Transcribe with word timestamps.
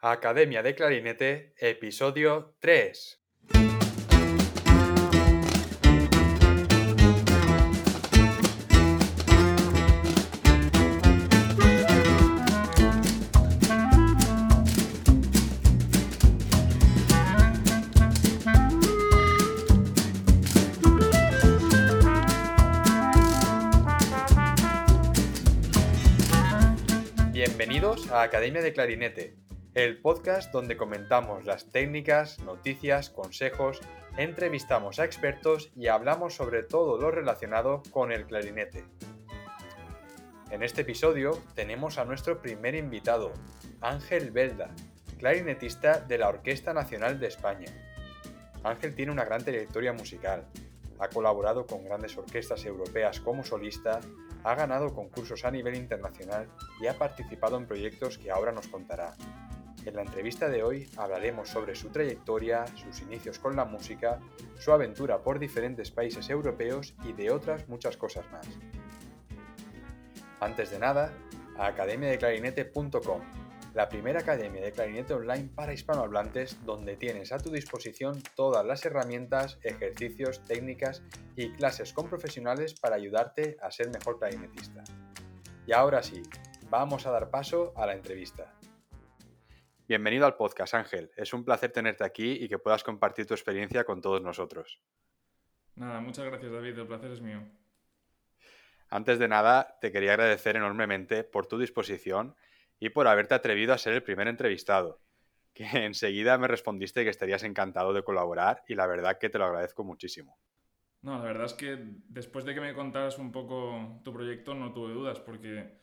Academia 0.00 0.62
de 0.62 0.74
Clarinete, 0.74 1.54
episodio 1.56 2.54
3. 2.60 3.22
Bienvenidos 27.32 28.10
a 28.10 28.22
Academia 28.22 28.60
de 28.60 28.72
Clarinete, 28.72 29.45
el 29.76 29.98
podcast 29.98 30.50
donde 30.52 30.78
comentamos 30.78 31.44
las 31.44 31.70
técnicas, 31.70 32.38
noticias, 32.38 33.10
consejos, 33.10 33.82
entrevistamos 34.16 34.98
a 34.98 35.04
expertos 35.04 35.70
y 35.76 35.88
hablamos 35.88 36.34
sobre 36.34 36.62
todo 36.62 36.98
lo 36.98 37.10
relacionado 37.10 37.82
con 37.90 38.10
el 38.10 38.24
clarinete. 38.24 38.86
En 40.50 40.62
este 40.62 40.80
episodio 40.80 41.38
tenemos 41.54 41.98
a 41.98 42.06
nuestro 42.06 42.40
primer 42.40 42.74
invitado, 42.74 43.34
Ángel 43.82 44.30
Belda, 44.30 44.70
clarinetista 45.18 46.00
de 46.00 46.16
la 46.16 46.30
Orquesta 46.30 46.72
Nacional 46.72 47.20
de 47.20 47.26
España. 47.26 47.70
Ángel 48.64 48.94
tiene 48.94 49.12
una 49.12 49.26
gran 49.26 49.44
trayectoria 49.44 49.92
musical, 49.92 50.46
ha 50.98 51.08
colaborado 51.08 51.66
con 51.66 51.84
grandes 51.84 52.16
orquestas 52.16 52.64
europeas 52.64 53.20
como 53.20 53.44
solista, 53.44 54.00
ha 54.42 54.54
ganado 54.54 54.94
concursos 54.94 55.44
a 55.44 55.50
nivel 55.50 55.74
internacional 55.74 56.48
y 56.80 56.86
ha 56.86 56.96
participado 56.96 57.58
en 57.58 57.66
proyectos 57.66 58.16
que 58.16 58.30
ahora 58.30 58.52
nos 58.52 58.68
contará. 58.68 59.14
En 59.86 59.94
la 59.94 60.02
entrevista 60.02 60.48
de 60.48 60.64
hoy 60.64 60.90
hablaremos 60.96 61.48
sobre 61.48 61.76
su 61.76 61.90
trayectoria, 61.90 62.66
sus 62.74 63.02
inicios 63.02 63.38
con 63.38 63.54
la 63.54 63.64
música, 63.64 64.18
su 64.58 64.72
aventura 64.72 65.22
por 65.22 65.38
diferentes 65.38 65.92
países 65.92 66.28
europeos 66.28 66.92
y 67.04 67.12
de 67.12 67.30
otras 67.30 67.68
muchas 67.68 67.96
cosas 67.96 68.24
más. 68.32 68.48
Antes 70.40 70.72
de 70.72 70.80
nada, 70.80 71.12
a 71.56 71.68
academiadeclarinete.com, 71.68 73.20
la 73.74 73.88
primera 73.88 74.20
academia 74.20 74.60
de 74.60 74.72
clarinete 74.72 75.14
online 75.14 75.50
para 75.54 75.72
hispanohablantes 75.72 76.58
donde 76.64 76.96
tienes 76.96 77.30
a 77.30 77.38
tu 77.38 77.50
disposición 77.50 78.20
todas 78.34 78.66
las 78.66 78.84
herramientas, 78.84 79.60
ejercicios, 79.62 80.42
técnicas 80.46 81.04
y 81.36 81.52
clases 81.52 81.92
con 81.92 82.08
profesionales 82.08 82.74
para 82.74 82.96
ayudarte 82.96 83.56
a 83.62 83.70
ser 83.70 83.90
mejor 83.90 84.18
clarinetista. 84.18 84.82
Y 85.64 85.72
ahora 85.72 86.02
sí, 86.02 86.22
vamos 86.70 87.06
a 87.06 87.12
dar 87.12 87.30
paso 87.30 87.72
a 87.76 87.86
la 87.86 87.92
entrevista. 87.92 88.55
Bienvenido 89.88 90.26
al 90.26 90.34
podcast, 90.34 90.74
Ángel. 90.74 91.12
Es 91.16 91.32
un 91.32 91.44
placer 91.44 91.70
tenerte 91.70 92.02
aquí 92.02 92.32
y 92.32 92.48
que 92.48 92.58
puedas 92.58 92.82
compartir 92.82 93.24
tu 93.24 93.34
experiencia 93.34 93.84
con 93.84 94.00
todos 94.00 94.20
nosotros. 94.20 94.80
Nada, 95.76 96.00
muchas 96.00 96.24
gracias 96.24 96.50
David, 96.50 96.76
el 96.76 96.88
placer 96.88 97.12
es 97.12 97.20
mío. 97.20 97.40
Antes 98.90 99.20
de 99.20 99.28
nada, 99.28 99.78
te 99.80 99.92
quería 99.92 100.14
agradecer 100.14 100.56
enormemente 100.56 101.22
por 101.22 101.46
tu 101.46 101.56
disposición 101.56 102.34
y 102.80 102.88
por 102.88 103.06
haberte 103.06 103.34
atrevido 103.34 103.72
a 103.72 103.78
ser 103.78 103.92
el 103.92 104.02
primer 104.02 104.26
entrevistado, 104.26 105.00
que 105.54 105.64
enseguida 105.84 106.36
me 106.36 106.48
respondiste 106.48 107.04
que 107.04 107.10
estarías 107.10 107.44
encantado 107.44 107.92
de 107.92 108.02
colaborar 108.02 108.64
y 108.66 108.74
la 108.74 108.88
verdad 108.88 109.18
que 109.20 109.28
te 109.28 109.38
lo 109.38 109.44
agradezco 109.44 109.84
muchísimo. 109.84 110.36
No, 111.02 111.16
la 111.18 111.26
verdad 111.26 111.46
es 111.46 111.54
que 111.54 111.78
después 112.08 112.44
de 112.44 112.54
que 112.54 112.60
me 112.60 112.74
contaras 112.74 113.18
un 113.18 113.30
poco 113.30 114.00
tu 114.02 114.12
proyecto 114.12 114.52
no 114.52 114.72
tuve 114.72 114.92
dudas 114.94 115.20
porque 115.20 115.78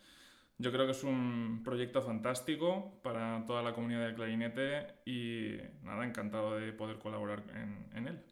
yo 0.63 0.71
creo 0.71 0.85
que 0.85 0.93
es 0.93 1.03
un 1.03 1.61
proyecto 1.61 2.01
fantástico 2.01 2.99
para 3.03 3.43
toda 3.45 3.61
la 3.61 3.73
comunidad 3.73 4.05
del 4.05 4.15
clarinete 4.15 4.95
y 5.05 5.57
nada, 5.81 6.05
encantado 6.05 6.55
de 6.55 6.71
poder 6.71 6.99
colaborar 6.99 7.43
en, 7.53 7.85
en 7.93 8.07
él. 8.07 8.23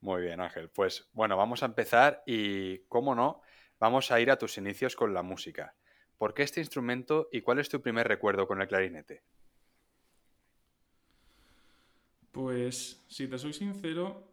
Muy 0.00 0.20
bien, 0.20 0.40
Ángel. 0.40 0.68
Pues 0.68 1.08
bueno, 1.14 1.36
vamos 1.38 1.62
a 1.62 1.66
empezar 1.66 2.22
y, 2.26 2.80
cómo 2.88 3.14
no, 3.14 3.40
vamos 3.80 4.10
a 4.10 4.20
ir 4.20 4.30
a 4.30 4.36
tus 4.36 4.58
inicios 4.58 4.94
con 4.94 5.14
la 5.14 5.22
música. 5.22 5.74
¿Por 6.18 6.34
qué 6.34 6.42
este 6.42 6.60
instrumento 6.60 7.28
y 7.32 7.40
cuál 7.40 7.60
es 7.60 7.70
tu 7.70 7.80
primer 7.80 8.06
recuerdo 8.06 8.46
con 8.46 8.60
el 8.60 8.68
clarinete? 8.68 9.22
Pues, 12.30 13.02
si 13.08 13.26
te 13.26 13.38
soy 13.38 13.54
sincero, 13.54 14.28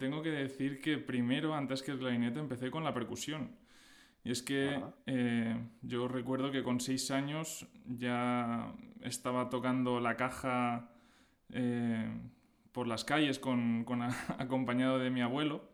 tengo 0.00 0.20
que 0.20 0.30
decir 0.30 0.80
que 0.80 0.98
primero, 0.98 1.54
antes 1.54 1.82
que 1.82 1.92
el 1.92 1.98
clarinete, 1.98 2.40
empecé 2.40 2.72
con 2.72 2.82
la 2.82 2.92
percusión. 2.92 3.56
Y 4.22 4.30
es 4.30 4.42
que 4.42 4.82
eh, 5.06 5.56
yo 5.82 6.08
recuerdo 6.08 6.50
que 6.50 6.62
con 6.62 6.80
seis 6.80 7.10
años 7.10 7.66
ya 7.86 8.74
estaba 9.02 9.48
tocando 9.48 9.98
la 10.00 10.16
caja 10.16 10.90
eh, 11.50 12.10
por 12.72 12.86
las 12.86 13.04
calles 13.04 13.38
con, 13.38 13.84
con 13.84 14.02
acompañado 14.38 14.98
de 14.98 15.10
mi 15.10 15.22
abuelo 15.22 15.68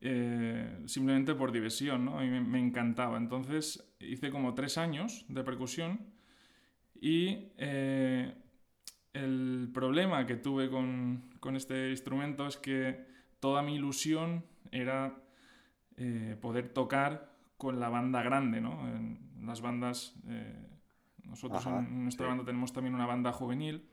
eh, 0.00 0.82
simplemente 0.86 1.34
por 1.34 1.52
diversión, 1.52 2.04
¿no? 2.04 2.18
A 2.18 2.22
mí 2.22 2.40
me, 2.40 2.58
encantaba. 2.58 3.16
Entonces 3.16 3.92
hice 4.00 4.30
como 4.30 4.54
tres 4.54 4.78
años 4.78 5.24
de 5.28 5.44
percusión 5.44 6.00
y 7.00 7.48
el 9.12 9.70
problema 9.72 10.26
que 10.26 10.36
tuve 10.36 10.70
con, 10.70 11.30
con, 11.40 11.56
este 11.56 11.90
instrumento 11.90 12.46
es 12.46 12.56
que 12.56 13.04
toda 13.40 13.62
mi 13.62 13.74
ilusión 13.74 14.44
era 14.70 15.22
eh, 15.96 16.36
poder 16.40 16.68
tocar 16.70 17.31
con 17.62 17.78
la 17.78 17.88
banda 17.88 18.22
grande, 18.24 18.60
¿no? 18.60 18.88
En 18.88 19.46
las 19.46 19.60
bandas, 19.60 20.16
nosotros 21.22 21.64
en 21.64 22.02
nuestra 22.02 22.26
banda 22.26 22.44
tenemos 22.44 22.72
también 22.72 22.96
una 22.96 23.06
banda 23.06 23.30
juvenil 23.30 23.88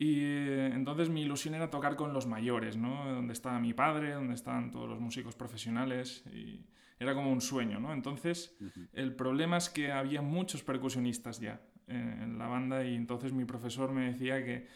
y 0.00 0.24
eh, 0.24 0.72
entonces 0.72 1.10
mi 1.10 1.20
ilusión 1.20 1.54
era 1.54 1.68
tocar 1.68 1.94
con 1.94 2.14
los 2.14 2.26
mayores, 2.26 2.74
¿no? 2.78 3.04
Donde 3.12 3.34
estaba 3.34 3.60
mi 3.60 3.74
padre, 3.74 4.14
donde 4.14 4.32
estaban 4.32 4.70
todos 4.70 4.88
los 4.88 4.98
músicos 4.98 5.36
profesionales. 5.36 6.24
Y 6.32 6.64
era 6.98 7.14
como 7.14 7.30
un 7.30 7.42
sueño, 7.42 7.78
¿no? 7.80 7.92
Entonces, 7.92 8.56
el 8.94 9.14
problema 9.14 9.58
es 9.58 9.68
que 9.68 9.92
había 9.92 10.22
muchos 10.22 10.62
percusionistas 10.62 11.38
ya 11.38 11.60
en 11.86 12.38
la 12.38 12.46
banda 12.48 12.82
y 12.82 12.94
entonces 12.94 13.34
mi 13.34 13.44
profesor 13.44 13.92
me 13.92 14.10
decía 14.10 14.42
que, 14.42 14.66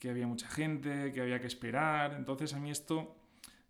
que 0.00 0.10
había 0.10 0.26
mucha 0.26 0.48
gente, 0.48 1.12
que 1.12 1.20
había 1.20 1.40
que 1.40 1.46
esperar. 1.46 2.12
Entonces 2.14 2.52
a 2.52 2.58
mí 2.58 2.72
esto 2.72 3.16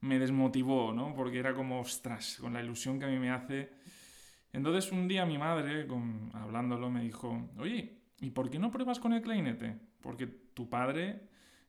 me 0.04 0.18
desmotivó, 0.18 0.92
¿no? 0.92 1.14
Porque 1.14 1.38
era 1.38 1.54
como, 1.54 1.80
ostras, 1.80 2.36
con 2.40 2.52
la 2.52 2.62
ilusión 2.62 2.98
que 2.98 3.06
a 3.06 3.08
mí 3.08 3.18
me 3.18 3.30
hace. 3.30 3.70
Entonces 4.52 4.92
un 4.92 5.08
día 5.08 5.24
mi 5.24 5.38
madre, 5.38 5.86
con, 5.86 6.30
hablándolo, 6.34 6.90
me 6.90 7.02
dijo, 7.02 7.48
oye, 7.58 7.96
¿y 8.20 8.30
por 8.30 8.50
qué 8.50 8.58
no 8.58 8.70
pruebas 8.70 9.00
con 9.00 9.14
el 9.14 9.22
clarinete? 9.22 9.78
Porque 10.02 10.26
tu 10.26 10.68
padre, 10.68 11.22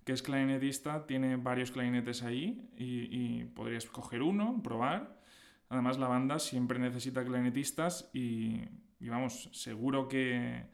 que 0.04 0.12
es 0.12 0.22
clarinetista, 0.22 1.08
tiene 1.08 1.38
varios 1.38 1.72
clarinetes 1.72 2.24
ahí 2.24 2.70
y, 2.78 3.46
podrías 3.46 3.86
coger 3.86 4.22
uno, 4.22 4.62
probar. 4.62 5.22
Además, 5.70 5.98
la 5.98 6.10
banda 6.10 6.38
siempre 6.38 6.78
necesita 6.78 7.24
clarinetistas 7.24 8.10
y, 8.14 8.64
vamos, 9.00 9.50
seguro 9.54 10.10
que 10.10 10.66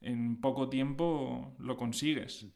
en 0.00 0.40
poco 0.40 0.70
tiempo 0.70 1.54
lo 1.58 1.76
consigues. 1.76 2.46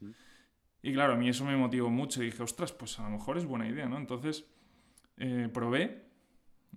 Y 0.81 0.91
claro, 0.91 1.13
a 1.13 1.17
mí 1.17 1.29
eso 1.29 1.45
me 1.45 1.55
motivó 1.55 1.91
mucho. 1.91 2.23
Y 2.23 2.27
dije, 2.27 2.41
ostras, 2.41 2.71
pues 2.71 2.97
a 2.99 3.03
lo 3.03 3.11
mejor 3.11 3.37
es 3.37 3.45
buena 3.45 3.69
idea, 3.69 3.87
¿no? 3.87 3.97
Entonces 3.97 4.45
eh, 5.17 5.49
probé 5.53 6.03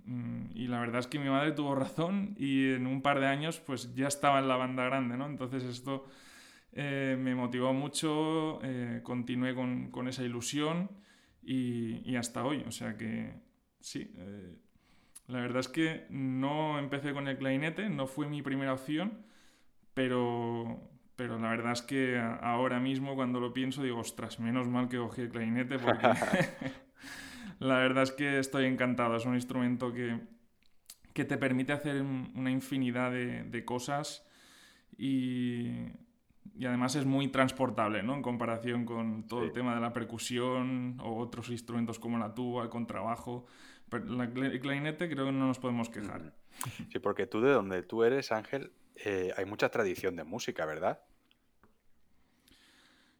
mm, 0.04 0.46
y 0.54 0.66
la 0.68 0.80
verdad 0.80 1.00
es 1.00 1.06
que 1.06 1.18
mi 1.18 1.28
madre 1.28 1.52
tuvo 1.52 1.74
razón 1.74 2.34
y 2.38 2.72
en 2.72 2.86
un 2.86 3.02
par 3.02 3.20
de 3.20 3.26
años 3.26 3.60
pues 3.60 3.94
ya 3.94 4.08
estaba 4.08 4.38
en 4.38 4.48
la 4.48 4.56
banda 4.56 4.84
grande, 4.84 5.16
¿no? 5.16 5.26
Entonces 5.26 5.64
esto 5.64 6.06
eh, 6.72 7.16
me 7.18 7.34
motivó 7.34 7.72
mucho, 7.72 8.60
eh, 8.62 9.00
continué 9.02 9.54
con, 9.54 9.90
con, 9.90 10.06
esa 10.06 10.22
ilusión 10.22 10.90
y, 11.42 12.08
y, 12.08 12.16
hasta 12.16 12.44
hoy. 12.44 12.62
O 12.66 12.70
sea 12.70 12.96
que 12.96 13.32
sí, 13.80 14.14
eh, 14.16 14.56
la 15.26 15.40
verdad 15.40 15.60
es 15.60 15.68
que 15.68 16.06
no 16.10 16.78
empecé 16.78 17.12
con 17.12 17.26
el 17.28 17.38
clarinete, 17.38 17.88
no 17.88 18.06
fue 18.06 18.28
mi 18.28 18.42
primera 18.42 18.74
opción, 18.74 19.24
pero, 19.94 20.90
pero 21.16 21.38
la 21.38 21.50
verdad 21.50 21.72
es 21.72 21.82
que 21.82 22.18
ahora 22.18 22.80
mismo 22.80 23.16
cuando 23.16 23.40
lo 23.40 23.52
pienso 23.52 23.82
digo, 23.82 23.98
ostras, 24.00 24.38
menos 24.38 24.68
mal 24.68 24.88
que 24.88 24.98
cogí 24.98 25.22
el 25.22 25.30
clarinete 25.30 25.78
porque 25.78 26.06
la 27.58 27.78
verdad 27.78 28.04
es 28.04 28.12
que 28.12 28.38
estoy 28.38 28.66
encantado. 28.66 29.16
Es 29.16 29.26
un 29.26 29.34
instrumento 29.34 29.92
que, 29.92 30.20
que 31.12 31.24
te 31.24 31.36
permite 31.36 31.72
hacer 31.72 32.02
una 32.02 32.50
infinidad 32.50 33.10
de, 33.10 33.44
de 33.44 33.64
cosas 33.64 34.26
y 34.96 35.90
y 36.58 36.66
además 36.66 36.96
es 36.96 37.06
muy 37.06 37.28
transportable, 37.28 38.02
¿no? 38.02 38.14
En 38.14 38.22
comparación 38.22 38.84
con 38.84 39.28
todo 39.28 39.44
el 39.44 39.52
tema 39.52 39.76
de 39.76 39.80
la 39.80 39.92
percusión 39.92 40.98
o 41.00 41.16
otros 41.16 41.50
instrumentos 41.50 42.00
como 42.00 42.18
la 42.18 42.34
tuba, 42.34 42.64
el 42.64 42.68
contrabajo. 42.68 43.46
Pero 43.88 44.22
el 44.22 44.60
clarinete 44.60 45.08
creo 45.08 45.26
que 45.26 45.32
no 45.32 45.46
nos 45.46 45.60
podemos 45.60 45.88
quejar. 45.88 46.34
Sí, 46.90 46.98
porque 46.98 47.28
tú 47.28 47.40
de 47.40 47.52
donde 47.52 47.84
tú 47.84 48.02
eres, 48.02 48.32
Ángel, 48.32 48.72
eh, 48.96 49.32
hay 49.36 49.44
mucha 49.44 49.68
tradición 49.68 50.16
de 50.16 50.24
música, 50.24 50.66
¿verdad? 50.66 51.00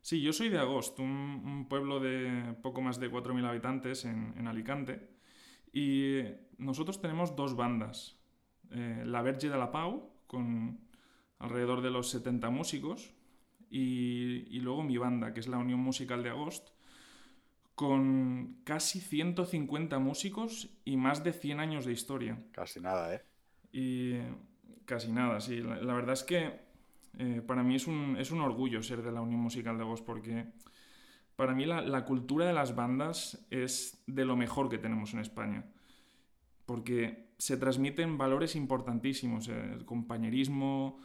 Sí, 0.02 0.22
yo 0.22 0.32
soy 0.32 0.48
de 0.48 0.58
Agost, 0.58 0.98
un, 1.00 1.66
pueblo 1.68 2.00
de 2.00 2.54
poco 2.62 2.80
más 2.80 2.98
de 2.98 3.10
4.000 3.10 3.46
habitantes 3.46 4.04
en, 4.04 4.46
Alicante. 4.46 5.10
Y 5.72 6.22
nosotros 6.56 7.00
tenemos 7.00 7.36
dos 7.36 7.56
bandas. 7.56 8.16
Eh, 8.70 9.02
la 9.04 9.22
Verge 9.22 9.50
de 9.50 9.58
la 9.58 9.70
Pau, 9.70 10.10
con 10.26 10.80
alrededor 11.38 11.82
de 11.82 11.90
los 11.90 12.08
70 12.10 12.48
músicos, 12.50 13.12
y, 13.70 14.60
luego 14.60 14.82
mi 14.82 14.96
banda, 14.96 15.34
que 15.34 15.40
es 15.40 15.48
la 15.48 15.58
Unión 15.58 15.80
Musical 15.80 16.22
de 16.22 16.30
Agost, 16.30 16.68
con 17.74 18.60
casi 18.64 19.00
150 19.00 19.98
músicos 19.98 20.70
y 20.84 20.96
más 20.96 21.22
de 21.22 21.32
100 21.32 21.60
años 21.60 21.84
de 21.84 21.92
historia. 21.92 22.42
Casi 22.50 22.80
nada, 22.80 23.14
¿eh? 23.14 23.22
Y 23.72 24.18
casi 24.84 25.12
nada, 25.12 25.40
sí. 25.40 25.60
La, 25.60 25.92
verdad 25.92 26.14
es 26.14 26.24
que 26.24 26.60
eh, 27.18 27.42
para 27.46 27.62
mí 27.62 27.74
es 27.74 27.86
un, 27.86 28.16
es 28.18 28.30
un, 28.30 28.40
orgullo 28.40 28.82
ser 28.82 29.02
de 29.02 29.12
la 29.12 29.20
Unión 29.20 29.40
Musical 29.40 29.76
de 29.76 29.82
Agost 29.82 30.04
porque 30.04 30.46
para 31.36 31.54
mí 31.54 31.66
la, 31.66 31.82
la, 31.82 32.04
cultura 32.04 32.46
de 32.46 32.52
las 32.52 32.74
bandas 32.74 33.46
es 33.50 34.02
de 34.06 34.24
lo 34.24 34.36
mejor 34.36 34.68
que 34.68 34.78
tenemos 34.78 35.12
en 35.14 35.20
España. 35.20 35.66
Porque 36.64 37.32
se 37.38 37.56
transmiten 37.56 38.18
valores 38.18 38.56
importantísimos, 38.56 39.48
el 39.48 39.84
compañerismo, 39.84 40.98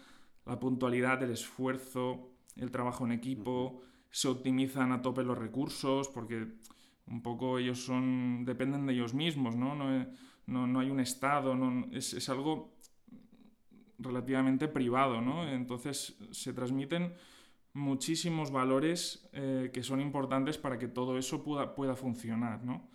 la 0.45 0.59
puntualidad, 0.59 1.21
el 1.23 1.31
esfuerzo, 1.31 2.31
el 2.55 2.71
trabajo 2.71 3.05
en 3.05 3.11
equipo, 3.11 3.81
se 4.09 4.27
optimizan 4.27 4.91
a 4.91 5.01
tope 5.01 5.23
los 5.23 5.37
recursos, 5.37 6.09
porque 6.09 6.47
un 7.07 7.21
poco 7.21 7.57
ellos 7.59 7.83
son 7.83 8.45
dependen 8.45 8.85
de 8.85 8.93
ellos 8.93 9.13
mismos, 9.13 9.55
¿no? 9.55 9.75
No, 10.45 10.79
hay 10.79 10.89
un 10.89 10.99
Estado, 10.99 11.57
es, 11.91 12.29
algo 12.29 12.72
relativamente 14.03 14.67
privado, 14.67 15.21
¿no? 15.21 15.47
Entonces 15.47 16.17
se 16.31 16.53
transmiten 16.53 17.13
muchísimos 17.73 18.51
valores 18.51 19.27
eh, 19.33 19.71
que 19.73 19.83
son 19.83 19.99
importantes 19.99 20.57
para 20.57 20.77
que 20.77 20.87
todo 20.87 21.17
eso 21.17 21.43
pueda, 21.43 21.73
pueda 21.75 21.95
funcionar, 21.95 22.63
¿no? 22.63 22.89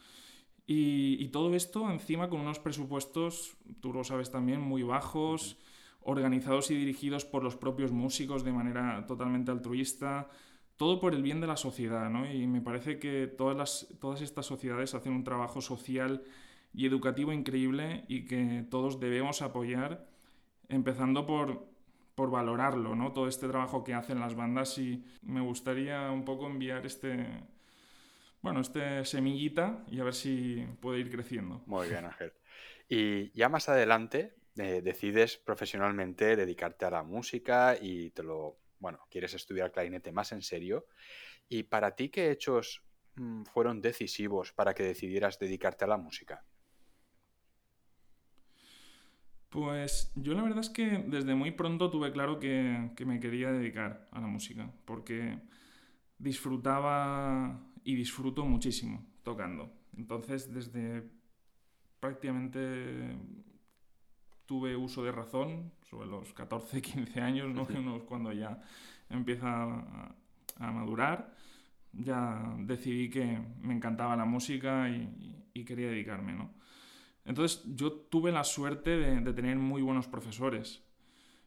Y, 0.70 1.28
todo 1.28 1.54
esto 1.54 1.90
encima 1.90 2.28
con 2.28 2.40
unos 2.40 2.58
presupuestos, 2.58 3.56
tú 3.80 3.90
lo 3.90 4.04
sabes 4.04 4.30
también, 4.30 4.60
muy 4.60 4.82
bajos, 4.82 5.56
organizados 6.00 6.70
y 6.70 6.76
dirigidos 6.76 7.24
por 7.24 7.42
los 7.42 7.56
propios 7.56 7.90
músicos 7.90 8.44
de 8.44 8.52
manera 8.52 9.06
totalmente 9.06 9.50
altruista, 9.50 10.28
todo 10.76 11.00
por 11.00 11.14
el 11.14 11.22
bien 11.22 11.40
de 11.40 11.46
la 11.46 11.56
sociedad, 11.56 12.10
¿no? 12.10 12.30
Y 12.30 12.46
me 12.46 12.60
parece 12.60 12.98
que 12.98 13.26
todas, 13.26 13.56
las, 13.56 13.88
todas 13.98 14.20
estas 14.20 14.44
sociedades 14.44 14.94
hacen 14.94 15.14
un 15.14 15.24
trabajo 15.24 15.62
social 15.62 16.22
y 16.74 16.84
educativo 16.84 17.32
increíble 17.32 18.04
y 18.06 18.26
que 18.26 18.66
todos 18.70 19.00
debemos 19.00 19.40
apoyar, 19.40 20.07
empezando 20.68 21.26
por, 21.26 21.66
por 22.14 22.30
valorarlo, 22.30 22.94
¿no? 22.94 23.12
Todo 23.12 23.28
este 23.28 23.48
trabajo 23.48 23.84
que 23.84 23.94
hacen 23.94 24.20
las 24.20 24.34
bandas 24.34 24.78
y 24.78 25.04
me 25.22 25.40
gustaría 25.40 26.10
un 26.10 26.24
poco 26.24 26.46
enviar 26.46 26.84
este 26.86 27.26
bueno, 28.40 28.60
este 28.60 29.04
semillita 29.04 29.84
y 29.88 30.00
a 30.00 30.04
ver 30.04 30.14
si 30.14 30.64
puede 30.80 31.00
ir 31.00 31.10
creciendo. 31.10 31.62
Muy 31.66 31.88
bien, 31.88 32.04
Ángel. 32.04 32.32
Y 32.88 33.30
ya 33.36 33.48
más 33.48 33.68
adelante 33.68 34.34
eh, 34.56 34.80
decides 34.82 35.36
profesionalmente 35.36 36.36
dedicarte 36.36 36.84
a 36.84 36.90
la 36.90 37.02
música 37.02 37.76
y 37.80 38.10
te 38.10 38.22
lo, 38.22 38.58
bueno, 38.78 39.00
quieres 39.10 39.34
estudiar 39.34 39.72
clarinete 39.72 40.12
más 40.12 40.32
en 40.32 40.42
serio. 40.42 40.86
¿Y 41.48 41.64
para 41.64 41.94
ti 41.94 42.10
qué 42.10 42.30
hechos 42.30 42.82
mm, 43.16 43.44
fueron 43.44 43.80
decisivos 43.80 44.52
para 44.52 44.74
que 44.74 44.84
decidieras 44.84 45.38
dedicarte 45.38 45.84
a 45.84 45.88
la 45.88 45.96
música? 45.96 46.44
Pues 49.48 50.12
yo 50.14 50.34
la 50.34 50.42
verdad 50.42 50.60
es 50.60 50.70
que 50.70 51.04
desde 51.06 51.34
muy 51.34 51.52
pronto 51.52 51.90
tuve 51.90 52.12
claro 52.12 52.38
que, 52.38 52.90
que 52.96 53.06
me 53.06 53.18
quería 53.18 53.50
dedicar 53.50 54.06
a 54.12 54.20
la 54.20 54.26
música, 54.26 54.70
porque 54.84 55.38
disfrutaba 56.18 57.60
y 57.84 57.94
disfruto 57.94 58.44
muchísimo 58.44 59.06
tocando. 59.22 59.72
Entonces, 59.96 60.52
desde 60.52 61.02
prácticamente 62.00 63.16
tuve 64.46 64.76
uso 64.76 65.04
de 65.04 65.12
razón, 65.12 65.72
sobre 65.90 66.08
los 66.08 66.32
14, 66.32 66.80
15 66.80 67.20
años, 67.20 67.54
¿no? 67.54 67.66
cuando 68.06 68.32
ya 68.32 68.60
empieza 69.10 69.46
a, 70.56 70.72
madurar, 70.72 71.34
ya 71.92 72.54
decidí 72.60 73.10
que 73.10 73.38
me 73.60 73.74
encantaba 73.74 74.16
la 74.16 74.24
música 74.24 74.88
y, 74.88 75.34
quería 75.64 75.88
dedicarme. 75.88 76.32
¿no? 76.34 76.50
Entonces, 77.28 77.62
yo 77.76 77.92
tuve 77.92 78.32
la 78.32 78.42
suerte 78.42 78.90
de, 78.96 79.32
tener 79.32 79.56
muy 79.56 79.82
buenos 79.82 80.08
profesores. 80.08 80.82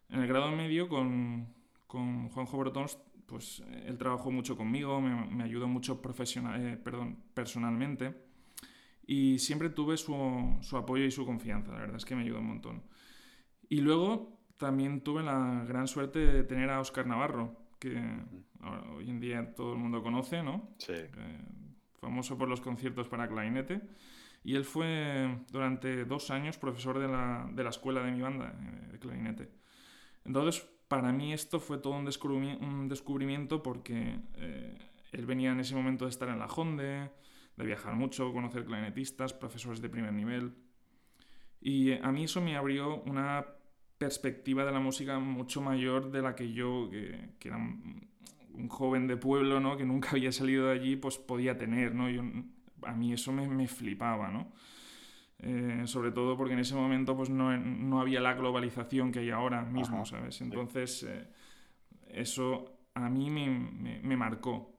En 0.07 0.21
el 0.21 0.27
grado 0.27 0.49
medio, 0.51 0.87
con, 0.87 1.53
con 1.87 2.29
Juanjo 2.29 2.57
Brotons, 2.57 2.97
pues 3.25 3.61
él 3.85 3.97
trabajó 3.97 4.31
mucho 4.31 4.55
conmigo, 4.55 5.01
me, 5.01 5.43
ayudó 5.43 5.67
mucho 5.67 6.01
profesional, 6.01 6.61
eh, 6.61 6.77
perdón, 6.77 7.17
personalmente 7.33 8.13
y 9.11 9.39
siempre 9.39 9.69
tuve 9.69 9.97
su, 9.97 10.57
apoyo 10.77 11.03
y 11.03 11.11
su 11.11 11.25
confianza, 11.25 11.73
la 11.73 11.79
verdad 11.79 11.97
es 11.97 12.05
que 12.05 12.15
me 12.15 12.21
ayudó 12.21 12.39
un 12.39 12.47
montón. 12.47 12.83
Y 13.67 13.81
luego 13.81 14.39
también 14.57 15.01
tuve 15.01 15.21
la 15.21 15.65
gran 15.67 15.87
suerte 15.89 16.19
de 16.19 16.43
tener 16.43 16.69
a 16.69 16.79
Oscar 16.79 17.07
Navarro, 17.07 17.57
que 17.77 18.01
hoy 18.95 19.09
en 19.09 19.19
día 19.19 19.53
todo 19.53 19.73
el 19.73 19.79
mundo 19.79 20.01
conoce, 20.01 20.43
¿no? 20.43 20.69
Sí. 20.77 20.93
Eh, 20.93 21.45
famoso 21.99 22.37
por 22.37 22.47
los 22.47 22.61
conciertos 22.61 23.09
para 23.09 23.27
clarinete. 23.27 23.81
Y 24.43 24.55
él 24.55 24.65
fue 24.65 25.38
durante 25.51 26.05
dos 26.05 26.31
años 26.31 26.57
profesor 26.57 26.99
de 26.99 27.07
la, 27.07 27.49
de 27.53 27.63
la 27.63 27.69
escuela 27.69 28.03
de 28.03 28.11
mi 28.11 28.21
banda 28.21 28.53
de 28.91 28.99
clarinete. 28.99 29.51
Entonces, 30.25 30.67
para 30.88 31.11
mí 31.11 31.31
esto 31.31 31.59
fue 31.59 31.77
todo 31.77 31.93
un 31.93 32.05
descubrimiento 32.89 33.63
porque 33.63 34.19
eh, 34.35 34.77
él 35.11 35.25
venía 35.25 35.51
en 35.51 35.59
ese 35.59 35.75
momento 35.75 36.05
de 36.05 36.11
estar 36.11 36.29
en 36.29 36.39
la 36.39 36.47
Honde, 36.47 37.11
de 37.55 37.65
viajar 37.65 37.95
mucho, 37.95 38.33
conocer 38.33 38.65
clarinetistas, 38.65 39.33
profesores 39.33 39.81
de 39.81 39.89
primer 39.89 40.13
nivel. 40.13 40.53
Y 41.59 41.93
a 41.93 42.11
mí 42.11 42.23
eso 42.23 42.41
me 42.41 42.57
abrió 42.57 43.01
una 43.03 43.45
perspectiva 43.97 44.65
de 44.65 44.71
la 44.71 44.79
música 44.79 45.19
mucho 45.19 45.61
mayor 45.61 46.11
de 46.11 46.21
la 46.21 46.35
que 46.35 46.51
yo, 46.51 46.89
que, 46.89 47.47
era 47.47 47.57
un, 47.57 48.09
joven 48.67 49.07
de 49.07 49.15
pueblo, 49.15 49.59
¿no? 49.59 49.77
que 49.77 49.85
nunca 49.85 50.09
había 50.11 50.31
salido 50.31 50.67
de 50.67 50.73
allí, 50.73 50.95
pues 50.95 51.17
podía 51.17 51.57
tener. 51.57 51.93
¿no? 51.93 52.09
A 52.83 52.93
mí 52.93 53.13
eso 53.13 53.31
me, 53.31 53.47
me 53.47 53.67
flipaba. 53.67 54.29
¿no? 54.29 54.51
Eh, 55.43 55.87
sobre 55.87 56.11
todo 56.11 56.37
porque 56.37 56.53
en 56.53 56.59
ese 56.59 56.75
momento 56.75 57.17
pues 57.17 57.31
no, 57.31 57.57
no, 57.57 57.99
había 57.99 58.19
la 58.19 58.35
globalización 58.35 59.11
que 59.11 59.19
hay 59.19 59.31
ahora 59.31 59.63
mismo, 59.63 60.05
¿sabes? 60.05 60.39
Entonces, 60.41 61.01
eh, 61.01 61.27
eso 62.09 62.77
a 62.93 63.09
mí 63.09 63.31
me, 63.31 63.49
me, 64.03 64.15
marcó. 64.15 64.77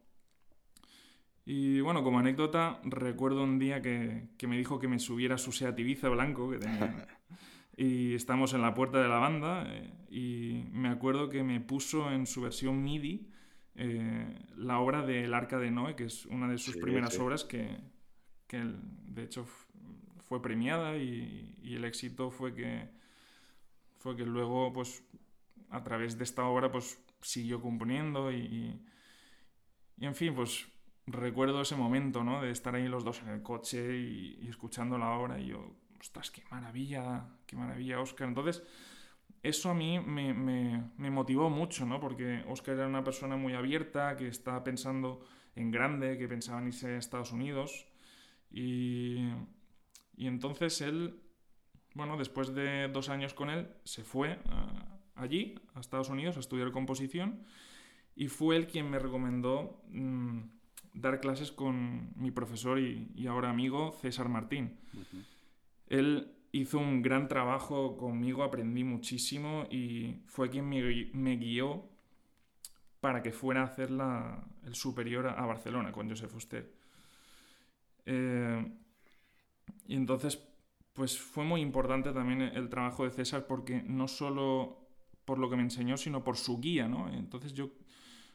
Y 1.45 1.81
bueno, 1.81 2.05
como 2.05 2.21
anécdota, 2.21 2.81
recuerdo 2.85 3.43
un 3.43 3.59
día 3.59 3.83
que, 3.83 4.29
que 4.39 4.47
me 4.47 4.57
dijo 4.57 4.79
que 4.79 4.87
me 4.87 5.01
subiera 5.01 5.37
su 5.37 5.51
Seat 5.51 5.77
Ibiza 5.81 6.09
blanco 6.11 6.49
que 6.49 6.59
tenía. 6.59 7.09
y 7.77 8.15
estamos 8.15 8.55
en 8.55 8.63
la 8.63 8.73
puerta 8.73 9.03
de 9.03 9.09
la 9.09 9.19
banda 9.19 9.65
eh, 9.67 9.91
y 10.11 10.65
me 10.71 10.91
acuerdo 10.91 11.29
que 11.29 11.43
me 11.43 11.59
puso 11.61 12.13
en 12.13 12.27
su 12.27 12.41
versión 12.41 12.85
MIDI 12.85 13.29
la 14.55 14.79
obra 14.79 15.05
del 15.05 15.35
Arca 15.35 15.59
de 15.59 15.71
Noé, 15.73 15.97
que 15.97 16.05
es 16.05 16.27
una 16.27 16.47
de 16.47 16.59
sus 16.59 16.77
primeras 16.77 17.19
obras 17.19 17.43
que, 17.43 17.79
que 18.53 18.63
de 19.15 19.25
hecho 19.25 19.47
fue 20.29 20.43
premiada 20.43 20.99
y, 20.99 21.57
el 21.65 21.87
éxito 21.87 22.31
fue 22.31 22.55
que, 22.55 22.87
fue 23.97 24.15
que 24.15 24.27
luego, 24.27 24.71
pues, 24.75 25.03
a 25.71 25.83
través 25.83 26.19
de 26.19 26.25
esta 26.25 26.45
obra, 26.45 26.71
pues, 26.71 27.03
siguió 27.23 27.63
componiendo 27.63 28.31
y, 28.31 28.79
y, 29.97 30.05
en 30.05 30.15
fin, 30.15 30.35
pues, 30.35 30.67
recuerdo 31.07 31.63
ese 31.63 31.77
momento, 31.77 32.25
¿no? 32.25 32.43
De 32.43 32.51
estar 32.51 32.75
ahí 32.75 32.89
los 32.89 33.05
dos 33.05 33.23
en 33.23 33.29
el 33.31 33.43
coche 33.43 33.97
y, 33.97 34.47
escuchando 34.51 34.99
la 34.99 35.13
obra 35.13 35.41
y 35.41 35.47
yo, 35.47 35.75
ostras, 35.99 36.31
qué 36.31 36.43
maravilla, 36.51 37.25
qué 37.47 37.57
maravilla, 37.57 38.01
Oscar. 38.01 38.29
Entonces, 38.29 38.63
eso 39.43 39.71
a 39.71 39.75
mí 39.75 39.99
me, 39.99 41.11
motivó 41.11 41.49
mucho, 41.49 41.87
¿no? 41.87 42.01
Porque 42.01 42.45
Oscar 42.49 42.75
era 42.75 42.87
una 42.87 43.03
persona 43.03 43.37
muy 43.37 43.55
abierta, 43.55 44.15
que 44.19 44.29
estaba 44.29 44.63
pensando 44.63 45.25
en 45.57 45.71
grande, 45.71 46.19
que 46.19 46.29
pensaba 46.29 46.61
en 46.61 46.67
irse 46.67 46.97
a 46.97 46.99
Estados 46.99 47.33
Unidos. 47.33 47.87
Y, 48.53 49.17
y 50.17 50.27
entonces 50.27 50.81
él, 50.81 51.21
bueno, 51.95 52.17
después 52.17 52.55
de 52.55 52.89
dos 52.89 53.09
años 53.09 53.35
con 53.35 53.51
él, 53.51 53.69
se 53.85 54.05
fue 54.05 54.39
allí, 55.15 55.55
a 55.75 55.81
Estados 55.81 56.09
Unidos, 56.09 56.37
a 56.37 56.41
estudiar 56.41 56.73
composición, 56.73 57.45
y 58.15 58.29
fue 58.29 58.57
él 58.57 58.67
quien 58.67 58.91
me 58.91 58.99
recomendó 58.99 59.83
mm, 59.89 60.41
dar 60.95 61.21
clases 61.21 61.53
con 61.53 62.13
mi 62.17 62.31
profesor 62.31 62.79
y, 62.79 63.27
ahora 63.27 63.51
amigo 63.51 63.93
César 64.01 64.29
Martín. 64.29 64.79
Él 65.89 66.35
hizo 66.53 66.79
un 66.79 67.03
gran 67.03 67.29
trabajo 67.29 67.97
conmigo, 67.97 68.43
aprendí 68.43 68.85
muchísimo 68.85 69.67
y 69.71 70.23
fue 70.27 70.51
quien 70.51 70.69
me, 70.69 71.37
guió 71.37 71.89
para 73.01 73.23
que 73.23 73.33
fuera 73.33 73.63
a 73.63 73.65
hacer 73.65 73.91
la, 73.91 74.47
el 74.65 74.75
superior 74.75 75.27
a, 75.27 75.47
Barcelona 75.47 75.93
con 75.93 76.09
Joseph 76.09 76.31
Fuster. 76.31 76.82
Eh, 78.07 78.73
y 79.87 79.97
entonces, 79.97 80.43
pues 80.93 81.19
fue 81.19 81.45
muy 81.45 81.61
importante 81.61 82.13
también 82.13 82.43
el 82.43 82.69
trabajo 82.69 83.05
de 83.05 83.11
César 83.11 83.47
porque 83.47 83.83
no 83.83 84.09
solo 84.09 84.83
por 85.25 85.39
lo 85.39 85.49
que 85.49 85.57
me 85.57 85.63
enseñó, 85.63 85.97
sino 85.97 86.25
por 86.25 86.37
su 86.37 86.61
guía, 86.61 86.89
¿no? 86.89 87.09
Entonces 87.13 87.53
yo 87.53 87.71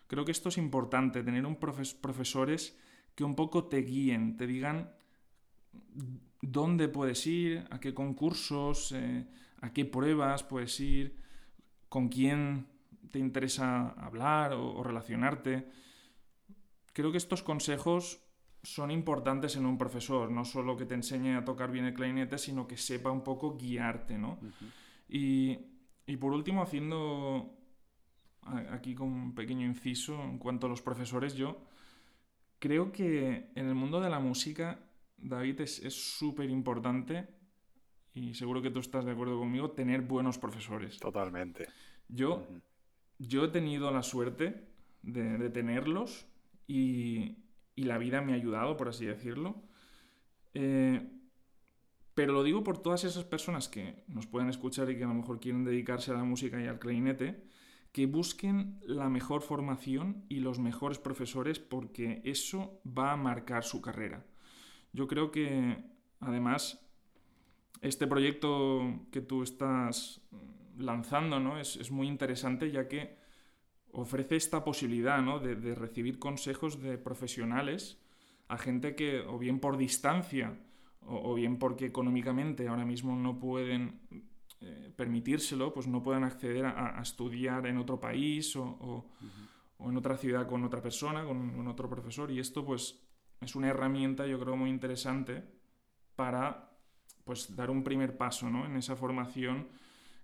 creo 0.07 0.25
que 0.25 0.31
esto 0.31 0.49
es 0.49 0.57
importante, 0.57 1.23
tener 1.23 1.45
un 1.45 1.57
profesores 1.57 2.77
que 3.15 3.23
un 3.23 3.35
poco 3.35 3.65
te 3.65 3.81
guíen, 3.81 4.37
te 4.37 4.47
digan 4.47 4.91
dónde 6.41 6.87
puedes 6.87 7.25
ir, 7.27 7.65
a 7.69 7.79
qué 7.79 7.93
concursos, 7.93 8.91
eh, 8.93 9.25
a 9.61 9.73
qué 9.73 9.85
pruebas 9.85 10.43
puedes 10.43 10.79
ir, 10.79 11.17
con 11.89 12.09
quién 12.09 12.67
te 13.11 13.19
interesa 13.19 13.89
hablar 13.89 14.53
o, 14.53 14.83
relacionarte. 14.83 15.67
Creo 16.93 17.11
que 17.11 17.17
estos 17.17 17.43
consejos 17.43 18.19
son 18.67 18.91
importantes 18.91 19.55
en 19.55 19.65
un 19.65 19.77
profesor, 19.77 20.29
no 20.29 20.43
solo 20.43 20.75
que 20.75 20.85
te 20.85 20.95
enseñe 20.95 21.35
a 21.35 21.45
tocar 21.45 21.71
bien 21.71 21.85
el 21.85 21.93
clarinete, 21.93 22.37
sino 22.37 22.67
que 22.67 22.75
sepa 22.75 23.11
un 23.11 23.23
poco 23.23 23.55
guiarte, 23.57 24.17
¿no? 24.17 24.39
y, 25.07 25.57
y, 26.05 26.17
por 26.17 26.33
último, 26.33 26.61
haciendo 26.61 27.53
aquí 28.71 28.93
con 28.93 29.07
un 29.07 29.35
pequeño 29.35 29.65
inciso 29.65 30.21
en 30.21 30.37
cuanto 30.37 30.67
a 30.67 30.69
los 30.69 30.81
profesores, 30.81 31.33
yo 31.35 31.57
creo 32.59 32.91
que 32.91 33.51
en 33.55 33.67
el 33.67 33.75
mundo 33.75 34.01
de 34.01 34.09
la 34.09 34.19
música, 34.19 34.79
David, 35.17 35.61
es 35.61 35.93
súper 35.93 36.49
importante, 36.49 37.27
y 38.13 38.33
seguro 38.33 38.61
que 38.61 38.71
tú 38.71 38.79
estás 38.79 39.05
de 39.05 39.11
acuerdo 39.11 39.39
conmigo, 39.39 39.71
tener 39.71 40.01
buenos 40.01 40.37
profesores. 40.37 40.99
Totalmente. 40.99 41.67
Yo, 42.09 42.47
yo 43.19 43.45
he 43.45 43.47
tenido 43.49 43.91
la 43.91 44.03
suerte 44.03 44.67
de, 45.03 45.49
tenerlos 45.51 46.25
y, 46.67 47.37
y, 47.77 47.83
la 47.83 47.97
vida 47.97 48.21
me 48.21 48.33
ha 48.33 48.35
ayudado, 48.35 48.75
por 48.75 48.89
así 48.89 49.05
decirlo. 49.05 49.63
Eh, 50.53 51.07
pero 52.13 52.33
lo 52.33 52.43
digo 52.43 52.63
por 52.63 52.79
todas 52.79 53.03
esas 53.03 53.23
personas 53.23 53.69
que 53.69 54.03
nos 54.07 54.25
pueden 54.25 54.49
escuchar 54.49 54.89
y 54.89 54.97
que 54.97 55.03
a 55.03 55.07
lo 55.07 55.13
mejor 55.13 55.39
quieren 55.39 55.63
dedicarse 55.63 56.11
a 56.11 56.15
la 56.15 56.23
música 56.23 56.59
y 56.59 56.65
al 56.65 56.79
clarinete, 56.79 57.43
que 57.91 58.07
busquen 58.07 58.79
la 58.81 59.09
mejor 59.09 59.41
formación 59.41 60.25
y 60.27 60.39
los 60.39 60.59
mejores 60.59 60.99
profesores 60.99 61.59
porque 61.59 62.21
eso 62.25 62.81
va 62.85 63.13
a 63.13 63.17
marcar 63.17 63.63
su 63.63 63.81
carrera. 63.81 64.25
Yo 64.93 65.07
creo 65.07 65.31
que 65.31 65.77
además 66.19 66.83
este 67.81 68.07
proyecto 68.07 69.05
que 69.11 69.21
tú 69.21 69.43
estás 69.43 70.21
lanzando 70.77 71.39
¿no? 71.39 71.59
es, 71.59 71.91
muy 71.91 72.07
interesante 72.07 72.71
ya 72.71 72.87
que 72.87 73.17
ofrece 74.01 74.35
esta 74.35 74.63
posibilidad 74.63 75.21
¿no? 75.21 75.39
de, 75.39 75.55
de, 75.55 75.73
recibir 75.73 76.19
consejos 76.19 76.81
de 76.81 76.97
profesionales 76.97 77.97
a 78.47 78.57
gente 78.57 78.95
que 78.95 79.21
o 79.21 79.37
bien 79.39 79.59
por 79.59 79.75
distancia 79.75 80.57
o, 81.01 81.31
o 81.31 81.33
bien 81.33 81.57
porque 81.57 81.87
económicamente 81.87 82.67
ahora 82.67 82.85
mismo 82.85 83.15
no 83.15 83.39
pueden 83.39 83.99
eh, 84.59 84.91
permitírselo, 84.95 85.71
pues 85.71 85.87
no 85.87 86.01
puedan 86.01 86.23
acceder 86.23 86.65
a, 86.65 86.99
estudiar 87.01 87.67
en 87.67 87.77
otro 87.77 87.99
país 87.99 88.55
o, 88.55 89.05
en 89.79 89.97
otra 89.97 90.17
ciudad 90.17 90.47
con 90.47 90.63
otra 90.63 90.81
persona, 90.81 91.23
con, 91.25 91.67
otro 91.67 91.87
profesor. 91.89 92.31
Y 92.31 92.39
esto 92.39 92.65
pues 92.65 92.99
es 93.39 93.55
una 93.55 93.67
herramienta 93.67 94.25
yo 94.25 94.39
creo 94.39 94.55
muy 94.55 94.71
interesante 94.71 95.43
para 96.15 96.71
pues 97.23 97.55
dar 97.55 97.69
un 97.69 97.83
primer 97.83 98.17
paso 98.17 98.49
¿no? 98.49 98.65
en 98.65 98.77
esa 98.77 98.95
formación 98.95 99.67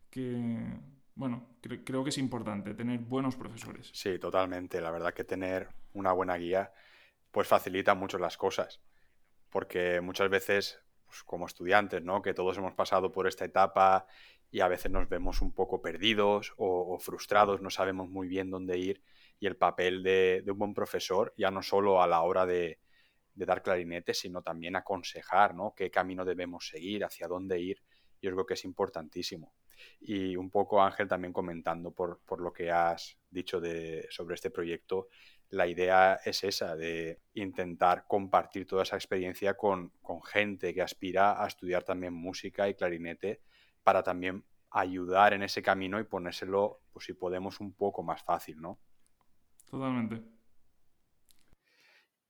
que, 0.10 0.80
bueno, 1.15 1.58
creo 1.62 2.03
que 2.03 2.10
es 2.10 2.17
importante 2.17 2.74
tener 2.74 3.00
buenos 3.00 3.36
profesores. 3.36 3.89
Sí, 3.93 4.17
totalmente. 4.20 4.82
La 4.82 4.91
verdad 4.91 5.13
que 5.13 5.24
tener 5.24 5.70
una 5.93 6.12
buena 6.12 6.36
guía 6.38 6.72
pues 7.32 7.48
facilita 7.48 7.96
mucho 7.96 8.20
las 8.20 8.38
cosas. 8.38 8.79
Porque 9.50 10.01
muchas 10.01 10.29
veces 10.29 10.79
pues, 11.05 11.24
como 11.24 11.46
estudiantes, 11.46 12.03
¿no? 12.03 12.22
Que 12.22 12.34
todos 12.34 12.58
hemos 12.58 12.74
pasado 12.74 13.12
por 13.12 13.27
esta 13.27 13.46
etapa 13.46 14.08
y 14.50 14.62
a 14.62 14.67
veces 14.67 14.91
nos 14.91 15.10
vemos 15.10 15.41
un 15.41 15.51
poco 15.51 15.82
perdidos 15.82 16.53
o, 16.58 16.98
frustrados, 17.00 17.62
no 17.62 17.72
sabemos 17.72 18.10
muy 18.10 18.27
bien 18.27 18.51
dónde 18.51 18.77
ir 18.77 19.03
y 19.39 19.48
el 19.48 19.58
papel 19.58 20.03
de, 20.03 20.43
un 20.48 20.60
buen 20.60 20.74
profesor, 20.75 21.34
ya 21.38 21.50
no 21.50 21.63
solo 21.63 22.01
a 22.01 22.08
la 22.08 22.22
hora 22.22 22.46
de, 22.46 22.79
dar 23.34 23.63
clarinete, 23.63 24.13
sino 24.13 24.43
también 24.43 24.75
aconsejar, 24.75 25.55
¿no? 25.55 25.74
Qué 25.75 25.89
camino 25.89 26.24
debemos 26.24 26.67
seguir, 26.67 27.03
hacia 27.03 27.27
dónde 27.27 27.60
ir, 27.60 27.82
yo 28.22 28.32
creo 28.32 28.46
que 28.46 28.53
es 28.53 28.63
importantísimo. 28.63 29.53
Y 30.01 30.35
un 30.35 30.49
poco, 30.49 30.81
Ángel, 30.81 31.07
también 31.07 31.33
comentando 31.33 31.91
por, 31.91 32.19
por 32.25 32.41
lo 32.41 32.51
que 32.51 32.71
has 32.71 33.17
dicho 33.29 33.59
de, 33.59 34.07
sobre 34.09 34.35
este 34.35 34.49
proyecto, 34.49 35.07
la 35.53 35.67
idea 35.67 36.19
es 36.25 36.43
esa, 36.43 36.75
de 36.75 37.21
intentar 37.35 38.05
compartir 38.07 38.65
toda 38.65 38.83
esa 38.83 38.95
experiencia 38.95 39.55
con, 39.55 39.91
gente 40.25 40.73
que 40.73 40.81
aspira 40.81 41.43
a 41.43 41.47
estudiar 41.47 41.83
también 41.83 42.13
música 42.13 42.67
y 42.67 42.73
clarinete 42.73 43.41
para 43.83 44.01
también 44.01 44.43
ayudar 44.71 45.33
en 45.33 45.43
ese 45.43 45.61
camino 45.61 45.99
y 45.99 46.05
ponérselo, 46.05 46.81
pues 46.91 47.05
si 47.05 47.13
podemos, 47.13 47.59
un 47.59 47.73
poco 47.73 48.01
más 48.01 48.23
fácil, 48.23 48.59
¿no? 48.59 48.79
Totalmente. 49.69 50.23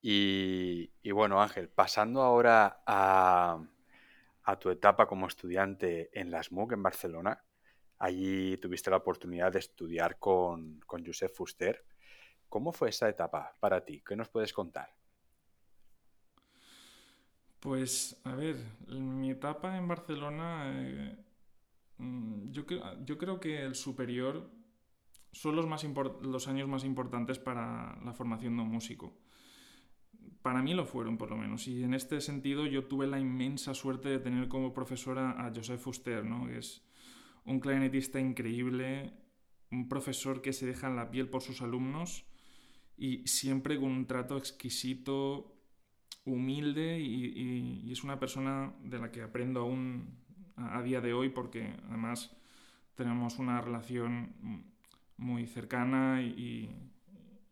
Y, 0.01 1.11
bueno, 1.11 1.41
Ángel, 1.41 1.69
pasando 1.69 2.21
ahora 2.21 2.83
a, 2.85 3.65
tu 4.59 4.69
etapa 4.69 5.07
como 5.07 5.27
estudiante 5.27 6.09
en 6.19 6.29
la 6.29 6.43
SMUC 6.43 6.73
en 6.73 6.83
Barcelona, 6.83 7.43
allí 7.99 8.57
tuviste 8.57 8.89
la 8.89 8.97
oportunidad 8.97 9.51
de 9.51 9.59
estudiar 9.59 10.19
con, 10.19 10.79
con 10.85 11.05
Josep 11.05 11.33
Fuster. 11.33 11.85
¿Cómo 12.49 12.71
fue 12.71 12.89
esa 12.89 13.09
etapa 13.09 13.55
para 13.59 13.83
ti? 13.83 14.03
¿Qué 14.05 14.15
nos 14.15 14.29
puedes 14.29 14.53
contar? 14.53 14.93
Pues, 17.63 18.19
a 18.25 18.35
ver, 18.35 18.57
mi 18.89 19.31
etapa 19.31 19.77
en 19.77 19.87
Barcelona, 19.87 20.69
eh, 20.75 21.17
mm, 21.97 22.51
yo, 22.51 22.65
creo 23.17 23.39
que 23.39 23.63
el 23.63 23.73
superior 23.75 24.51
son 25.31 25.55
los 25.55 26.47
años 26.49 26.67
más 26.67 26.83
importantes 26.83 27.39
para 27.39 27.97
la 28.03 28.13
formación 28.13 28.57
de 28.57 28.63
un 28.63 28.69
músico. 28.69 29.13
Para 30.43 30.61
mí 30.61 30.73
lo 30.73 30.85
fueron, 30.85 31.17
por 31.17 31.31
lo 31.31 31.37
menos. 31.37 31.67
Y 31.69 31.83
en 31.83 31.93
este 31.93 32.19
sentido 32.19 32.67
yo 32.67 32.85
tuve 32.85 33.07
la 33.07 33.17
inmensa 33.17 33.73
suerte 33.73 34.09
de 34.09 34.19
tener 34.19 34.49
como 34.49 34.73
profesora 34.73 35.31
a 35.31 35.51
Joseph 35.55 35.79
Fuster, 35.79 36.25
¿no? 36.25 36.45
que 36.45 36.59
es 36.59 36.83
un 37.45 37.61
clarinetista 37.61 38.19
increíble, 38.19 39.13
un 39.71 39.87
profesor 39.87 40.41
que 40.41 40.51
se 40.51 40.65
deja 40.65 40.87
en 40.87 40.97
la 40.97 41.09
piel 41.09 41.29
por 41.29 41.41
sus 41.41 41.61
alumnos 41.61 42.25
y 42.97 43.25
siempre 43.25 43.79
con 43.79 43.91
un 43.91 44.05
trato 44.05 44.37
exquisito, 44.37 45.55
humilde 46.25 46.99
y, 46.99 47.89
es 47.91 48.03
una 48.03 48.19
persona 48.19 48.73
de 48.83 48.99
la 48.99 49.11
que 49.11 49.21
aprendo 49.21 49.61
aún 49.61 50.17
a, 50.55 50.81
día 50.81 50.99
de 50.99 51.13
hoy 51.13 51.29
porque 51.29 51.73
además 51.87 52.35
tenemos 52.95 53.39
una 53.39 53.61
relación 53.61 54.33
muy 55.17 55.47
cercana 55.47 56.21
y, 56.21 56.69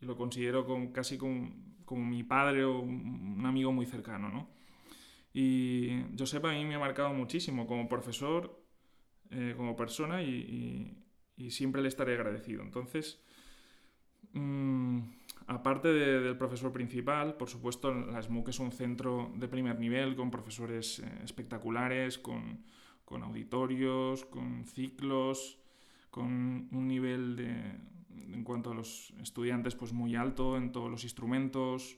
lo 0.02 0.18
considero 0.18 0.66
como, 0.66 0.92
casi 0.92 1.18
como, 1.18 1.52
como, 1.92 2.04
mi 2.06 2.24
padre 2.24 2.64
o 2.64 2.80
un 2.80 3.44
amigo 3.46 3.72
muy 3.72 3.86
cercano, 3.86 4.30
¿no? 4.30 4.50
Y 5.34 6.02
Josep 6.18 6.44
a 6.46 6.52
mí 6.54 6.66
me 6.66 6.76
ha 6.76 6.80
marcado 6.80 7.14
muchísimo 7.14 7.68
como 7.68 7.88
profesor, 7.88 8.60
eh, 9.30 9.54
como 9.56 9.76
persona 9.76 10.24
y, 10.24 10.98
siempre 11.50 11.82
le 11.82 11.88
estaré 11.88 12.14
agradecido. 12.14 12.62
Entonces, 12.62 13.20
mmm, 14.34 15.00
Aparte 15.52 15.90
del 15.90 16.38
profesor 16.38 16.72
principal, 16.72 17.36
por 17.36 17.50
supuesto, 17.50 17.94
la 17.94 18.22
SMUC 18.22 18.50
es 18.50 18.60
un 18.60 18.72
centro 18.72 19.34
de 19.36 19.50
primer 19.50 19.78
nivel 19.78 20.16
con 20.16 20.32
profesores 20.32 21.00
eh, 21.00 21.20
espectaculares, 21.26 22.18
con, 22.18 22.64
auditorios, 23.22 24.24
con 24.24 24.64
ciclos, 24.64 25.60
con 26.12 26.68
un 26.72 26.88
nivel 26.88 27.36
de, 27.36 27.50
en 28.34 28.44
cuanto 28.44 28.72
a 28.72 28.76
los 28.76 29.14
estudiantes 29.22 29.76
pues 29.76 29.94
muy 29.94 30.16
alto 30.16 30.58
en 30.58 30.72
todos 30.72 30.92
los 30.92 31.04
instrumentos. 31.04 31.98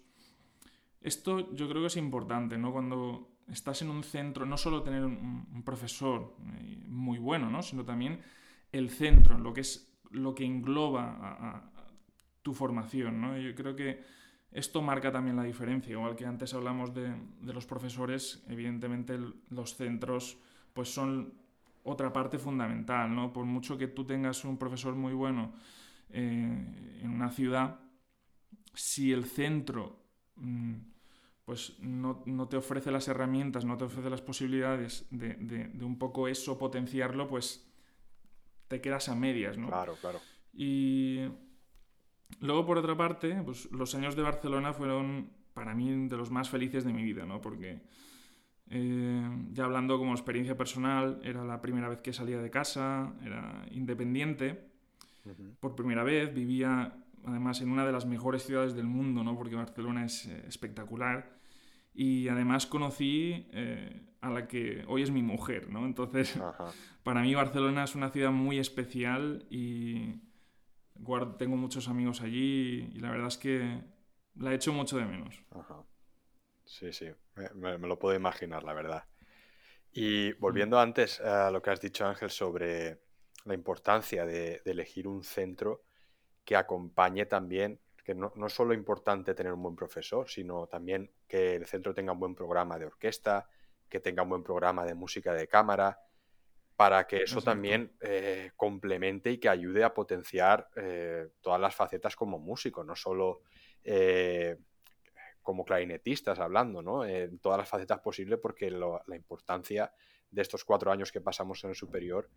Esto 1.01 1.53
yo 1.53 1.67
creo 1.67 1.81
que 1.81 1.87
es 1.87 1.97
importante, 1.97 2.57
¿no? 2.57 2.71
Cuando 2.71 3.35
estás 3.49 3.81
en 3.81 3.89
un 3.89 4.03
centro, 4.03 4.45
no 4.45 4.55
solo 4.55 4.83
tener 4.83 5.03
un, 5.03 5.63
profesor 5.65 6.37
eh, 6.59 6.77
muy 6.87 7.17
bueno, 7.17 7.49
¿no? 7.49 7.61
Sino 7.61 7.83
también 7.83 8.21
el 8.71 8.89
centro, 8.89 9.37
lo 9.37 9.53
que 9.53 9.61
es 9.61 9.89
lo 10.11 10.33
que 10.33 10.45
engloba 10.45 11.17
a 11.19 11.73
tu 12.43 12.53
formación, 12.53 13.19
¿no? 13.19 13.37
Yo 13.37 13.53
creo 13.55 13.75
que 13.75 14.01
esto 14.53 14.83
marca 14.83 15.11
también 15.11 15.35
la 15.35 15.43
diferencia, 15.43 15.93
igual 15.93 16.15
que 16.15 16.27
antes 16.27 16.53
hablamos 16.53 16.93
de, 16.93 17.11
los 17.41 17.65
profesores, 17.65 18.43
evidentemente 18.47 19.17
los 19.49 19.75
centros 19.75 20.37
pues 20.73 20.93
son 20.93 21.33
otra 21.83 22.11
parte 22.11 22.39
fundamental, 22.39 23.13
¿no? 23.13 23.33
Por 23.33 23.45
mucho 23.45 23.77
que 23.77 23.87
tú 23.87 24.05
tengas 24.05 24.45
un 24.45 24.57
profesor 24.57 24.95
muy 24.95 25.13
bueno 25.13 25.53
eh, 26.09 26.99
en 27.01 27.09
una 27.09 27.29
ciudad, 27.29 27.79
si 28.73 29.11
el 29.11 29.25
centro 29.25 30.03
mm, 30.35 30.75
pues 31.45 31.77
no, 31.79 32.23
te 32.49 32.57
ofrece 32.57 32.89
las 32.89 33.07
herramientas, 33.07 33.65
no 33.65 33.77
te 33.77 33.83
ofrece 33.83 34.09
las 34.09 34.21
posibilidades 34.21 35.07
de, 35.11 35.35
de, 35.35 35.83
un 35.83 35.99
poco 35.99 36.27
eso 36.27 36.57
potenciarlo, 36.57 37.27
pues 37.27 37.69
te 38.69 38.79
quedas 38.79 39.09
a 39.09 39.15
medias, 39.15 39.57
¿no? 39.57 39.67
Claro, 39.67 39.95
claro. 40.01 40.19
Y 40.53 41.27
Luego, 42.39 42.65
por 42.65 42.77
otra 42.77 42.95
parte, 42.95 43.41
pues, 43.43 43.71
los 43.71 43.93
años 43.95 44.15
de 44.15 44.21
Barcelona 44.21 44.73
fueron 44.73 45.31
para 45.53 45.73
mí 45.73 46.07
de 46.07 46.17
los 46.17 46.31
más 46.31 46.49
felices 46.49 46.83
de 46.83 46.93
mi 46.93 47.03
vida, 47.03 47.25
¿no? 47.25 47.41
Porque 47.41 47.81
eh, 48.69 49.47
ya 49.51 49.65
hablando 49.65 49.97
como 49.97 50.13
experiencia 50.13 50.57
personal, 50.57 51.19
era 51.23 51.43
la 51.43 51.61
primera 51.61 51.89
vez 51.89 52.01
que 52.01 52.13
salía 52.13 52.39
de 52.39 52.49
casa, 52.49 53.13
era 53.23 53.65
independiente. 53.71 54.71
Por 55.59 55.75
primera 55.75 56.03
vez 56.03 56.33
vivía 56.33 56.93
además 57.25 57.61
en 57.61 57.71
una 57.71 57.85
de 57.85 57.91
las 57.91 58.05
mejores 58.05 58.43
ciudades 58.43 58.75
del 58.75 58.85
mundo, 58.85 59.23
¿no? 59.23 59.37
Porque 59.37 59.55
Barcelona 59.55 60.05
es 60.05 60.25
eh, 60.25 60.43
espectacular. 60.47 61.37
Y 61.93 62.27
además 62.27 62.65
conocí 62.65 63.47
eh, 63.51 64.01
a 64.21 64.29
la 64.29 64.47
que 64.47 64.83
hoy 64.87 65.03
es 65.03 65.11
mi 65.11 65.21
mujer, 65.21 65.69
¿no? 65.69 65.85
Entonces, 65.85 66.39
para 67.03 67.21
mí 67.21 67.35
Barcelona 67.35 67.83
es 67.83 67.95
una 67.95 68.09
ciudad 68.09 68.31
muy 68.31 68.57
especial 68.57 69.45
y 69.49 70.21
tengo 71.37 71.57
muchos 71.57 71.87
amigos 71.87 72.21
allí 72.21 72.89
y 72.93 72.99
la 72.99 73.11
verdad 73.11 73.27
es 73.27 73.37
que 73.37 73.81
la 74.35 74.51
he 74.51 74.55
hecho 74.55 74.73
mucho 74.73 74.97
de 74.97 75.05
menos. 75.05 75.39
Sí, 76.65 76.91
sí, 76.91 77.07
me, 77.55 77.77
lo 77.77 77.99
puedo 77.99 78.15
imaginar, 78.15 78.63
la 78.63 78.73
verdad. 78.73 79.03
Y 79.91 80.33
volviendo 80.33 80.79
antes 80.79 81.19
a 81.21 81.51
lo 81.51 81.61
que 81.61 81.69
has 81.69 81.81
dicho, 81.81 82.05
Ángel, 82.05 82.29
sobre 82.29 82.99
la 83.45 83.53
importancia 83.53 84.25
de, 84.25 84.61
elegir 84.65 85.07
un 85.07 85.23
centro 85.23 85.83
que 86.43 86.55
acompañe 86.55 87.25
también, 87.25 87.79
que 88.03 88.15
no, 88.15 88.33
no 88.35 88.47
es 88.47 88.53
solo 88.53 88.73
importante 88.73 89.33
tener 89.33 89.53
un 89.53 89.63
buen 89.63 89.75
profesor, 89.75 90.29
sino 90.29 90.67
también 90.67 91.11
que 91.27 91.55
el 91.55 91.65
centro 91.65 91.93
tenga 91.93 92.11
un 92.11 92.19
buen 92.19 92.35
programa 92.35 92.77
de 92.77 92.85
orquesta, 92.85 93.47
que 93.87 93.99
tenga 93.99 94.23
un 94.23 94.29
buen 94.29 94.43
programa 94.43 94.85
de 94.85 94.93
música 94.93 95.33
de 95.33 95.47
cámara, 95.47 95.99
para 96.75 97.05
que 97.05 97.23
eso 97.23 97.41
también 97.41 97.91
eh, 98.01 98.51
complemente 98.55 99.31
y 99.31 99.37
que 99.37 99.49
ayude 99.49 99.83
a 99.83 99.93
potenciar 99.93 100.69
eh, 100.75 101.29
todas 101.41 101.61
las 101.61 101.75
facetas 101.75 102.15
como 102.15 102.39
músico, 102.39 102.83
no 102.83 102.95
solo 102.95 103.41
eh, 103.83 104.57
como 105.43 105.63
clarinetistas 105.63 106.39
hablando, 106.39 106.81
¿no? 106.81 107.05
En 107.05 107.39
todas 107.39 107.59
las 107.59 107.69
facetas 107.69 107.99
posibles, 107.99 108.39
porque 108.41 108.71
la 108.71 109.15
importancia 109.15 109.93
de 110.31 110.41
estos 110.41 110.65
cuatro 110.65 110.91
años 110.91 111.11
que 111.11 111.21
pasamos 111.21 111.63
en 111.63 111.71
el 111.71 111.75
superior 111.75 112.29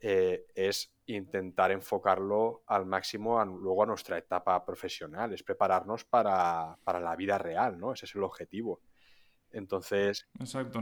es 0.00 0.94
intentar 1.06 1.70
enfocarlo 1.70 2.62
al 2.66 2.84
máximo 2.84 3.42
luego 3.44 3.84
a 3.84 3.86
nuestra 3.86 4.18
etapa 4.18 4.62
profesional, 4.64 5.32
es 5.32 5.42
prepararnos 5.42 6.04
para, 6.04 6.78
para 6.84 7.00
la 7.00 7.16
vida 7.16 7.38
real, 7.38 7.78
¿no? 7.78 7.92
Ese 7.92 8.04
es 8.04 8.14
el 8.14 8.22
objetivo. 8.22 8.82
Entonces. 9.54 10.28
Exacto. 10.38 10.80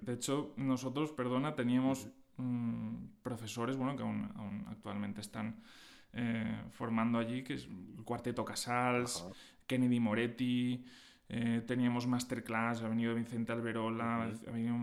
de 0.00 0.12
hecho, 0.12 0.52
nosotros, 0.56 1.12
perdona, 1.12 1.54
teníamos 1.54 2.08
profesores, 3.22 3.76
bueno, 3.76 3.96
que 3.96 4.02
aún, 4.02 4.64
actualmente 4.68 5.20
están 5.20 5.62
eh, 6.12 6.64
formando 6.70 7.18
allí, 7.18 7.42
que 7.42 7.54
es 7.54 7.64
el 7.64 8.04
Cuarteto 8.04 8.44
Casals, 8.44 9.26
Kennedy 9.70 10.00
Moretti. 10.00 10.84
Eh, 11.28 11.62
teníamos 11.64 12.08
masterclass, 12.08 12.82
ha 12.82 12.88
venido 12.88 13.14
Vicente 13.14 13.52
Alberola, 13.52 14.24
ha 14.24 14.50
venido 14.50 14.74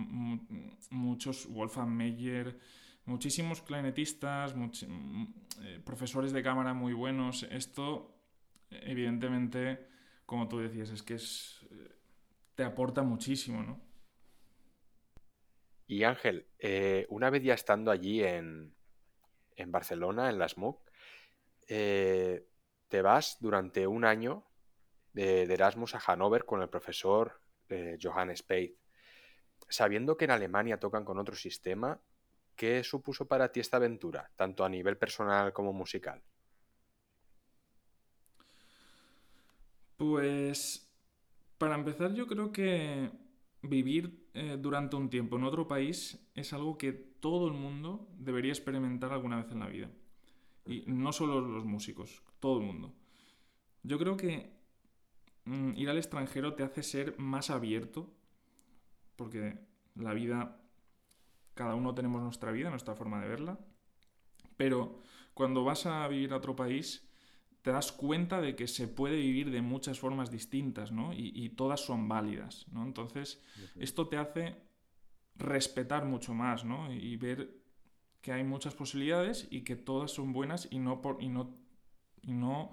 muchos, 0.92 1.46
Wolfgang 1.50 1.90
Meyer, 1.90 2.58
muchísimos 3.04 3.62
clarinetistas, 3.62 4.56
eh, 4.56 5.82
profesores 5.84 6.32
de 6.32 6.42
cámara 6.42 6.74
muy 6.74 6.94
buenos. 6.94 7.44
Esto, 7.44 8.16
evidentemente, 8.70 9.88
como 10.26 10.48
tú 10.48 10.60
decías, 10.60 10.90
es 10.92 11.04
que 11.04 11.16
es 11.16 11.68
te 12.56 12.64
aporta 12.64 13.04
muchísimo, 13.04 13.62
¿no? 13.62 13.80
Y 15.86 16.04
Ángel, 16.04 16.48
eh, 16.60 17.06
una 17.10 17.30
vez 17.30 17.44
ya 17.44 17.54
estando 17.54 17.92
allí 17.92 18.24
en, 18.24 18.74
Barcelona, 19.68 20.30
en 20.30 20.40
las 20.40 20.58
MOOC, 20.58 20.82
eh, 21.68 22.48
te 22.88 23.02
vas 23.02 23.38
durante 23.42 23.86
un 23.86 24.06
año 24.06 24.47
de, 25.14 25.44
Erasmus 25.44 25.96
a 25.96 26.00
Hannover 26.00 26.46
con 26.46 26.62
el 26.62 26.70
profesor 26.70 27.40
eh, 27.70 27.98
Johannes 28.02 28.40
Spade. 28.40 28.76
Sabiendo 29.70 30.16
que 30.16 30.26
en 30.26 30.32
Alemania 30.32 30.80
tocan 30.80 31.04
con 31.04 31.18
otro 31.18 31.36
sistema, 31.36 32.00
¿qué 32.56 32.84
supuso 32.84 33.28
para 33.28 33.52
ti 33.52 33.60
esta 33.60 33.78
aventura, 33.78 34.32
tanto 34.36 34.64
a 34.64 34.70
nivel 34.70 34.98
personal 34.98 35.52
como 35.54 35.74
musical? 35.74 36.22
Pues 39.98 40.88
para 41.58 41.76
empezar, 41.76 42.14
yo 42.14 42.28
creo 42.28 42.52
que 42.52 43.10
vivir 43.64 44.30
eh, 44.34 44.58
durante 44.60 44.96
un 44.96 45.10
tiempo 45.10 45.38
en 45.38 45.44
otro 45.44 45.68
país 45.68 46.20
es 46.36 46.54
algo 46.54 46.78
que 46.78 46.94
todo 46.94 47.48
el 47.48 47.54
mundo 47.54 48.08
debería 48.18 48.52
experimentar 48.52 49.12
alguna 49.12 49.38
vez 49.38 49.52
en 49.52 49.60
la 49.60 49.68
vida. 49.68 49.90
Y 50.66 50.84
no 50.86 51.12
solo 51.12 51.42
los 51.42 51.66
músicos, 51.66 52.22
todo 52.40 52.60
el 52.60 52.66
mundo. 52.66 52.94
Yo 53.84 53.98
creo 53.98 54.18
que 54.18 54.57
ir 55.76 55.90
al 55.90 55.98
extranjero 55.98 56.54
te 56.54 56.64
hace 56.64 56.84
ser 56.84 57.18
más 57.18 57.50
abierto, 57.50 58.14
porque 59.16 59.60
la 59.96 60.14
vida, 60.14 60.62
cada 61.54 61.76
uno 61.76 61.94
tenemos 61.96 62.22
nuestra 62.22 62.52
vida, 62.52 62.70
nuestra 62.70 62.96
forma 62.96 63.22
de 63.22 63.28
verla, 63.28 63.60
pero 64.58 65.02
cuando 65.34 65.64
vas 65.64 65.86
a 65.86 66.08
vivir 66.08 66.34
a 66.34 66.38
otro 66.38 66.56
país, 66.56 67.08
te 67.62 67.72
das 67.72 67.92
cuenta 67.92 68.42
de 68.42 68.56
que 68.56 68.68
se 68.68 68.88
puede 68.88 69.18
vivir 69.18 69.52
de 69.52 69.62
muchas 69.62 70.00
formas 70.00 70.32
distintas, 70.32 70.92
¿no? 70.92 71.12
Y, 71.14 71.50
todas 71.50 71.82
son 71.82 72.08
válidas, 72.08 72.66
¿no? 72.72 72.84
Entonces, 72.84 73.44
esto 73.76 74.08
te 74.08 74.18
hace 74.18 74.56
respetar 75.36 76.06
mucho 76.06 76.34
más, 76.34 76.64
¿no? 76.64 76.92
Y 76.94 77.18
ver 77.18 77.62
que 78.22 78.32
hay 78.32 78.44
muchas 78.44 78.74
posibilidades 78.74 79.48
y 79.52 79.62
que 79.62 79.76
todas 79.76 80.12
son 80.12 80.34
buenas 80.34 80.68
y 80.72 80.80
no, 80.80 81.02
por, 81.02 81.22
y 81.22 81.30
no, 81.30 81.58
y 82.22 82.32
no 82.32 82.72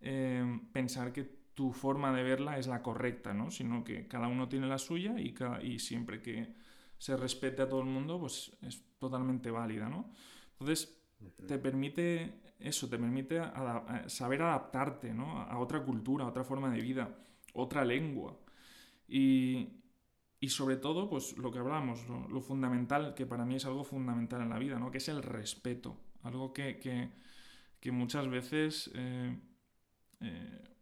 eh, 0.00 0.60
pensar 0.72 1.12
que 1.12 1.43
tu 1.54 1.72
forma 1.72 2.12
de 2.12 2.22
verla 2.22 2.58
es 2.58 2.66
la 2.66 2.82
correcta, 2.82 3.32
¿no? 3.32 3.50
Sino 3.50 3.84
que 3.84 4.06
cada 4.08 4.28
uno 4.28 4.48
tiene 4.48 4.66
la 4.66 4.78
suya 4.78 5.14
y, 5.18 5.34
y 5.62 5.78
siempre 5.78 6.20
que 6.20 6.54
se 6.98 7.16
respete 7.16 7.62
a 7.62 7.68
todo 7.68 7.80
el 7.80 7.86
mundo, 7.86 8.18
pues 8.18 8.56
es 8.62 8.84
totalmente 8.98 9.50
válida, 9.50 9.88
¿no? 9.88 10.10
Entonces, 10.52 11.00
te 11.46 11.58
permite 11.58 12.40
eso, 12.58 12.88
te 12.88 12.98
permite 12.98 13.40
saber 14.06 14.42
adaptarte 14.42 15.12
a 15.18 15.58
otra 15.58 15.82
cultura, 15.84 16.24
a 16.24 16.28
otra 16.28 16.44
forma 16.44 16.70
de 16.70 16.80
vida, 16.80 17.16
otra 17.52 17.84
lengua. 17.84 18.38
Y, 19.06 19.80
sobre 20.48 20.76
todo, 20.76 21.08
pues 21.08 21.36
lo 21.38 21.50
que 21.50 21.58
hablamos, 21.58 22.06
lo, 22.08 22.40
fundamental, 22.40 23.14
que 23.14 23.26
para 23.26 23.44
mí 23.44 23.56
es 23.56 23.64
algo 23.64 23.82
fundamental 23.82 24.42
en 24.42 24.50
la 24.50 24.58
vida, 24.58 24.78
¿no? 24.78 24.90
que 24.90 24.98
es 24.98 25.08
el 25.08 25.22
respeto. 25.22 25.96
Algo 26.22 26.52
que, 26.52 27.10
muchas 27.92 28.28
veces 28.28 28.90
eh, 28.94 29.38
eh, 30.20 30.73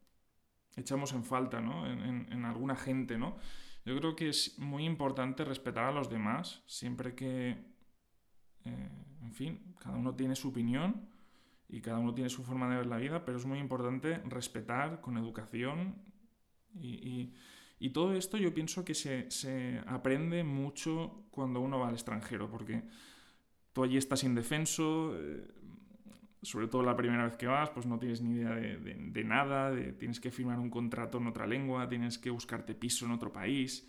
echamos 0.77 1.13
en 1.13 1.25
falta 1.25 1.59
en, 1.59 2.45
alguna 2.45 2.77
gente. 2.77 3.19
¿no? 3.19 3.37
Yo 3.85 3.97
creo 3.99 4.17
que 4.17 4.29
es 4.29 4.59
muy 4.59 4.85
importante 4.85 5.45
respetar 5.45 5.85
a 5.85 5.93
los 5.93 6.09
demás, 6.09 6.63
siempre 6.67 7.15
que, 7.15 7.51
eh, 8.65 8.89
en 9.23 9.33
fin, 9.35 9.75
cada 9.79 9.97
uno 9.97 10.15
tiene 10.15 10.37
su 10.37 10.49
opinión 10.49 11.09
y 11.69 11.81
cada 11.81 11.99
uno 11.99 12.15
tiene 12.15 12.31
su 12.31 12.45
forma 12.45 12.69
de 12.69 12.77
ver 12.77 12.87
la 12.87 12.99
vida, 12.99 13.25
pero 13.25 13.39
es 13.39 13.47
muy 13.47 13.59
importante 13.59 14.19
respetar 14.27 15.01
con 15.01 15.17
educación 15.17 15.97
y, 16.75 17.33
todo 17.93 18.15
esto 18.15 18.39
yo 18.39 18.55
pienso 18.55 18.85
que 18.85 18.95
se, 18.95 19.83
aprende 19.87 20.45
mucho 20.45 21.27
cuando 21.31 21.61
uno 21.61 21.81
va 21.81 21.89
al 21.89 21.95
extranjero, 21.95 22.49
porque 22.49 22.85
tú 23.73 23.83
allí 23.83 23.97
estás 23.97 24.23
indefenso, 24.23 25.15
eh, 25.19 25.49
sobre 26.43 26.67
todo 26.67 26.83
la 26.83 26.97
primera 26.97 27.25
vez 27.25 27.37
que 27.37 27.47
vas, 27.47 27.71
pues 27.71 27.87
no 27.87 27.99
tienes 27.99 28.21
ni 28.21 28.33
idea 28.33 28.51
de, 28.55 29.25
nada, 29.25 29.73
tienes 29.99 30.21
que 30.21 30.31
firmar 30.31 30.59
un 30.59 30.71
contrato 30.71 31.19
en 31.19 31.29
otra 31.29 31.47
lengua, 31.47 31.89
tienes 31.89 32.19
que 32.19 32.31
buscarte 32.31 32.75
piso 32.75 33.07
en 33.07 33.13
otro 33.13 33.33
país, 33.33 33.89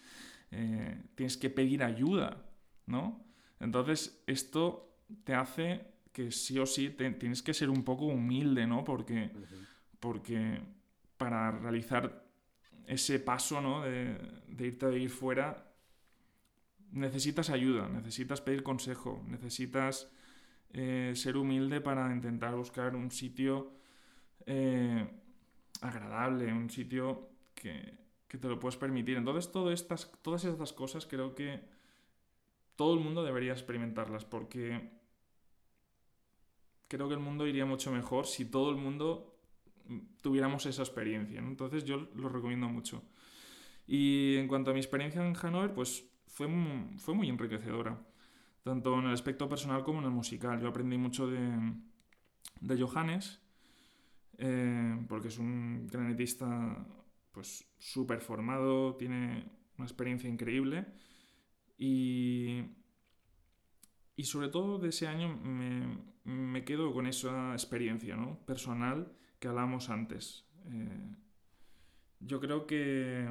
eh, 0.51 1.01
tienes 1.15 1.35
que 1.35 1.49
pedir 1.49 1.83
ayuda, 1.83 2.45
¿no? 2.85 3.25
Entonces 3.59 4.23
esto 4.27 4.99
te 5.23 5.33
hace 5.33 5.93
que 6.11 6.31
sí 6.31 6.59
o 6.59 6.65
sí 6.65 6.91
tienes 6.91 7.41
que 7.41 7.53
ser 7.53 7.69
un 7.69 7.83
poco 7.83 8.05
humilde, 8.05 8.67
¿no? 8.67 8.83
Porque, 8.83 9.31
porque 9.99 10.61
para 11.17 11.51
realizar 11.51 12.23
ese 12.85 13.19
paso, 13.19 13.61
¿no? 13.61 13.81
De, 13.81 14.15
irte 14.59 14.85
a 14.85 14.89
vivir 14.89 15.09
fuera, 15.09 15.73
necesitas 16.91 17.49
ayuda, 17.49 17.89
necesitas 17.89 18.41
pedir 18.41 18.61
consejo, 18.61 19.23
necesitas 19.27 20.12
eh, 20.73 21.13
ser 21.15 21.37
humilde 21.37 21.81
para 21.81 22.11
intentar 22.13 22.55
buscar 22.55 22.95
un 22.95 23.11
sitio 23.11 23.71
eh, 24.45 25.07
agradable, 25.81 26.51
un 26.51 26.69
sitio 26.69 27.29
que, 27.53 27.97
que, 28.27 28.37
te 28.37 28.47
lo 28.47 28.59
puedes 28.59 28.77
permitir. 28.77 29.17
Entonces, 29.17 29.51
todo 29.51 29.71
estas, 29.71 30.11
todas 30.21 30.43
estas 30.45 30.73
cosas 30.73 31.05
creo 31.05 31.35
que 31.35 31.61
todo 32.75 32.95
el 32.95 32.99
mundo 32.99 33.23
debería 33.23 33.53
experimentarlas 33.53 34.25
porque 34.25 34.89
creo 36.87 37.07
que 37.07 37.13
el 37.13 37.19
mundo 37.19 37.47
iría 37.47 37.65
mucho 37.65 37.91
mejor 37.91 38.27
si 38.27 38.45
todo 38.45 38.69
el 38.69 38.77
mundo 38.77 39.33
tuviéramos 40.21 40.65
esa 40.65 40.81
experiencia. 40.81 41.39
Entonces 41.39 41.83
yo 41.83 42.07
lo 42.15 42.29
recomiendo 42.29 42.67
mucho. 42.67 43.03
Y 43.85 44.37
en 44.37 44.47
cuanto 44.47 44.71
a 44.71 44.73
mi 44.73 44.79
experiencia 44.79 45.25
en 45.25 45.35
Hanover, 45.35 45.73
pues 45.73 46.05
fue, 46.27 46.47
fue 46.97 47.13
muy 47.13 47.29
enriquecedora, 47.29 47.99
tanto 48.63 48.97
en 48.99 49.05
el 49.05 49.13
aspecto 49.13 49.47
personal 49.47 49.83
como 49.83 49.99
en 49.99 50.05
el 50.05 50.11
musical. 50.11 50.59
Yo 50.59 50.69
aprendí 50.69 50.97
mucho 50.97 51.27
de, 51.27 51.73
de 52.61 52.81
Johannes, 52.81 53.41
eh, 54.37 55.05
porque 55.07 55.27
es 55.27 55.37
un 55.37 55.87
granetista 55.87 56.87
pues 57.31 57.65
súper 57.77 58.21
formado, 58.21 58.95
tiene 58.95 59.51
una 59.77 59.85
experiencia 59.85 60.29
increíble 60.29 60.85
y, 61.77 62.63
y 64.15 64.23
sobre 64.23 64.49
todo 64.49 64.79
de 64.79 64.89
ese 64.89 65.07
año 65.07 65.35
me, 65.35 65.97
me 66.23 66.63
quedo 66.63 66.93
con 66.93 67.07
esa 67.07 67.53
experiencia 67.53 68.15
¿no? 68.15 68.39
personal 68.45 69.11
que 69.39 69.47
hablamos 69.47 69.89
antes. 69.89 70.45
Eh, 70.65 71.15
yo 72.19 72.39
creo 72.39 72.65
que, 72.65 73.27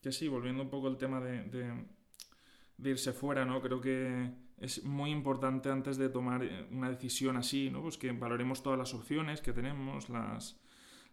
que 0.00 0.10
sí, 0.10 0.26
volviendo 0.28 0.62
un 0.62 0.70
poco 0.70 0.88
al 0.88 0.98
tema 0.98 1.20
de, 1.20 1.86
irse 2.82 3.12
fuera, 3.12 3.44
¿no? 3.44 3.60
creo 3.62 3.80
que 3.80 4.30
es 4.58 4.84
muy 4.84 5.10
importante 5.10 5.70
antes 5.70 5.98
de 5.98 6.08
tomar 6.08 6.42
eh, 6.42 6.66
una 6.70 6.88
decisión 6.88 7.36
así, 7.36 7.70
¿no? 7.70 7.82
Pues 7.82 7.98
que 7.98 8.10
valoremos 8.12 8.62
todas 8.62 8.78
las 8.78 8.94
opciones 8.94 9.42
que 9.42 9.52
tenemos, 9.52 10.08
las, 10.08 10.58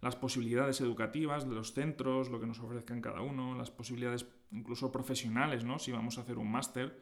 las 0.02 0.16
posibilidades 0.16 0.80
educativas 0.82 1.48
de 1.48 1.56
los 1.56 1.74
centros, 1.74 2.30
lo 2.30 2.40
que 2.40 2.48
nos 2.48 2.60
ofrezcan 2.60 3.02
cada 3.02 3.22
uno, 3.22 3.56
las 3.56 3.70
posibilidades 3.70 4.26
incluso 4.52 4.92
profesionales, 4.92 5.66
¿no? 5.66 5.78
Si 5.78 5.92
vamos 5.92 6.18
a 6.18 6.22
hacer 6.22 6.38
un 6.38 6.52
máster, 6.52 7.02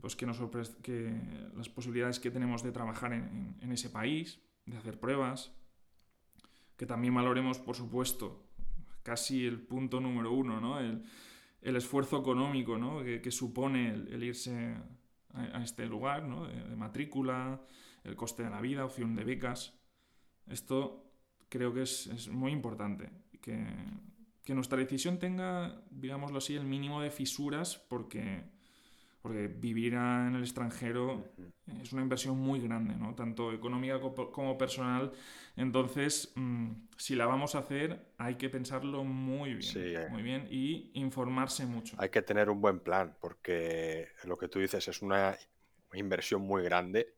pues 0.00 0.16
que 0.16 0.24
nos 0.26 0.40
que 0.82 1.14
las 1.54 1.68
posibilidades 1.68 2.18
que 2.18 2.30
tenemos 2.30 2.62
de 2.62 2.72
trabajar 2.72 3.12
en, 3.12 3.56
en, 3.60 3.70
ese 3.70 3.90
país, 3.90 4.40
de 4.64 4.78
hacer 4.78 4.98
pruebas, 4.98 5.52
que 6.76 6.86
también 6.86 7.14
valoremos, 7.14 7.58
por 7.58 7.76
supuesto, 7.76 8.48
casi 9.02 9.46
el 9.46 9.60
punto 9.60 10.00
número 10.00 10.32
uno, 10.32 10.60
¿no? 10.60 10.80
El, 10.80 11.04
el 11.60 11.76
esfuerzo 11.76 12.18
económico 12.18 12.78
¿no? 12.78 13.02
que, 13.02 13.30
supone 13.30 13.90
el, 13.90 14.22
irse 14.22 14.76
a, 15.34 15.62
este 15.62 15.86
lugar, 15.86 16.24
¿no? 16.24 16.46
de, 16.46 16.76
matrícula, 16.76 17.60
el 18.04 18.16
coste 18.16 18.44
de 18.44 18.50
la 18.50 18.60
vida, 18.60 18.84
opción 18.84 19.14
de 19.14 19.24
becas. 19.24 19.78
Esto 20.46 21.12
creo 21.48 21.72
que 21.74 21.82
es, 21.82 22.06
es 22.06 22.28
muy 22.28 22.52
importante, 22.52 23.10
que, 23.40 23.66
que, 24.44 24.54
nuestra 24.54 24.78
decisión 24.78 25.18
tenga, 25.18 25.82
digámoslo 25.90 26.38
así, 26.38 26.54
el 26.54 26.64
mínimo 26.64 27.00
de 27.02 27.10
fisuras 27.10 27.76
porque 27.76 28.44
porque 29.28 29.46
vivir 29.46 29.92
en 29.92 30.36
el 30.36 30.40
extranjero 30.40 31.22
es 31.82 31.92
una 31.92 32.00
inversión 32.00 32.38
muy 32.38 32.60
grande, 32.60 32.94
¿no? 32.94 33.14
tanto 33.14 33.52
económica 33.52 34.00
como 34.00 34.56
personal. 34.56 35.12
Entonces, 35.54 36.32
mm, 36.34 36.70
si 36.96 37.14
la 37.14 37.26
vamos 37.26 37.54
a 37.54 37.58
hacer, 37.58 38.14
hay 38.16 38.36
que 38.36 38.48
pensarlo 38.48 39.04
muy 39.04 39.52
bien, 39.52 39.72
eh. 39.76 40.06
muy 40.10 40.22
bien 40.22 40.48
y 40.50 40.92
informarse 40.94 41.66
mucho. 41.66 41.94
Hay 41.98 42.08
que 42.08 42.22
tener 42.22 42.48
un 42.48 42.62
buen 42.62 42.80
plan, 42.80 43.18
porque 43.20 44.08
lo 44.24 44.38
que 44.38 44.48
tú 44.48 44.60
dices 44.60 44.88
es 44.88 45.02
una 45.02 45.36
inversión 45.92 46.40
muy 46.40 46.62
grande 46.62 47.14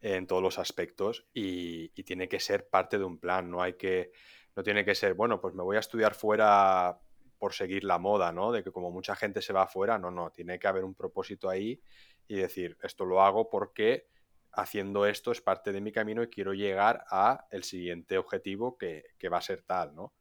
en 0.00 0.28
todos 0.28 0.44
los 0.44 0.60
aspectos 0.60 1.26
y, 1.34 1.90
y 1.96 2.04
tiene 2.04 2.28
que 2.28 2.38
ser 2.38 2.68
parte 2.68 2.98
de 2.98 3.04
un 3.04 3.18
plan. 3.18 3.50
No 3.50 3.62
hay 3.62 3.72
que, 3.72 4.12
no 4.54 4.62
tiene 4.62 4.84
que 4.84 4.94
ser, 4.94 5.14
bueno, 5.14 5.40
pues 5.40 5.56
me 5.56 5.64
voy 5.64 5.76
a 5.76 5.80
estudiar 5.80 6.14
fuera 6.14 7.00
por 7.42 7.54
seguir 7.54 7.82
la 7.82 7.98
moda, 7.98 8.30
¿no? 8.30 8.52
De 8.52 8.62
que 8.62 8.70
como 8.70 8.92
mucha 8.92 9.16
gente 9.16 9.42
se 9.42 9.52
va 9.52 9.64
afuera, 9.64 9.98
no, 9.98 10.12
no, 10.12 10.30
tiene 10.30 10.60
que 10.60 10.68
haber 10.68 10.84
un 10.84 10.94
propósito 10.94 11.50
ahí 11.50 11.82
y 12.28 12.36
decir, 12.36 12.78
esto 12.84 13.04
lo 13.04 13.20
hago 13.20 13.50
porque 13.50 14.06
haciendo 14.52 15.06
esto 15.06 15.32
es 15.32 15.40
parte 15.40 15.72
de 15.72 15.80
mi 15.80 15.90
camino 15.90 16.22
y 16.22 16.28
quiero 16.28 16.54
llegar 16.54 17.04
a 17.10 17.48
el 17.50 17.64
siguiente 17.64 18.16
objetivo 18.16 18.78
que, 18.78 19.02
va 19.28 19.38
a 19.38 19.40
ser 19.40 19.62
tal, 19.62 19.92
¿no? 19.92 20.12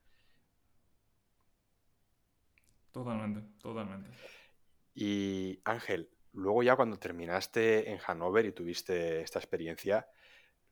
Totalmente, 2.92 3.48
totalmente. 3.62 4.10
Y 4.96 5.62
Ángel, 5.64 6.10
luego 6.34 6.64
ya 6.64 6.76
cuando 6.76 6.98
terminaste 6.98 7.92
en 7.92 8.00
Hannover 8.00 8.48
y 8.48 8.52
tuviste 8.52 9.22
esta 9.22 9.38
experiencia, 9.38 10.08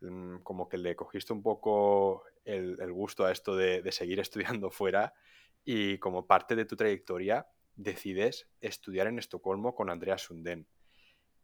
mm, 0.01 0.38
como 0.38 0.67
que 0.67 0.79
le 0.79 0.95
cogiste 0.95 1.31
un 1.31 1.43
poco 1.43 2.23
el, 2.43 2.91
gusto 2.91 3.23
a 3.23 3.31
esto 3.31 3.55
de, 3.55 3.83
de, 3.83 3.91
seguir 3.91 4.19
estudiando 4.59 4.71
fuera 4.71 5.13
y 5.71 5.99
como 5.99 6.25
parte 6.25 6.55
de 6.55 6.65
tu 6.65 6.75
trayectoria 6.75 7.47
decides 7.75 8.49
estudiar 8.60 9.05
en 9.05 9.19
Estocolmo 9.19 9.75
con 9.75 9.91
Andrea 9.91 10.17
Sundén. 10.17 10.65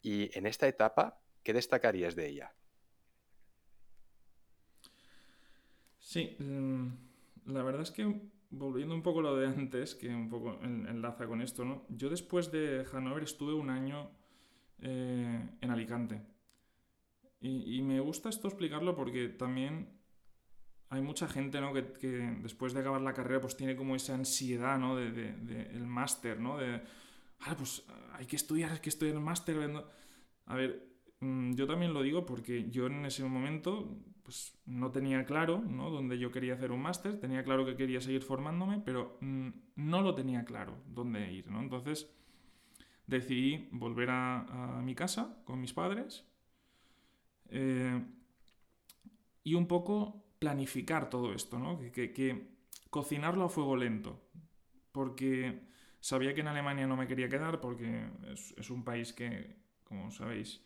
Y 0.02 0.36
en 0.36 0.48
esta 0.48 0.68
etapa, 0.68 1.22
¿qué 1.44 1.54
destacarías 1.54 2.16
de 2.16 2.30
ella? 2.30 2.56
Sí, 6.00 6.36
mm, 6.40 6.88
la 7.54 7.62
verdad 7.62 7.84
es 7.84 7.92
que 7.92 8.20
volviendo 8.50 8.96
un 8.96 9.04
poco 9.04 9.20
a 9.20 9.22
lo 9.22 9.36
de 9.36 9.46
antes, 9.46 9.94
que 9.94 10.10
un 10.10 10.28
poco 10.28 10.60
enlaza 10.64 11.28
con 11.28 11.44
esto, 11.44 11.64
¿no? 11.64 11.86
Yo 11.90 12.10
después 12.10 12.52
de 12.52 12.84
Hannover 12.92 13.22
estuve 13.22 13.54
un 13.54 13.70
año 13.70 14.10
eh, 14.80 15.50
en 15.62 15.70
Alicante. 15.70 16.20
Y, 17.42 17.84
me 17.84 18.00
gusta 18.00 18.30
esto 18.30 18.48
explicarlo 18.48 18.96
porque 18.96 19.30
también 19.30 19.95
hay 20.96 21.02
mucha 21.02 21.28
gente 21.28 21.62
¿no? 21.62 21.74
que, 21.74 21.82
después 22.42 22.74
de 22.74 22.80
acabar 22.80 23.02
la 23.02 23.14
carrera 23.14 23.42
pues 23.42 23.56
tiene 23.56 23.76
como 23.76 23.96
esa 23.96 24.14
ansiedad 24.14 24.78
¿no? 24.80 24.96
de, 24.96 25.12
de, 25.12 25.70
el 25.72 25.86
máster, 25.86 26.40
¿no? 26.40 26.58
De, 26.58 26.82
ah, 27.42 27.56
pues 27.58 27.86
hay 28.14 28.26
que 28.26 28.36
estudiar, 28.36 28.72
hay 28.72 28.80
que 28.80 28.90
estudiar 28.90 29.16
el 29.16 29.22
máster. 29.22 29.58
A 30.46 30.56
ver, 30.56 30.88
mm, 31.20 31.54
yo 31.54 31.68
también 31.68 31.94
lo 31.94 32.02
digo 32.02 32.26
porque 32.26 32.70
yo 32.70 32.88
en 32.88 33.06
ese 33.06 33.24
momento 33.24 33.98
pues 34.24 34.58
no 34.66 34.92
tenía 34.92 35.24
claro 35.26 35.60
¿no? 35.60 35.92
dónde 35.92 36.18
yo 36.18 36.32
quería 36.32 36.56
hacer 36.56 36.72
un 36.72 36.82
máster, 36.82 37.20
tenía 37.20 37.44
claro 37.44 37.66
que 37.66 37.76
quería 37.76 38.02
seguir 38.02 38.24
formándome, 38.24 38.82
pero 38.84 39.18
mm, 39.22 39.50
no 39.76 40.02
lo 40.02 40.16
tenía 40.16 40.46
claro 40.46 40.78
dónde 40.88 41.32
ir, 41.32 41.50
¿no? 41.52 41.62
Entonces 41.62 42.10
decidí 43.06 43.70
volver 43.72 44.10
a, 44.10 44.78
a 44.78 44.82
mi 44.82 44.96
casa 44.96 45.42
con 45.46 45.62
mis 45.62 45.74
padres 45.74 46.26
eh, 47.50 48.04
y 49.44 49.54
un 49.54 49.68
poco 49.68 50.25
planificar 50.46 51.10
todo 51.10 51.34
esto, 51.34 51.58
¿no? 51.58 51.80
Que, 51.92 52.56
cocinarlo 52.92 53.46
a 53.46 53.50
fuego 53.50 53.76
lento, 53.76 54.22
porque 54.92 55.68
sabía 56.00 56.36
que 56.36 56.42
en 56.42 56.48
Alemania 56.48 56.86
no 56.86 56.96
me 56.96 57.08
quería 57.08 57.28
quedar, 57.28 57.60
porque 57.60 58.06
es, 58.32 58.70
un 58.70 58.84
país 58.84 59.12
que, 59.12 59.56
como 59.84 60.12
sabéis, 60.12 60.62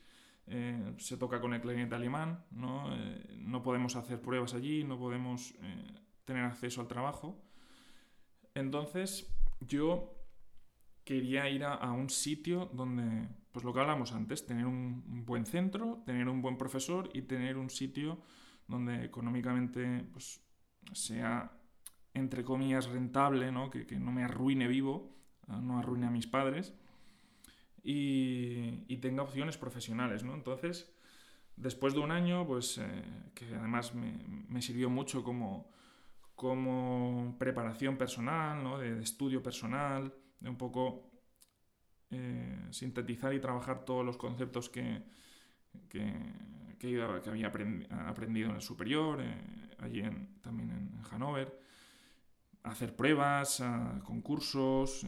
eh, 0.48 0.96
se 0.98 1.16
toca 1.16 1.40
con 1.40 1.54
el 1.54 1.62
clarinete 1.62 1.96
alemán, 1.96 2.44
¿no? 2.52 2.94
Eh, 2.94 3.38
no 3.40 3.64
podemos 3.64 3.96
hacer 3.96 4.22
pruebas 4.22 4.54
allí, 4.54 4.84
no 4.84 5.00
podemos 5.00 5.56
eh, 5.62 5.96
tener 6.26 6.44
acceso 6.44 6.82
al 6.82 6.90
trabajo. 6.90 7.42
Entonces, 8.54 9.34
yo 9.62 10.14
quería 11.06 11.50
ir 11.50 11.64
a, 11.64 11.92
un 11.94 12.10
sitio 12.10 12.70
donde, 12.74 13.30
pues 13.54 13.64
lo 13.64 13.74
que 13.74 13.80
hablamos 13.80 14.12
antes, 14.12 14.46
tener 14.46 14.66
un, 14.66 15.24
buen 15.26 15.46
centro, 15.46 16.04
tener 16.06 16.28
un 16.28 16.42
buen 16.42 16.58
profesor 16.58 17.10
y 17.14 17.22
tener 17.22 17.58
un 17.58 17.70
sitio 17.70 18.20
donde 18.70 19.04
económicamente 19.04 20.06
pues, 20.14 20.42
sea, 20.94 21.52
entre 22.14 22.44
comillas, 22.44 22.88
rentable, 22.88 23.52
¿no? 23.52 23.70
Que, 23.70 23.86
no 24.00 24.12
me 24.12 24.24
arruine 24.24 24.68
vivo, 24.68 25.16
no 25.48 25.80
arruine 25.80 26.08
a 26.08 26.12
mis 26.12 26.28
padres 26.28 26.74
y, 27.84 28.98
tenga 28.98 29.24
opciones 29.24 29.58
profesionales. 29.58 30.24
¿no? 30.24 30.34
Entonces, 30.34 30.94
después 31.56 31.94
de 31.94 32.00
un 32.00 32.12
año, 32.12 32.46
pues, 32.46 32.78
eh, 32.78 33.04
que 33.34 33.56
además 33.56 33.94
me, 33.96 34.62
sirvió 34.62 34.90
mucho 34.90 35.24
como, 35.24 35.72
como 36.36 37.36
preparación 37.40 37.98
personal, 37.98 38.64
¿no? 38.64 38.78
de, 38.78 39.02
estudio 39.02 39.42
personal, 39.42 40.14
de 40.40 40.50
un 40.50 40.58
poco 40.58 41.10
eh, 42.12 42.68
sintetizar 42.72 43.34
y 43.34 43.40
trabajar 43.40 43.86
todos 43.86 44.06
los 44.06 44.18
conceptos 44.18 44.70
que, 44.70 45.04
que, 45.90 46.14
que, 46.80 47.02
había 47.02 47.48
aprendido 48.08 48.50
en 48.50 48.56
el 48.56 48.62
superior, 48.62 49.22
eh, 49.22 49.76
allí 49.80 50.02
también 50.42 50.72
en, 50.72 51.04
Hannover, 51.04 51.60
hacer 52.64 52.96
pruebas, 52.96 53.64
concursos, 54.04 55.04
eh, 55.04 55.08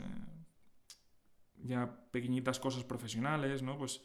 ya 1.63 1.89
pequeñitas 2.12 2.60
cosas 2.60 2.84
profesionales, 2.84 3.62
¿no? 3.62 3.77
Pues 3.77 4.01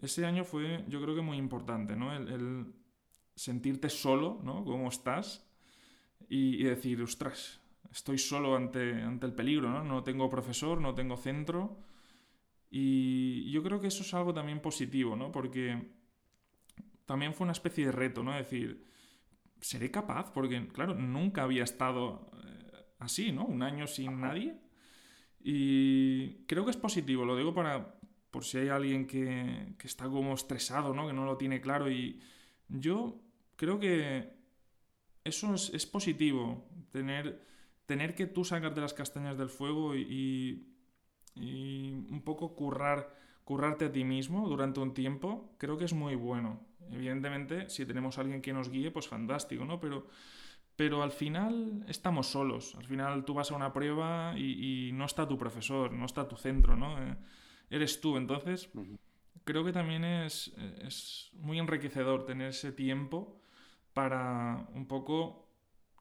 ese 0.00 0.24
año 0.24 0.44
fue, 0.44 0.84
yo 0.88 1.00
creo 1.00 1.14
que 1.14 1.22
muy 1.22 1.38
importante, 1.38 1.96
¿no? 1.96 2.14
El, 2.14 2.72
sentirte 3.34 3.90
solo, 3.90 4.40
¿no? 4.42 4.64
Cómo 4.64 4.88
estás 4.88 5.46
y, 6.26 6.62
decir, 6.62 7.02
ostras, 7.02 7.60
estoy 7.92 8.16
solo 8.16 8.56
ante, 8.56 9.02
ante 9.02 9.26
el 9.26 9.34
peligro, 9.34 9.68
¿no? 9.68 9.84
No 9.84 10.02
tengo 10.02 10.30
profesor, 10.30 10.80
no 10.80 10.94
tengo 10.94 11.18
centro. 11.18 11.76
Y 12.70 13.50
yo 13.50 13.62
creo 13.62 13.78
que 13.78 13.88
eso 13.88 14.02
es 14.02 14.14
algo 14.14 14.32
también 14.32 14.62
positivo, 14.62 15.16
¿no? 15.16 15.30
Porque 15.30 15.96
también 17.06 17.34
fue 17.34 17.44
una 17.44 17.52
especie 17.52 17.86
de 17.86 17.92
reto, 17.92 18.22
¿no? 18.22 18.32
decir, 18.32 18.84
¿seré 19.60 19.90
capaz? 19.90 20.32
Porque, 20.32 20.68
claro, 20.68 20.94
nunca 20.94 21.42
había 21.44 21.64
estado 21.64 22.30
eh, 22.44 22.84
así, 22.98 23.32
¿no? 23.32 23.44
Un 23.46 23.62
año 23.62 23.86
sin 23.86 24.20
nadie. 24.20 24.60
Y 25.40 26.44
creo 26.46 26.64
que 26.64 26.72
es 26.72 26.76
positivo, 26.76 27.24
lo 27.24 27.36
digo 27.36 27.54
para, 27.54 27.98
por 28.30 28.44
si 28.44 28.58
hay 28.58 28.68
alguien 28.68 29.06
que, 29.06 29.74
que 29.78 29.86
está 29.86 30.04
como 30.06 30.34
estresado, 30.34 30.92
¿no? 30.92 31.06
Que 31.06 31.12
no 31.12 31.24
lo 31.24 31.36
tiene 31.36 31.60
claro. 31.60 31.90
Y 31.90 32.20
yo 32.68 33.22
creo 33.54 33.78
que 33.78 34.36
eso 35.24 35.54
es, 35.54 35.70
es 35.72 35.86
positivo, 35.86 36.68
tener, 36.90 37.40
tener 37.86 38.14
que 38.14 38.26
tú 38.26 38.44
sacarte 38.44 38.80
las 38.80 38.94
castañas 38.94 39.38
del 39.38 39.48
fuego 39.48 39.94
y, 39.96 40.74
y 41.36 41.92
un 42.10 42.22
poco 42.24 42.54
currar, 42.56 43.14
currarte 43.44 43.86
a 43.86 43.92
ti 43.92 44.04
mismo 44.04 44.48
durante 44.48 44.80
un 44.80 44.94
tiempo, 44.94 45.54
creo 45.58 45.78
que 45.78 45.84
es 45.84 45.92
muy 45.92 46.16
bueno. 46.16 46.65
Evidentemente, 46.90 47.68
si 47.68 47.86
tenemos 47.86 48.18
a 48.18 48.22
alguien 48.22 48.42
que 48.42 48.52
nos 48.52 48.70
guíe, 48.70 48.90
pues 48.90 49.08
fantástico, 49.08 49.64
¿no? 49.64 49.80
Pero, 49.80 50.06
pero 50.76 51.02
al 51.02 51.12
final 51.12 51.84
estamos 51.88 52.26
solos. 52.26 52.74
Al 52.76 52.84
final 52.84 53.24
tú 53.24 53.34
vas 53.34 53.50
a 53.50 53.56
una 53.56 53.72
prueba 53.72 54.34
y, 54.36 54.90
no 54.92 55.04
está 55.04 55.26
tu 55.26 55.38
profesor, 55.38 55.92
no 55.92 56.06
está 56.06 56.28
tu 56.28 56.36
centro, 56.36 56.76
¿no? 56.76 56.98
Eh, 57.02 57.16
eres 57.70 58.00
tú. 58.00 58.16
Entonces, 58.16 58.70
creo 59.44 59.64
que 59.64 59.72
también 59.72 60.04
es, 60.04 60.54
es 60.82 61.30
muy 61.34 61.58
enriquecedor 61.58 62.26
tener 62.26 62.48
ese 62.48 62.72
tiempo 62.72 63.40
para 63.92 64.68
un 64.74 64.86
poco 64.86 65.48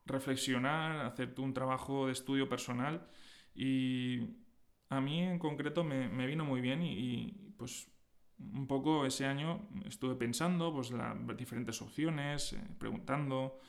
reflexionar, 0.05 1.05
hacerte 1.05 1.41
un 1.41 1.53
trabajo 1.53 2.07
de 2.07 2.11
estudio 2.11 2.47
personal 2.47 3.07
y 3.55 4.19
a 4.89 5.01
mí 5.01 5.21
en 5.21 5.39
concreto 5.39 5.83
me, 5.83 6.27
vino 6.27 6.45
muy 6.45 6.61
bien 6.61 6.81
y, 6.83 7.53
pues 7.57 7.89
un 8.39 8.67
poco 8.67 9.05
ese 9.05 9.25
año 9.25 9.67
estuve 9.85 10.15
pensando 10.15 10.73
pues 10.73 10.91
las 10.91 11.15
diferentes 11.37 11.81
opciones, 11.81 12.53
eh, 12.53 12.61
preguntando. 12.77 13.59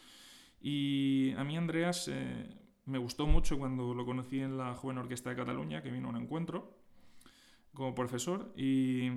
Y 0.61 1.33
a 1.37 1.45
mí 1.45 1.57
Andreas 1.57 2.09
eh, 2.09 2.47
me 2.87 2.99
gustó 2.99 3.27
mucho 3.27 3.59
cuando 3.59 3.95
lo 3.95 4.05
conocí 4.05 4.41
en 4.41 4.57
la 4.57 4.75
Joven 4.75 4.99
Orquesta 4.99 5.31
de 5.31 5.37
Cataluña, 5.37 5.83
que 5.83 5.91
vino 5.91 6.09
a 6.09 6.11
un 6.11 6.17
encuentro 6.17 6.77
como 7.75 7.95
profesor 7.95 8.53
y, 8.57 9.11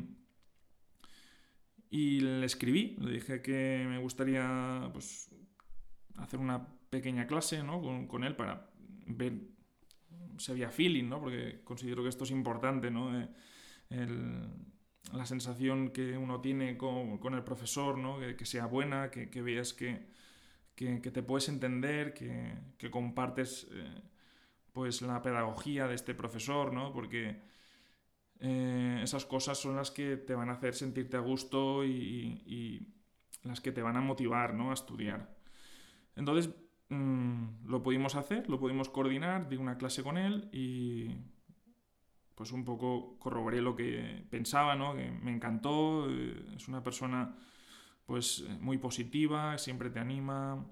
y 1.89 2.19
le 2.19 2.45
escribí, 2.45 2.97
le 2.99 3.13
dije 3.13 3.41
que 3.41 3.85
me 3.87 3.97
gustaría 3.99 4.89
pues, 4.91 5.29
hacer 6.17 6.39
una 6.39 6.67
pequeña 6.89 7.25
clase 7.25 7.63
¿no? 7.63 7.81
con, 8.07 8.23
él 8.23 8.35
para 8.35 8.69
ver 9.05 9.33
si 10.37 10.51
había 10.51 10.69
feeling, 10.69 11.07
¿no? 11.07 11.21
porque 11.21 11.61
considero 11.63 12.03
que 12.03 12.09
esto 12.09 12.25
es 12.25 12.31
importante, 12.31 12.91
¿no? 12.91 13.19
Eh, 13.19 13.27
la 15.13 15.25
sensación 15.25 15.91
que 15.91 16.17
uno 16.17 16.41
tiene 16.41 16.77
con, 16.77 17.17
con 17.17 17.33
el 17.33 17.43
profesor, 17.43 17.97
¿no? 17.97 18.19
que, 18.19 18.45
sea 18.45 18.65
buena, 18.65 19.09
que, 19.11 19.29
que 19.29 19.41
veas 19.41 19.73
que, 19.73 20.07
que, 20.75 20.99
te 20.99 21.23
puedes 21.23 21.49
entender, 21.49 22.13
que, 22.13 22.89
compartes 22.91 23.67
eh, 23.71 24.01
pues 24.73 25.01
la 25.01 25.21
pedagogía 25.21 25.87
de 25.87 25.95
este 25.95 26.13
profesor, 26.13 26.73
¿no? 26.73 26.93
porque 26.93 27.41
eh, 28.39 28.99
esas 29.03 29.25
cosas 29.25 29.57
son 29.57 29.75
las 29.75 29.91
que 29.91 30.17
te 30.17 30.35
van 30.35 30.49
a 30.49 30.53
hacer 30.53 30.75
sentirte 30.75 31.17
a 31.17 31.21
gusto 31.21 31.83
y, 31.83 32.43
y 32.45 32.87
las 33.43 33.61
que 33.61 33.71
te 33.71 33.81
van 33.81 33.97
a 33.97 34.01
motivar 34.01 34.53
¿no? 34.53 34.71
a 34.71 34.73
estudiar. 34.73 35.35
Entonces, 36.15 36.53
mm, 36.89 37.67
lo 37.67 37.81
pudimos 37.81 38.15
hacer, 38.15 38.49
lo 38.49 38.59
pudimos 38.59 38.89
coordinar, 38.89 39.49
di 39.49 39.57
una 39.57 39.77
clase 39.77 40.03
con 40.03 40.17
él 40.17 40.49
y 40.51 41.15
pues 42.39 42.53
un 42.53 42.63
poco 42.63 43.19
corroboré 43.19 43.61
lo 43.61 43.75
que 43.75 44.25
pensaba, 44.29 44.73
¿no? 44.73 44.95
Que 44.95 45.11
me 45.11 45.29
encantó, 45.29 46.09
eh, 46.09 46.41
es 46.55 46.69
una 46.69 46.81
persona 46.81 47.35
pues 48.05 48.45
eh, 48.47 48.57
muy 48.61 48.77
positiva, 48.77 49.57
siempre 49.57 49.89
te 49.89 49.99
anima. 49.99 50.65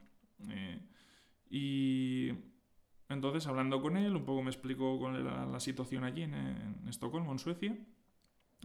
Eh, 0.47 0.79
y 1.49 2.29
entonces 3.09 3.47
hablando 3.47 3.81
con 3.81 3.97
él, 3.97 4.15
un 4.15 4.23
poco 4.23 4.43
me 4.43 4.49
explicó 4.49 4.97
con 4.97 5.21
la, 5.25 5.59
situación 5.59 6.05
allí 6.05 6.21
en, 6.21 6.85
Estocolmo, 6.87 7.33
en 7.33 7.39
Suecia, 7.39 7.77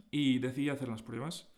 y 0.09 0.39
decidí 0.39 0.69
hacer 0.69 0.87
las 0.87 1.03
pruebas. 1.03 1.51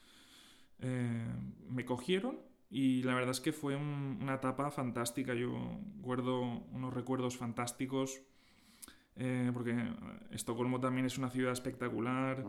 me 0.79 1.85
cogieron 1.85 2.39
y 2.71 3.03
la 3.03 3.13
verdad 3.13 3.29
es 3.29 3.39
que 3.39 3.53
fue 3.53 3.75
una 3.75 4.33
etapa 4.33 4.71
fantástica. 4.71 5.35
Yo 5.35 5.51
guardo 5.97 6.41
unos 6.71 6.91
recuerdos 6.91 7.37
fantásticos 7.37 8.23
eh, 9.15 9.49
porque 9.53 9.75
Estocolmo 10.31 10.79
también 10.79 11.05
es 11.05 11.17
una 11.17 11.29
ciudad 11.29 11.53
espectacular. 11.53 12.43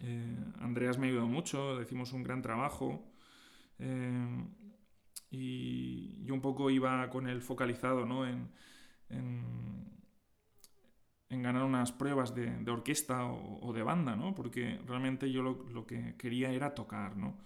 Eh, 0.00 0.36
Andreas 0.58 0.98
me 0.98 1.08
ayudó 1.08 1.26
mucho, 1.26 1.78
decimos 1.78 2.12
un 2.12 2.22
gran 2.22 2.42
trabajo. 2.42 3.12
Eh, 3.78 4.44
y 5.30 6.24
yo 6.24 6.34
un 6.34 6.40
poco 6.40 6.70
iba 6.70 7.08
con 7.08 7.26
él 7.28 7.40
focalizado 7.40 8.04
¿no? 8.04 8.26
en, 8.26 8.50
en, 9.08 9.82
ganar 11.42 11.64
unas 11.64 11.90
pruebas 11.90 12.34
de, 12.34 12.50
de 12.50 12.70
orquesta 12.70 13.26
o, 13.26 13.72
de 13.72 13.82
banda, 13.82 14.14
¿no? 14.14 14.34
porque 14.34 14.78
realmente 14.86 15.32
yo 15.32 15.42
lo, 15.42 15.64
lo, 15.70 15.86
que 15.86 16.16
quería 16.16 16.52
era 16.52 16.74
tocar. 16.74 17.16
¿no? 17.16 17.38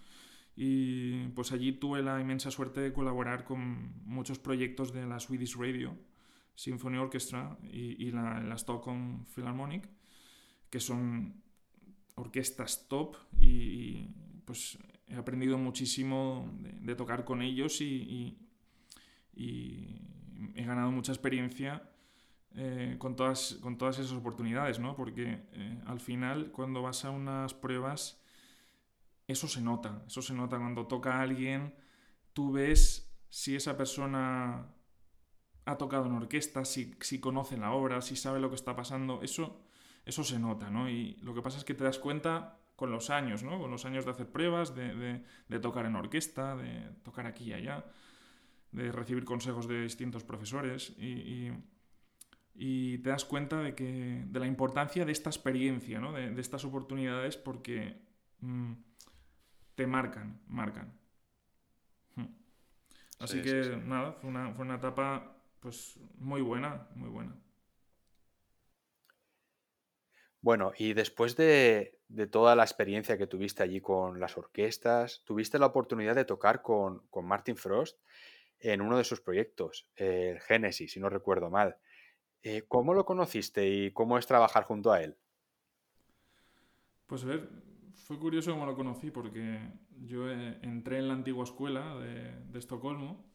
Y 0.55 1.27
pues 1.29 1.51
allí 1.51 1.71
tuve 1.73 2.01
la 2.01 2.19
inmensa 2.19 2.51
suerte 2.51 2.81
de 2.81 2.91
colaborar 2.91 3.45
con 3.45 3.93
muchos 4.05 4.37
proyectos 4.37 4.91
de 4.91 5.05
la 5.05 5.19
Swedish 5.19 5.55
Radio 5.55 5.95
Symphony 6.57 6.97
Orchestra 6.97 7.55
y, 7.71 8.09
la, 8.09 8.57
Stockholm 8.57 9.25
Philharmonic, 9.25 9.87
que 10.71 10.79
son 10.79 11.43
orquestas 12.15 12.87
top 12.87 13.15
y, 13.39 14.07
pues 14.43 14.79
he 15.07 15.15
aprendido 15.15 15.59
muchísimo 15.59 16.51
de, 16.81 16.95
tocar 16.95 17.25
con 17.25 17.43
ellos 17.43 17.79
y, 17.79 18.39
he 19.35 20.63
ganado 20.65 20.89
mucha 20.91 21.11
experiencia 21.11 21.91
eh, 22.55 22.95
con, 22.97 23.15
todas, 23.15 23.59
con 23.61 23.77
todas 23.77 23.99
esas 23.99 24.13
oportunidades, 24.13 24.79
¿no? 24.79 24.95
Porque 24.95 25.43
eh, 25.53 25.81
al 25.85 25.99
final 25.99 26.51
cuando 26.51 26.81
vas 26.81 27.05
a 27.05 27.11
unas 27.11 27.53
pruebas, 27.53 28.19
eso 29.27 29.47
se 29.47 29.61
nota, 29.61 30.03
eso 30.07 30.23
se 30.23 30.33
nota 30.33 30.57
cuando 30.57 30.87
toca 30.87 31.21
alguien, 31.21 31.75
tú 32.33 32.51
ves 32.51 33.15
si 33.29 33.55
esa 33.55 33.77
persona 33.77 34.73
ha 35.67 35.77
tocado 35.77 36.05
en 36.05 36.13
orquesta, 36.13 36.63
si, 36.63 36.95
si 37.01 37.19
conoce 37.19 37.57
la 37.57 37.73
obra, 37.73 38.01
si 38.01 38.15
sabe 38.15 38.39
lo 38.39 38.49
que 38.49 38.55
está 38.55 38.73
pasando, 38.75 39.21
eso, 39.21 39.59
eso 40.05 40.23
se 40.23 40.39
nota, 40.39 40.69
¿no? 40.69 40.89
Y 40.89 41.17
lo 41.21 41.33
que 41.33 41.41
pasa 41.41 41.57
es 41.57 41.65
que 41.65 41.73
te 41.73 41.83
das 41.83 41.99
cuenta 41.99 42.57
con 42.77 42.89
los 42.89 43.09
años, 43.09 43.43
¿no? 43.43 43.59
Con 43.59 43.69
los 43.69 43.83
años 43.83 44.05
de 44.05 44.11
hacer 44.11 44.31
pruebas, 44.31 44.73
de, 44.73 45.21
tocar 45.61 45.85
en 45.85 45.97
orquesta, 45.97 46.55
de 46.55 46.89
tocar 47.03 47.27
aquí 47.27 47.49
y 47.49 47.53
allá, 47.53 47.83
de 48.71 48.93
recibir 48.93 49.25
consejos 49.25 49.67
de 49.67 49.81
distintos 49.81 50.23
profesores 50.23 50.95
y, 50.97 51.51
te 52.99 53.09
das 53.09 53.25
cuenta 53.25 53.61
de, 53.61 53.75
que, 53.75 54.23
de 54.25 54.39
la 54.39 54.47
importancia 54.47 55.03
de 55.03 55.11
esta 55.11 55.29
experiencia, 55.29 55.99
¿no? 55.99 56.13
De, 56.13 56.39
estas 56.39 56.63
oportunidades 56.63 57.35
porque 57.35 57.99
mm, 58.39 58.71
te 59.75 59.85
marcan, 59.85 60.39
marcan. 60.47 60.93
Hmm. 62.15 62.27
Así 63.19 63.41
que 63.41 63.81
nada, 63.85 64.13
fue 64.13 64.29
una, 64.29 64.53
fue 64.53 64.63
una 64.63 64.75
etapa 64.75 65.33
pues 65.59 65.99
muy 66.17 66.41
buena, 66.41 66.87
muy 66.95 67.09
buena. 67.09 67.35
Bueno, 70.41 70.71
y 70.77 70.93
después 70.93 71.35
de, 71.35 71.99
toda 72.31 72.55
la 72.55 72.63
experiencia 72.63 73.17
que 73.17 73.27
tuviste 73.27 73.63
allí 73.63 73.81
con 73.81 74.19
las 74.19 74.37
orquestas, 74.37 75.21
tuviste 75.25 75.59
la 75.59 75.65
oportunidad 75.65 76.15
de 76.15 76.25
tocar 76.25 76.61
con, 76.61 77.03
Martin 77.23 77.57
Frost 77.57 77.99
en 78.59 78.81
uno 78.81 78.97
de 78.97 79.03
sus 79.03 79.19
proyectos, 79.19 79.89
el 79.95 80.39
Genesis, 80.39 80.93
si 80.93 80.99
no 80.99 81.09
recuerdo 81.09 81.49
mal. 81.49 81.77
Eh, 82.43 82.63
¿Cómo 82.67 82.93
lo 82.93 83.05
conociste 83.05 83.67
y 83.67 83.91
cómo 83.91 84.17
es 84.17 84.25
trabajar 84.25 84.63
junto 84.63 84.91
a 84.91 85.01
él? 85.01 85.17
Pues 87.07 87.23
a 87.23 87.27
ver, 87.27 87.49
fue 87.93 88.17
curioso 88.17 88.51
cómo 88.51 88.65
lo 88.65 88.75
conocí 88.75 89.11
porque 89.11 89.59
yo 90.05 90.31
eh, 90.31 90.59
entré 90.61 90.99
en 90.99 91.07
la 91.07 91.13
antigua 91.15 91.43
escuela 91.43 91.95
de, 91.97 92.31
de 92.51 92.59
Estocolmo 92.59 93.25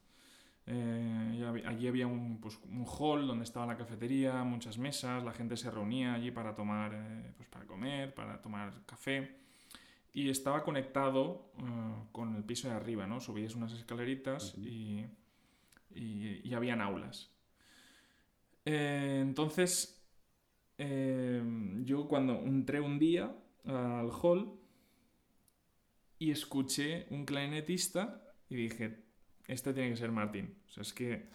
eh, 0.67 1.63
allí 1.67 1.89
había 1.89 2.07
un, 2.07 2.39
pues, 2.41 2.59
un, 2.65 2.87
hall 2.87 3.27
donde 3.27 3.45
estaba 3.45 3.67
la 3.67 3.77
cafetería, 3.77 4.45
muchas 4.45 4.79
mesas, 4.79 5.25
la 5.25 5.33
gente 5.33 5.57
se 5.57 5.71
reunía 5.71 6.15
allí 6.15 6.31
para 6.31 6.55
tomar, 6.55 6.93
eh, 6.95 7.33
pues 7.37 7.49
para 7.49 7.67
comer, 7.67 8.15
para 8.15 8.41
tomar 8.41 8.85
café. 8.87 9.39
Y 10.15 10.29
estaba 10.29 10.63
conectado 10.63 11.53
eh, 11.59 11.63
con 12.13 12.37
el 12.37 12.45
piso 12.45 12.69
de 12.69 12.75
arriba, 12.75 13.07
¿no? 13.07 13.21
Subías 13.21 13.57
unas 13.57 13.73
escaleritas 13.73 14.55
y, 14.57 15.05
y, 15.95 16.41
y, 16.45 16.55
habían 16.55 16.81
aulas. 16.81 17.31
entonces, 18.65 19.99
yo 20.79 22.09
cuando 22.09 22.35
entré 22.41 22.81
un 22.81 22.99
día 22.99 23.35
al 23.65 24.11
hall 24.11 24.53
y 26.19 26.31
escuché 26.31 27.07
un 27.11 27.25
clarinetista 27.25 28.23
y 28.49 28.57
dije, 28.57 29.03
este 29.49 29.75
tiene 29.75 29.91
que 29.91 29.97
ser 29.97 30.13
Martín. 30.13 30.55
O 30.67 30.71
sea, 30.71 30.83
es 30.83 30.93
que 30.93 31.29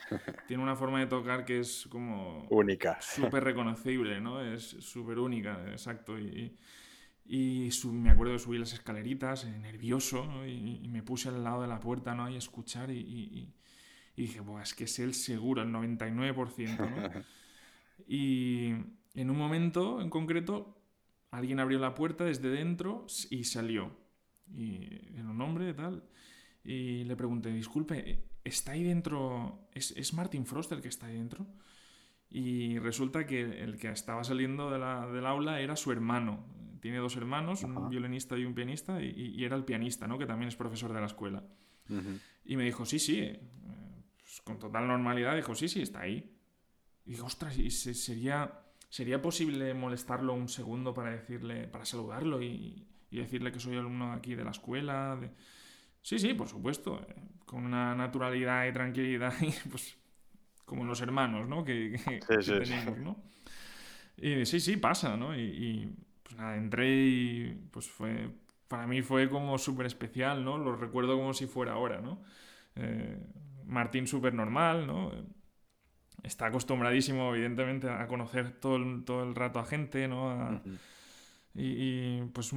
tiene 0.47 0.63
una 0.63 0.75
forma 0.75 0.99
de 0.99 1.07
tocar 1.07 1.45
que 1.45 1.59
es 1.59 1.87
como... 1.89 2.47
Única. 2.49 2.99
Súper 3.01 3.43
reconocible, 3.43 4.21
¿no? 4.21 4.41
Es 4.41 4.63
súper 4.63 5.19
única, 5.19 5.69
exacto. 5.71 6.17
Y, 6.17 6.57
y 7.25 7.69
me 7.91 8.09
acuerdo 8.09 8.33
de 8.33 8.39
subir 8.39 8.59
las 8.59 8.73
escaleritas, 8.73 9.43
eh, 9.43 9.59
nervioso, 9.59 10.25
¿no? 10.25 10.47
y, 10.47 10.87
me 10.87 11.03
puse 11.03 11.29
al 11.29 11.43
lado 11.43 11.61
de 11.61 11.67
la 11.67 11.79
puerta, 11.79 12.15
¿no? 12.15 12.25
A 12.25 12.31
escuchar 12.31 12.89
y, 12.89 12.99
y, 12.99 13.53
dije, 14.15 14.39
Buah, 14.39 14.63
es 14.63 14.73
que 14.73 14.85
es 14.85 14.99
él 14.99 15.13
seguro, 15.13 15.61
el 15.61 15.69
99%, 15.69 16.77
¿no? 16.77 17.25
y 18.07 18.69
en 19.13 19.29
un 19.29 19.37
momento 19.37 20.01
en 20.01 20.09
concreto, 20.09 20.81
alguien 21.29 21.59
abrió 21.59 21.77
la 21.77 21.93
puerta 21.93 22.23
desde 22.23 22.49
dentro 22.49 23.05
y 23.29 23.43
salió. 23.43 23.95
Y 24.49 24.87
era 25.13 25.29
un 25.29 25.41
hombre, 25.41 25.73
tal 25.73 26.03
y 26.67 27.05
le 27.05 27.15
pregunté, 27.15 27.49
disculpe, 27.53 28.25
¿está 28.43 28.73
ahí 28.73 28.83
dentro? 28.83 29.69
¿Es, 29.71 29.91
¿Es, 29.91 30.13
Martin 30.13 30.45
Frost 30.45 30.69
el 30.73 30.81
que 30.81 30.89
está 30.89 31.05
ahí 31.05 31.15
dentro? 31.15 31.47
Y 32.29 32.77
resulta 32.79 33.25
que 33.25 33.63
el 33.63 33.77
que 33.77 33.89
estaba 33.89 34.25
saliendo 34.25 34.69
de 34.69 34.77
la, 34.77 35.07
del 35.07 35.25
aula 35.25 35.61
era 35.61 35.77
su 35.77 35.93
hermano. 35.93 36.45
Tiene 36.81 36.97
dos 36.97 37.15
hermanos, 37.15 37.63
un 37.63 37.89
violinista 37.89 38.37
y 38.37 38.43
un 38.43 38.53
pianista, 38.53 39.01
y, 39.01 39.45
era 39.45 39.55
el 39.55 39.63
pianista, 39.63 40.07
¿no? 40.07 40.17
que 40.17 40.25
también 40.25 40.49
es 40.49 40.57
profesor 40.57 40.91
de 40.91 40.99
la 40.99 41.05
escuela. 41.05 41.41
Y 42.43 42.57
me 42.57 42.65
dijo, 42.65 42.85
sí, 42.85 42.99
sí, 42.99 43.21
eh, 43.21 43.39
pues 44.17 44.41
con 44.43 44.59
total 44.59 44.89
normalidad, 44.89 45.37
dijo, 45.37 45.55
sí, 45.55 45.69
sí, 45.69 45.81
está 45.81 46.01
ahí. 46.01 46.35
Y 47.05 47.11
dijo, 47.11 47.27
ostras, 47.27 47.57
¿y 47.57 47.71
sería, 47.71 48.59
¿sería 48.89 49.21
posible 49.21 49.73
molestarlo 49.73 50.33
un 50.33 50.49
segundo 50.49 50.93
para 50.93 51.11
decirle, 51.11 51.69
para 51.69 51.85
saludarlo 51.85 52.41
y, 52.41 52.85
y 53.09 53.19
decirle 53.19 53.53
que 53.53 53.61
soy 53.61 53.77
alumno 53.77 54.11
aquí 54.11 54.35
de 54.35 54.43
la 54.43 54.51
escuela? 54.51 55.15
De... 55.15 55.31
Sí, 56.07 56.19
sí, 56.19 56.33
por 56.33 56.47
supuesto, 56.47 57.05
eh, 57.05 57.15
con 57.45 57.65
una 57.65 57.93
naturalidad 57.93 58.65
y 58.65 58.71
tranquilidad, 58.71 59.33
pues 59.69 59.97
como 60.63 60.85
los 60.85 61.01
hermanos, 61.01 61.49
¿no? 61.49 61.65
Que, 61.65 61.99
tenemos, 62.25 62.97
¿no? 62.97 63.21
Y 64.15 64.45
sí, 64.45 64.61
sí, 64.61 64.77
pasa, 64.77 65.17
¿no? 65.17 65.37
Y, 65.37 65.93
pues 66.23 66.37
nada, 66.37 66.55
entré 66.55 66.89
y 66.89 67.61
pues 67.71 67.89
fue 67.89 68.29
para 68.69 68.87
mí 68.87 69.01
fue 69.01 69.29
como 69.29 69.57
súper 69.57 69.85
especial, 69.85 70.45
¿no? 70.45 70.57
Lo 70.57 70.77
recuerdo 70.77 71.17
como 71.17 71.33
si 71.33 71.45
fuera 71.45 71.73
ahora, 71.73 71.99
¿no? 71.99 72.23
Eh, 72.77 73.19
Martín 73.65 74.07
súper 74.07 74.33
normal, 74.33 74.87
¿no? 74.87 75.11
Está 76.23 76.45
acostumbradísimo, 76.45 77.35
evidentemente, 77.35 77.89
a 77.89 78.07
conocer 78.07 78.53
todo 78.61 78.77
el, 78.77 79.03
todo 79.03 79.23
el 79.23 79.35
rato 79.35 79.59
a 79.59 79.65
gente, 79.65 80.07
¿no? 80.07 80.61
y, 81.53 82.21
pues 82.31 82.53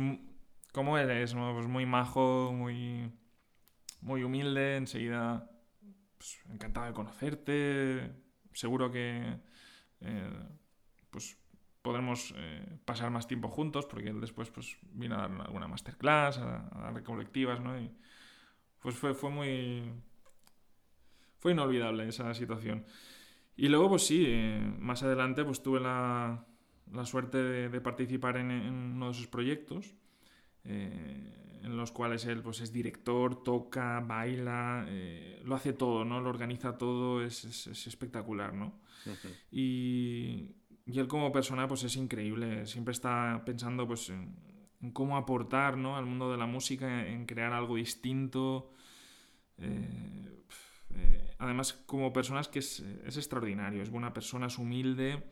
como 0.72 0.98
él 0.98 1.10
es, 1.10 1.34
¿no? 1.34 1.52
Pues 1.52 1.66
muy 1.66 1.84
majo, 1.84 2.52
muy, 2.52 3.10
muy 4.00 4.22
humilde, 4.22 4.76
enseguida 4.76 5.50
pues, 6.16 6.38
encantado 6.50 6.86
de 6.86 6.92
conocerte, 6.92 8.12
seguro 8.52 8.90
que 8.90 9.38
eh, 10.00 10.32
pues 11.10 11.36
podremos 11.82 12.34
eh, 12.36 12.78
pasar 12.84 13.10
más 13.10 13.26
tiempo 13.26 13.48
juntos, 13.48 13.86
porque 13.86 14.12
después 14.12 14.50
pues, 14.50 14.76
vino 14.92 15.16
a 15.16 15.28
dar 15.28 15.40
alguna 15.42 15.68
masterclass, 15.68 16.38
a, 16.38 16.68
a 16.72 16.92
dar 16.92 17.02
colectivas, 17.02 17.60
¿no? 17.60 17.78
Y 17.80 17.90
pues 18.80 18.94
fue, 18.94 19.14
fue 19.14 19.30
muy... 19.30 19.92
Fue 21.38 21.52
inolvidable 21.52 22.06
esa 22.06 22.34
situación. 22.34 22.84
Y 23.56 23.68
luego, 23.68 23.88
pues 23.88 24.06
sí, 24.06 24.24
eh, 24.26 24.74
más 24.78 25.02
adelante 25.02 25.44
pues 25.44 25.62
tuve 25.62 25.80
la, 25.80 26.46
la 26.92 27.04
suerte 27.04 27.38
de, 27.68 27.80
participar 27.80 28.36
en, 28.36 28.50
uno 28.50 29.08
de 29.08 29.14
sus 29.14 29.26
proyectos, 29.26 29.94
eh, 30.64 31.49
en 31.62 31.76
los 31.76 31.92
cuales 31.92 32.24
él 32.26 32.42
pues, 32.42 32.60
es 32.60 32.72
director, 32.72 33.42
toca, 33.42 34.00
baila, 34.00 34.86
lo 35.44 35.54
hace 35.54 35.72
todo, 35.72 36.04
¿no? 36.04 36.20
Lo 36.20 36.30
organiza 36.30 36.78
todo, 36.78 37.22
es, 37.22 37.44
es, 37.44 37.86
espectacular, 37.86 38.54
¿no? 38.54 38.80
y, 39.50 40.54
y 40.90 40.98
él 40.98 41.06
como 41.06 41.30
persona 41.30 41.68
pues 41.68 41.84
es 41.84 41.96
increíble, 41.96 42.66
siempre 42.66 42.92
está 42.92 43.42
pensando 43.46 43.86
pues 43.86 44.10
en, 44.10 44.34
cómo 44.92 45.16
aportar 45.16 45.76
¿no? 45.76 45.96
al 45.96 46.06
mundo 46.06 46.32
de 46.32 46.38
la 46.38 46.46
música, 46.46 47.06
en 47.06 47.26
crear 47.26 47.52
algo 47.52 47.76
distinto. 47.76 48.72
Eh, 49.58 50.44
eh, 50.94 51.34
además 51.38 51.74
como 51.86 52.12
persona 52.12 52.40
es 52.40 52.48
que 52.48 52.58
es, 52.58 52.82
extraordinario, 53.04 53.82
es 53.82 53.90
buena 53.90 54.12
persona, 54.12 54.46
es 54.46 54.58
humilde 54.58 55.22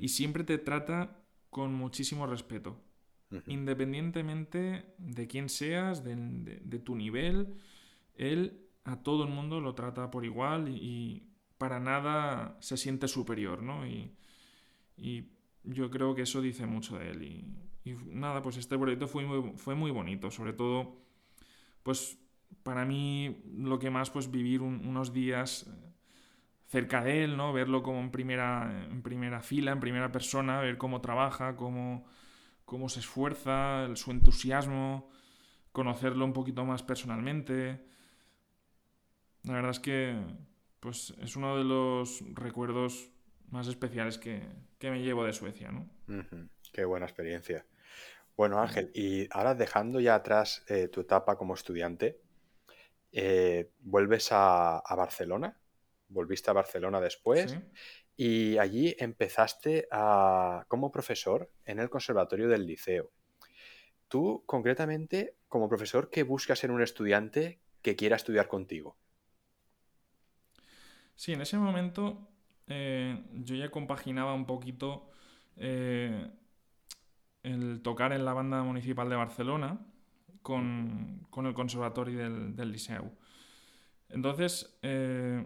y 0.00 0.08
siempre 0.08 0.44
te 0.44 0.58
trata 0.58 1.22
con 1.50 1.74
muchísimo 1.74 2.26
respeto. 2.26 2.80
Independientemente 3.46 4.94
de 4.98 5.26
quién 5.28 5.48
seas, 5.48 6.02
de, 6.02 6.78
tu 6.84 6.96
nivel, 6.96 7.54
él 8.14 8.66
a 8.84 9.02
todo 9.02 9.24
el 9.24 9.30
mundo 9.30 9.60
lo 9.60 9.74
trata 9.74 10.10
por 10.10 10.24
igual 10.24 10.68
y, 10.68 11.26
para 11.58 11.78
nada 11.78 12.56
se 12.60 12.76
siente 12.76 13.06
superior, 13.06 13.62
¿no? 13.62 13.86
Y, 13.86 14.12
yo 15.62 15.90
creo 15.90 16.14
que 16.14 16.22
eso 16.22 16.40
dice 16.40 16.66
mucho 16.66 16.98
de 16.98 17.10
él. 17.10 17.22
Y, 17.84 17.92
nada, 18.06 18.42
pues 18.42 18.56
este 18.56 18.78
proyecto 18.78 19.06
fue 19.06 19.24
muy, 19.24 19.52
fue 19.56 19.74
muy 19.74 19.90
bonito. 19.90 20.30
Sobre 20.30 20.52
todo, 20.52 20.96
pues 21.82 22.18
para 22.62 22.84
mí 22.84 23.42
lo 23.56 23.78
que 23.78 23.90
más, 23.90 24.10
pues 24.10 24.30
vivir 24.30 24.62
unos 24.62 25.12
días 25.12 25.66
eh, 25.68 25.92
cerca 26.66 27.02
de 27.02 27.24
él, 27.24 27.36
¿no? 27.36 27.52
Verlo 27.52 27.82
como 27.82 28.00
en 28.00 28.10
primera, 28.10 28.86
en 28.90 29.02
primera 29.02 29.40
fila, 29.42 29.72
en 29.72 29.80
primera 29.80 30.12
persona, 30.12 30.60
ver 30.60 30.78
cómo 30.78 31.00
trabaja, 31.00 31.56
cómo, 31.56 32.06
cómo 32.70 32.88
se 32.88 33.00
esfuerza, 33.00 33.88
su 33.96 34.12
entusiasmo, 34.12 35.10
conocerlo 35.72 36.24
un 36.24 36.32
poquito 36.32 36.64
más 36.64 36.84
personalmente. 36.84 37.80
La 39.42 39.54
verdad 39.54 39.72
es 39.72 39.80
que 39.80 40.16
pues 40.78 41.12
es 41.20 41.34
uno 41.34 41.58
de 41.58 41.64
los 41.64 42.22
recuerdos 42.32 43.10
más 43.50 43.66
especiales 43.66 44.18
que, 44.18 44.46
me 44.82 45.02
llevo 45.02 45.24
de 45.24 45.32
Suecia, 45.32 45.72
¿no? 45.72 45.90
Qué 46.72 46.84
buena 46.84 47.06
experiencia. 47.06 47.66
Bueno, 48.36 48.60
Ángel, 48.60 48.92
y 48.94 49.26
ahora 49.32 49.56
dejando 49.56 49.98
ya 49.98 50.14
atrás 50.14 50.62
eh, 50.68 50.86
tu 50.86 51.00
etapa 51.00 51.36
como 51.36 51.54
estudiante, 51.54 52.20
eh, 53.10 53.72
vuelves 53.80 54.28
a, 54.30 54.80
Barcelona, 54.96 55.58
volviste 56.08 56.50
a 56.50 56.54
Barcelona 56.54 57.00
después 57.00 57.58
y 58.22 58.58
allí 58.58 58.94
empezaste 58.98 59.88
como 60.68 60.92
profesor 60.92 61.50
en 61.64 61.78
el 61.78 61.88
Conservatorio 61.88 62.50
del 62.50 62.66
Liceo. 62.66 63.10
Tú, 64.08 64.42
concretamente, 64.44 65.36
como 65.48 65.70
profesor, 65.70 66.10
¿qué 66.10 66.22
buscas 66.22 66.62
en 66.64 66.70
un 66.70 66.82
estudiante 66.82 67.60
que 67.80 67.96
quiera 67.96 68.16
estudiar 68.16 68.46
contigo? 68.46 68.98
Sí, 71.14 71.32
en 71.32 71.40
ese 71.40 71.56
momento 71.56 72.28
eh, 72.66 73.24
yo 73.36 73.54
ya 73.54 73.70
compaginaba 73.70 74.34
un 74.34 74.44
poquito 74.44 75.10
eh, 75.56 76.30
el 77.42 77.80
tocar 77.80 78.12
en 78.12 78.26
la 78.26 78.34
banda 78.34 78.62
municipal 78.62 79.08
de 79.08 79.16
Barcelona 79.16 79.80
con, 80.42 81.26
el 81.42 81.54
conservatorio 81.54 82.18
del, 82.18 82.70
Liceu. 82.70 83.16
Entonces, 84.10 84.78
eh, 84.82 85.42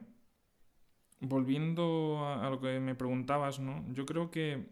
volviendo 1.20 2.26
a, 2.26 2.48
lo 2.50 2.60
que 2.60 2.80
me 2.80 2.94
preguntabas, 2.94 3.60
¿no? 3.60 3.84
yo 3.92 4.06
creo 4.06 4.30
que 4.30 4.66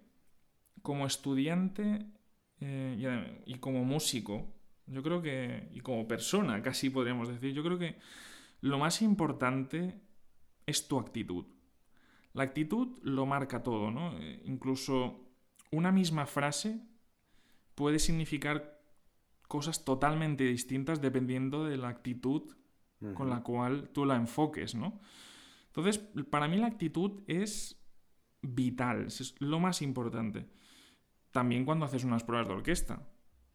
como 0.82 1.06
estudiante 1.06 2.06
y, 2.60 3.06
y, 3.46 3.54
como 3.58 3.84
músico, 3.84 4.52
yo 4.86 5.02
creo 5.02 5.22
que, 5.22 5.68
y 5.72 5.80
como 5.80 6.06
persona, 6.06 6.62
casi 6.62 6.90
podríamos 6.90 7.28
decir, 7.28 7.52
yo 7.52 7.62
creo 7.62 7.78
que 7.78 7.96
lo 8.60 8.78
más 8.78 9.02
importante 9.02 10.00
es 10.66 10.86
tu 10.88 10.98
actitud. 10.98 11.46
La 12.32 12.44
actitud 12.44 12.98
lo 13.02 13.26
marca 13.26 13.62
todo, 13.62 13.90
¿no? 13.90 14.16
Eh, 14.18 14.42
incluso 14.44 15.20
una 15.70 15.92
misma 15.92 16.26
frase 16.26 16.80
puede 17.74 17.98
significar 17.98 18.80
cosas 19.48 19.84
totalmente 19.84 20.44
distintas 20.44 21.00
dependiendo 21.00 21.64
de 21.64 21.76
la 21.76 21.88
actitud 21.88 22.54
con 23.14 23.28
la 23.28 23.42
cual 23.42 23.88
tú 23.92 24.04
la 24.04 24.14
enfoques, 24.14 24.76
¿no? 24.76 25.00
Entonces, 25.74 25.98
para 26.30 26.48
mí 26.48 26.58
la 26.58 26.66
actitud 26.66 27.22
es 27.26 27.82
vital, 28.42 29.06
es 29.06 29.34
lo 29.38 29.58
más 29.58 29.80
importante. 29.82 30.46
También 31.30 31.64
cuando 31.64 31.86
haces 31.86 32.04
unas 32.04 32.24
pruebas 32.24 32.48
de 32.48 32.54
orquesta. 32.54 33.08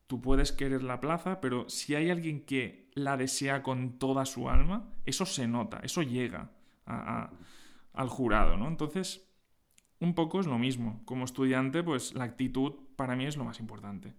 Tú 0.07 0.21
puedes 0.21 0.51
querer 0.51 0.83
la 0.83 1.01
plaza, 1.01 1.41
pero 1.41 1.67
si 1.69 1.93
hay 1.93 2.09
alguien 2.09 2.45
que 2.45 2.89
la 2.93 3.17
desea 3.17 3.61
con 3.61 3.99
toda 3.99 4.25
su 4.25 4.49
alma, 4.49 4.89
eso 5.05 5.25
se 5.25 5.47
nota, 5.47 5.81
eso 5.83 6.01
llega 6.01 6.49
a, 6.85 7.29
al 7.93 8.07
jurado, 8.07 8.55
¿no? 8.55 8.67
Entonces, 8.69 9.29
un 9.99 10.15
poco 10.15 10.39
es 10.39 10.47
lo 10.47 10.57
mismo. 10.57 11.01
Como 11.05 11.25
estudiante, 11.25 11.83
pues 11.83 12.13
la 12.15 12.23
actitud 12.23 12.73
para 12.95 13.15
mí 13.15 13.25
es 13.25 13.35
lo 13.35 13.43
más 13.43 13.59
importante. 13.59 14.15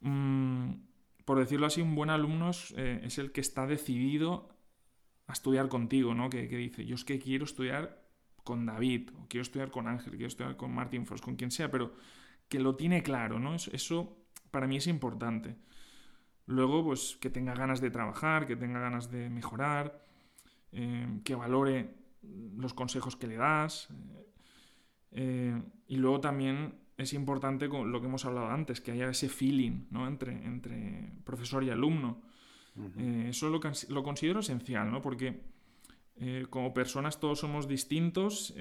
Mm, 0.00 0.72
por 1.24 1.38
decirlo 1.38 1.66
así, 1.66 1.80
un 1.80 1.94
buen 1.94 2.10
alumno 2.10 2.50
eh, 2.76 3.00
es, 3.02 3.18
el 3.18 3.32
que 3.32 3.40
está 3.40 3.66
decidido 3.66 4.55
a 5.26 5.32
estudiar 5.32 5.68
contigo, 5.68 6.14
¿no? 6.14 6.30
Que, 6.30 6.46
dice, 6.46 6.84
yo 6.84 6.94
es 6.94 7.04
que 7.04 7.18
quiero 7.18 7.44
estudiar 7.44 8.04
con 8.44 8.66
David, 8.66 9.10
quiero 9.28 9.42
estudiar 9.42 9.70
con 9.70 9.88
Ángel, 9.88 10.12
quiero 10.12 10.28
estudiar 10.28 10.56
con 10.56 10.72
Martin 10.72 11.06
Frost, 11.06 11.24
con 11.24 11.36
quien 11.36 11.50
sea, 11.50 11.70
pero 11.70 11.94
que 12.48 12.60
lo 12.60 12.76
tiene 12.76 13.02
claro, 13.02 13.40
¿no? 13.40 13.54
Eso, 13.54 13.70
eso 13.72 14.26
para 14.50 14.66
mí 14.66 14.76
es 14.76 14.86
importante. 14.86 15.56
Luego, 16.46 16.84
pues 16.84 17.16
que 17.20 17.28
tenga 17.28 17.54
ganas 17.54 17.80
de 17.80 17.90
trabajar, 17.90 18.46
que 18.46 18.56
tenga 18.56 18.78
ganas 18.78 19.10
de 19.10 19.28
mejorar, 19.30 20.00
eh, 20.72 21.20
que 21.24 21.34
valore 21.34 21.94
los 22.56 22.72
consejos 22.72 23.16
que 23.16 23.26
le 23.26 23.36
das. 23.36 23.88
Eh, 23.90 24.26
eh, 25.12 25.62
y 25.88 25.96
luego 25.96 26.20
también 26.20 26.74
es 26.96 27.12
importante 27.12 27.68
con 27.68 27.90
lo 27.90 28.00
que 28.00 28.06
hemos 28.06 28.24
hablado 28.24 28.48
antes, 28.48 28.80
que 28.80 28.92
haya 28.92 29.08
ese 29.08 29.28
feeling 29.28 29.86
¿no? 29.90 30.06
entre, 30.06 30.32
entre 30.44 31.12
profesor 31.24 31.64
y 31.64 31.70
alumno. 31.70 32.22
Eh, 32.98 33.26
eso 33.30 33.48
lo, 33.48 33.60
lo, 33.88 34.02
considero 34.02 34.40
esencial, 34.40 34.90
¿no? 34.90 35.00
porque 35.00 35.40
como 36.50 36.72
personas 36.72 37.20
todos 37.20 37.40
somos 37.40 37.68
distintos 37.68 38.54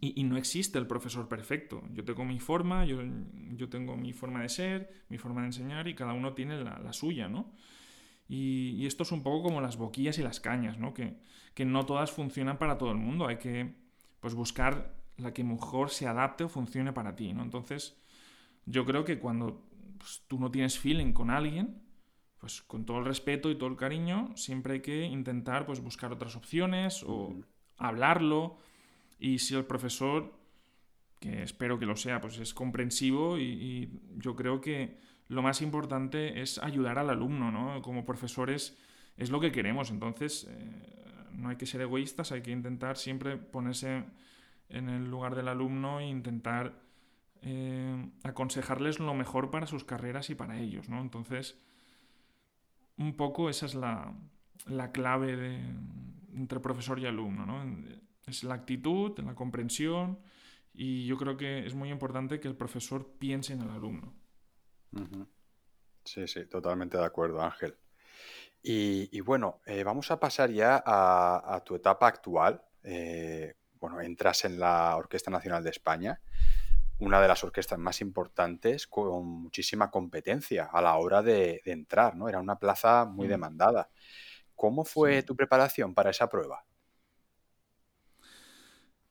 y, 0.00 0.24
no 0.24 0.36
existe 0.36 0.78
el 0.78 0.86
profesor 0.86 1.28
perfecto. 1.28 1.82
Yo 1.92 2.04
tengo 2.04 2.24
mi 2.24 2.40
forma, 2.40 2.84
yo, 2.84 3.00
yo, 3.52 3.68
tengo 3.68 3.96
mi 3.96 4.12
forma 4.12 4.42
de 4.42 4.48
ser, 4.48 5.04
mi 5.08 5.18
forma 5.18 5.42
de 5.42 5.48
enseñar 5.48 5.88
y 5.88 5.94
cada 5.94 6.12
uno 6.12 6.34
tiene 6.34 6.62
la, 6.62 6.78
la 6.78 6.92
suya. 6.92 7.28
¿no? 7.28 7.52
Y, 8.28 8.86
esto 8.86 9.02
es 9.02 9.12
un 9.12 9.22
poco 9.22 9.44
como 9.44 9.60
las 9.60 9.76
boquillas 9.76 10.18
y 10.18 10.22
las 10.22 10.40
cañas, 10.40 10.78
¿no? 10.78 10.94
Que, 10.94 11.16
no 11.64 11.86
todas 11.86 12.10
funcionan 12.10 12.58
para 12.58 12.76
todo 12.76 12.90
el 12.90 12.98
mundo. 12.98 13.26
Hay 13.26 13.38
que 13.38 13.74
pues, 14.20 14.34
buscar 14.34 14.94
la 15.16 15.32
que 15.32 15.44
mejor 15.44 15.90
se 15.90 16.06
adapte 16.06 16.44
o 16.44 16.48
funcione 16.48 16.92
para 16.92 17.16
ti, 17.16 17.32
¿no? 17.32 17.42
Entonces, 17.42 17.96
yo 18.66 18.84
creo 18.84 19.04
que 19.04 19.18
cuando 19.18 19.64
pues, 19.98 20.22
tú 20.28 20.38
no 20.38 20.50
tienes 20.50 20.78
feeling 20.78 21.12
con 21.12 21.30
alguien, 21.30 21.82
pues 22.38 22.62
con 22.62 22.84
todo 22.84 22.98
el 22.98 23.04
respeto 23.04 23.50
y 23.50 23.56
todo 23.56 23.68
el 23.68 23.76
cariño, 23.76 24.32
siempre 24.36 24.74
hay 24.74 24.80
que 24.80 25.04
intentar 25.04 25.66
pues, 25.66 25.80
buscar 25.80 26.12
otras 26.12 26.36
opciones 26.36 27.04
o 27.06 27.34
hablarlo. 27.76 28.58
Y 29.18 29.38
si 29.38 29.54
el 29.54 29.64
profesor, 29.64 30.34
que 31.20 31.42
espero 31.42 31.78
que 31.78 31.86
lo 31.86 31.96
sea, 31.96 32.20
pues 32.20 32.38
es 32.38 32.52
comprensivo 32.52 33.38
y 33.38 33.90
yo 34.16 34.36
creo 34.36 34.60
que 34.60 34.98
lo 35.28 35.42
más 35.42 35.62
importante 35.62 36.40
es 36.40 36.58
ayudar 36.58 36.98
al 36.98 37.10
alumno, 37.10 37.50
¿no? 37.50 37.82
Como 37.82 38.04
profesores 38.04 38.76
es 39.16 39.30
lo 39.30 39.40
que 39.40 39.50
queremos, 39.50 39.90
entonces 39.90 40.46
eh, 40.48 41.04
no 41.32 41.48
hay 41.48 41.56
que 41.56 41.66
ser 41.66 41.80
egoístas, 41.80 42.32
hay 42.32 42.42
que 42.42 42.50
intentar 42.50 42.96
siempre 42.96 43.36
ponerse 43.36 44.04
en 44.68 44.88
el 44.88 45.10
lugar 45.10 45.34
del 45.34 45.48
alumno 45.48 46.00
e 46.00 46.06
intentar 46.06 46.80
eh, 47.42 48.10
aconsejarles 48.22 49.00
lo 49.00 49.14
mejor 49.14 49.50
para 49.50 49.66
sus 49.66 49.84
carreras 49.84 50.30
y 50.30 50.34
para 50.34 50.58
ellos, 50.58 50.88
¿no? 50.88 51.00
Entonces, 51.00 51.58
un 52.98 53.16
poco 53.16 53.48
esa 53.50 53.66
es 53.66 53.74
la, 53.74 54.14
clave 54.92 55.36
de, 55.36 55.60
entre 56.34 56.60
profesor 56.60 56.98
y 56.98 57.06
alumno, 57.06 57.46
¿no? 57.46 57.62
Es 58.26 58.44
la 58.44 58.54
actitud, 58.54 59.18
la 59.20 59.34
comprensión 59.34 60.18
y 60.72 61.06
yo 61.06 61.16
creo 61.16 61.36
que 61.36 61.66
es 61.66 61.74
muy 61.74 61.90
importante 61.90 62.38
que 62.40 62.48
el 62.48 62.56
profesor 62.56 63.16
piense 63.18 63.54
en 63.54 63.62
el 63.62 63.70
alumno. 63.70 64.14
Sí, 66.04 66.26
sí, 66.26 66.46
totalmente 66.46 66.96
de 66.96 67.04
acuerdo, 67.04 67.42
Ángel. 67.42 67.76
Y, 68.62 69.20
bueno, 69.20 69.60
eh, 69.64 69.84
vamos 69.84 70.10
a 70.10 70.18
pasar 70.18 70.50
ya 70.50 70.82
a, 70.84 71.62
tu 71.64 71.76
etapa 71.76 72.08
actual. 72.08 72.62
Eh, 72.82 73.54
bueno, 73.78 74.00
entras 74.00 74.44
en 74.44 74.58
la 74.58 74.96
Orquesta 74.96 75.30
Nacional 75.30 75.62
de 75.62 75.70
España, 75.70 76.20
una 76.98 77.20
de 77.20 77.28
las 77.28 77.44
orquestas 77.44 77.78
más 77.78 78.00
importantes 78.00 78.86
con 78.86 79.26
muchísima 79.26 79.90
competencia 79.90 80.68
a 80.72 80.80
la 80.80 80.96
hora 80.96 81.22
de, 81.22 81.60
entrar, 81.64 82.16
¿no? 82.16 82.28
Era 82.28 82.40
una 82.40 82.58
plaza 82.58 83.04
muy 83.04 83.26
mm. 83.26 83.30
demandada. 83.30 83.90
¿Cómo 84.54 84.84
fue 84.84 85.22
tu 85.22 85.36
preparación 85.36 85.94
para 85.94 86.10
esa 86.10 86.28
prueba? 86.28 86.64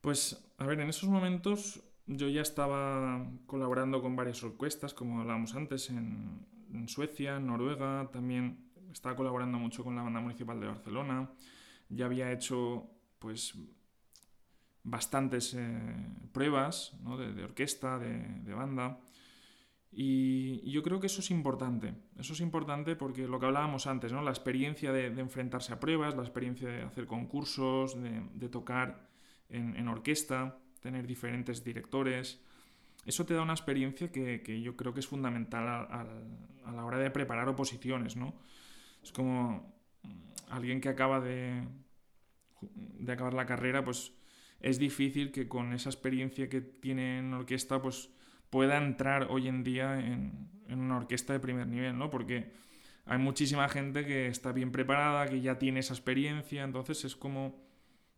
Pues, 0.01 0.43
a 0.57 0.65
ver, 0.65 0.79
en 0.79 0.89
esos 0.89 1.09
momentos 1.09 1.81
yo 2.07 2.27
ya 2.29 2.41
estaba 2.41 3.25
colaborando 3.45 4.01
con 4.01 4.15
varias 4.15 4.43
orquestas, 4.43 4.93
como 4.93 5.21
hablábamos 5.21 5.55
antes, 5.55 5.89
en, 5.89 6.45
Suecia, 6.88 7.38
en 7.38 7.47
Noruega, 7.47 8.09
también 8.11 8.71
estaba 8.91 9.15
colaborando 9.15 9.57
mucho 9.57 9.83
con 9.83 9.95
la 9.95 10.03
Banda 10.03 10.19
Municipal 10.19 10.59
de 10.59 10.67
Barcelona, 10.67 11.31
ya 11.89 12.05
había 12.05 12.31
hecho, 12.31 12.89
pues, 13.17 13.55
bastantes 14.86 15.55
eh, 15.55 15.77
pruebas 16.31 16.93
de, 17.36 17.43
orquesta, 17.43 17.97
de, 17.97 18.53
banda. 18.53 18.99
Y, 19.91 20.69
yo 20.71 20.83
creo 20.83 20.99
que 20.99 21.07
eso 21.07 21.21
es 21.21 21.31
importante. 21.31 21.95
Eso 22.17 22.33
es 22.33 22.39
importante 22.39 22.95
porque 22.95 23.27
lo 23.27 23.39
que 23.39 23.47
hablábamos 23.47 23.88
antes, 23.88 24.13
¿no? 24.13 24.21
la 24.21 24.29
experiencia 24.29 24.93
de, 24.93 25.07
enfrentarse 25.07 25.73
a 25.73 25.79
pruebas, 25.79 26.15
la 26.15 26.21
experiencia 26.21 26.69
de 26.69 26.83
hacer 26.83 27.07
concursos, 27.07 27.97
de, 28.01 28.49
tocar 28.49 29.09
en, 29.49 29.88
orquesta, 29.88 30.59
tener 30.81 31.07
diferentes 31.07 31.63
directores. 31.63 32.39
Eso 33.05 33.25
te 33.25 33.33
da 33.33 33.41
una 33.41 33.53
experiencia 33.53 34.11
que, 34.11 34.61
yo 34.61 34.77
creo 34.77 34.93
que 34.93 34.99
es 34.99 35.07
fundamental 35.07 35.67
a, 35.67 36.71
la 36.71 36.86
hora 36.86 36.99
de 36.99 37.09
preparar 37.09 37.49
oposiciones, 37.49 38.15
¿no? 38.15 38.36
Es 39.03 39.11
como 39.11 39.75
alguien 40.49 40.81
que 40.81 40.89
acaba 40.89 41.19
de, 41.19 41.63
de 42.61 43.11
acabar 43.11 43.36
la 43.36 43.45
carrera, 43.45 43.83
pues 43.86 44.13
es 44.59 44.79
difícil 44.79 45.31
que 45.31 45.47
con 45.47 45.73
esa 45.73 45.89
experiencia 45.89 46.49
que 46.49 46.61
tiene 46.61 47.19
en 47.19 47.33
orquesta, 47.33 47.81
pues 47.81 48.09
pueda 48.49 48.77
entrar 48.77 49.27
hoy 49.29 49.47
en 49.47 49.63
día 49.63 49.99
en, 49.99 50.49
una 50.69 50.97
orquesta 50.97 51.33
de 51.33 51.39
primer 51.39 51.67
nivel, 51.67 51.97
¿no? 51.97 52.09
Porque 52.09 52.51
hay 53.05 53.19
muchísima 53.19 53.69
gente 53.69 54.05
que 54.05 54.27
está 54.27 54.51
bien 54.51 54.71
preparada, 54.71 55.27
que 55.27 55.41
ya 55.41 55.59
tiene 55.59 55.81
esa 55.81 55.93
experiencia, 55.93 56.63
entonces 56.63 57.05
es 57.05 57.15
como 57.15 57.61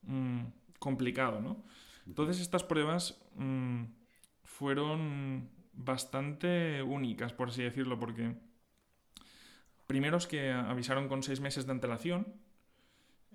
mm, 0.04 0.42
complicado, 0.80 1.42
¿no? 1.42 1.66
Entonces 2.06 2.40
estas 2.40 2.64
pruebas 2.64 3.22
mm, 3.36 3.84
fueron 4.44 5.50
bastante 5.74 6.82
únicas, 6.82 7.34
por 7.34 7.50
así 7.50 7.64
decirlo, 7.64 8.00
porque 8.00 8.36
primero 9.88 10.18
es 10.18 10.28
que 10.28 10.52
avisaron 10.52 11.08
con 11.08 11.22
seis 11.24 11.42
meses 11.42 11.66
de 11.66 11.72
antelación 11.74 12.28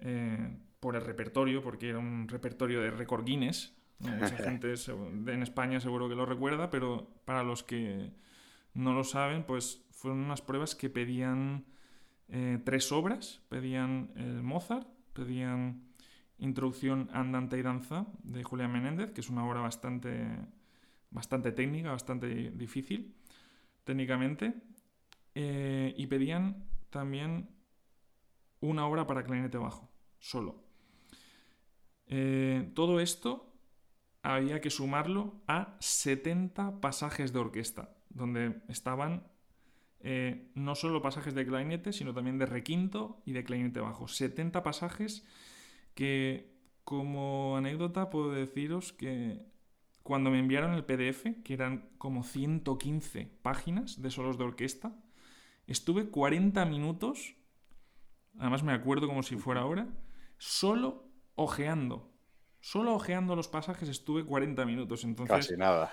eh, 0.01 0.57
por 0.83 0.97
el 0.97 1.03
repertorio, 1.03 1.63
porque 1.63 1.91
era 1.91 2.01
un 2.01 2.27
repertorio 2.27 2.81
de 2.83 2.91
récord 2.91 3.25
Guinness. 3.25 3.73
Mucha 4.01 4.37
gente 4.37 4.75
en 4.75 5.43
España 5.45 5.79
seguro 5.79 6.09
que 6.09 6.17
lo 6.17 6.27
recuerda, 6.27 6.71
pero 6.71 7.09
para 7.25 7.45
los 7.45 7.63
que 7.63 8.11
no 8.75 8.93
lo 8.93 9.05
saben, 9.05 9.45
pues 9.45 9.87
fueron 9.93 10.19
unas 10.19 10.43
pruebas 10.43 10.75
que 10.75 10.91
pedían 10.91 11.67
eh, 12.27 12.59
tres 12.65 12.91
obras, 12.91 13.43
pedían 13.49 14.11
el 14.17 14.43
Mozart, 14.43 14.89
pedían 15.13 15.85
Introducción 16.39 17.09
Andante 17.13 17.59
y 17.59 17.63
Danza 17.63 18.09
de 18.25 18.43
Julián 18.43 18.73
Menéndez, 18.73 19.13
que 19.13 19.21
es 19.21 19.31
una 19.31 19.47
obra 19.47 19.61
bastante, 19.61 20.27
bastante 21.11 21.53
técnica, 21.53 21.93
bastante 21.93 22.51
difícil 22.51 23.15
técnicamente, 23.85 24.53
eh, 25.37 25.95
y 25.97 26.09
pedían 26.09 26.65
también 26.91 27.49
una 28.59 28.85
obra 28.85 29.07
para 29.07 29.23
clarinete 29.23 29.59
bajo, 29.59 29.89
solo. 30.19 30.62
Eh, 32.07 32.71
todo 32.75 33.01
esto 33.01 33.53
había 34.23 34.61
que 34.61 34.71
sumarlo 34.71 35.41
a 35.47 35.77
70 35.81 36.81
pasajes 36.81 37.33
de 37.33 37.39
orquesta, 37.39 37.97
donde 38.11 38.63
estaban 38.69 39.27
eh, 40.01 40.51
no 40.55 40.75
solo 40.75 41.01
pasajes 41.01 41.35
de 41.35 41.47
clarinete, 41.47 41.93
sino 41.93 42.13
también 42.13 42.39
de 42.39 42.47
requinto 42.47 43.23
y 43.25 43.33
de 43.33 43.45
clarinete 43.45 43.81
bajo. 43.81 44.09
70 44.09 44.63
pasajes 44.63 45.25
que 45.95 46.53
como 46.85 47.57
anécdota 47.57 48.11
puedo 48.11 48.33
deciros 48.33 48.93
que 48.93 49.45
cuando 50.03 50.31
me 50.31 50.41
enviaron 50.41 50.75
el 50.75 50.85
PDF, 50.85 51.43
que 51.45 51.55
eran 51.55 51.89
como 51.99 52.25
115 52.25 53.27
páginas 53.43 54.03
de 54.03 54.11
solos 54.11 54.39
de 54.39 54.45
orquesta, 54.45 54.97
estuve 55.69 56.09
40 56.09 56.65
minutos, 56.65 57.37
además 58.39 58.65
me 58.65 58.73
acuerdo 58.73 59.07
como 59.07 59.23
si 59.23 59.37
fuera 59.37 59.61
ahora, 59.61 59.87
solo 60.39 61.12
ojeando. 61.35 62.11
Solo 62.61 62.95
ojeando 62.95 63.35
los 63.35 63.49
pasajes 63.49 63.89
estuve 63.89 64.25
40 64.25 64.65
minutos. 64.65 65.05
Entonces, 65.05 65.37
casi 65.37 65.57
nada. 65.57 65.93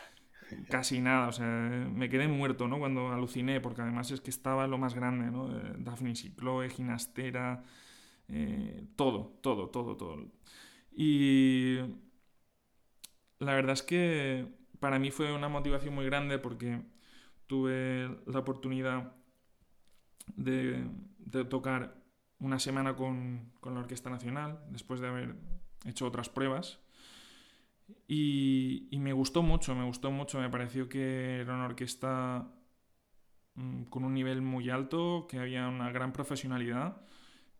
Casi 0.70 1.00
nada, 1.00 1.28
o 1.28 1.32
sea, 1.32 1.46
me 1.46 2.10
quedé 2.10 2.28
muerto, 2.28 2.68
¿no? 2.68 2.80
Cuando 2.80 3.10
aluciné, 3.10 3.62
porque 3.62 3.84
además 3.84 4.10
es 4.10 4.20
que 4.20 4.32
estaba 4.32 4.66
lo 4.66 4.80
más 4.80 4.96
grande, 4.96 5.30
¿no? 5.30 5.48
Daphne 5.78 6.12
y 6.12 6.36
Chloe, 6.36 6.70
Ginastera, 6.70 7.64
eh, 8.30 8.88
todo, 8.96 9.38
todo, 9.42 9.70
todo, 9.70 9.96
todo. 9.96 10.26
Y 10.92 11.78
la 13.40 13.54
verdad 13.54 13.74
es 13.74 13.84
que 13.84 14.48
para 14.80 15.00
mí 15.00 15.12
fue 15.12 15.34
una 15.34 15.50
motivación 15.50 15.94
muy 15.94 16.06
grande 16.06 16.40
porque 16.40 16.82
tuve 17.48 18.10
la 18.26 18.40
oportunidad 18.40 19.14
de, 20.36 20.86
tocar 21.50 21.99
una 22.40 22.60
semana 22.60 22.96
con, 22.96 23.52
la 23.64 23.80
Orquesta 23.80 24.10
Nacional, 24.10 24.60
después 24.70 25.00
de 25.02 25.08
haber 25.08 25.36
hecho 25.86 26.06
otras 26.06 26.30
pruebas. 26.30 26.80
Y, 28.08 28.88
me 29.00 29.14
gustó 29.14 29.42
mucho, 29.42 29.76
me 29.76 29.86
gustó 29.86 30.12
mucho, 30.12 30.40
me 30.40 30.50
pareció 30.50 30.88
que 30.90 31.42
era 31.42 31.56
una 31.56 31.66
orquesta 31.66 32.48
mm, 33.56 33.84
con 33.86 34.04
un 34.04 34.14
nivel 34.14 34.42
muy 34.42 34.70
alto, 34.70 35.28
que 35.30 35.40
había 35.40 35.68
una 35.68 35.92
gran 35.92 36.14
profesionalidad 36.14 37.02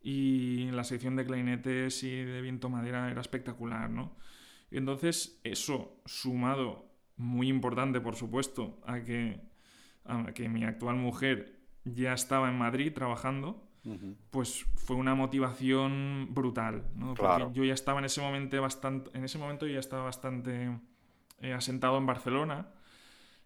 y 0.02 0.70
la 0.70 0.84
sección 0.84 1.16
de 1.16 1.26
clarinetes 1.26 2.02
y 2.02 2.24
de 2.24 2.40
viento 2.40 2.70
madera 2.70 3.10
era 3.10 3.20
espectacular, 3.20 3.90
¿no? 3.90 4.16
Entonces 4.70 5.40
eso, 5.44 6.00
sumado, 6.06 6.86
muy 7.16 7.48
importante 7.48 8.00
por 8.00 8.16
supuesto, 8.16 8.80
a 8.86 9.00
que, 9.00 9.40
a 10.04 10.32
que 10.32 10.48
mi 10.48 10.64
actual 10.64 10.96
mujer 10.96 11.60
ya 11.84 12.12
estaba 12.14 12.48
en 12.48 12.58
Madrid 12.58 12.92
trabajando, 12.94 13.69
pues 14.30 14.66
fue 14.76 14.96
una 14.96 15.14
motivación 15.14 16.28
brutal, 16.30 16.84
¿no? 16.96 17.14
Porque 17.14 17.48
yo 17.52 17.64
ya 17.64 17.74
estaba 17.74 17.98
en 17.98 18.04
ese 18.04 18.20
momento 18.20 18.60
bastante, 18.60 19.10
en 19.16 19.24
ese 19.24 19.38
momento 19.38 19.66
ya 19.66 19.78
estaba 19.78 20.04
bastante 20.04 20.78
eh, 21.40 21.52
asentado 21.52 21.96
en 21.98 22.06
Barcelona. 22.06 22.68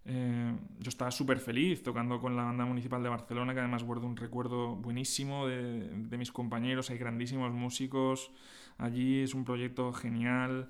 Eh, 0.06 0.54
yo 0.80 0.88
estaba 0.88 1.10
súper 1.10 1.38
feliz 1.38 1.82
tocando 1.82 2.20
con 2.20 2.36
la 2.36 2.44
banda 2.44 2.66
municipal 2.66 3.02
de 3.02 3.08
Barcelona, 3.08 3.54
que 3.54 3.60
además 3.60 3.84
guardo 3.84 4.06
un 4.06 4.16
recuerdo 4.16 4.76
buenísimo 4.76 5.46
de, 5.46 6.18
mis 6.18 6.30
compañeros, 6.30 6.90
hay 6.90 6.98
grandísimos 6.98 7.52
músicos 7.52 8.30
allí, 8.76 9.20
es 9.20 9.32
un 9.32 9.44
proyecto 9.44 9.92
genial, 9.94 10.68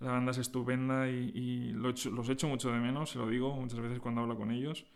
la 0.00 0.12
banda 0.12 0.30
es 0.30 0.38
estupenda 0.38 1.08
y, 1.08 1.72
los 1.72 2.28
echo 2.30 2.48
mucho 2.48 2.70
de 2.70 2.78
menos, 2.78 3.10
se 3.10 3.18
lo 3.18 3.28
digo 3.28 3.54
muchas 3.54 3.80
veces 3.80 3.98
cuando 4.00 4.22
hablo 4.22 4.36
con 4.36 4.50
ellos. 4.50 4.86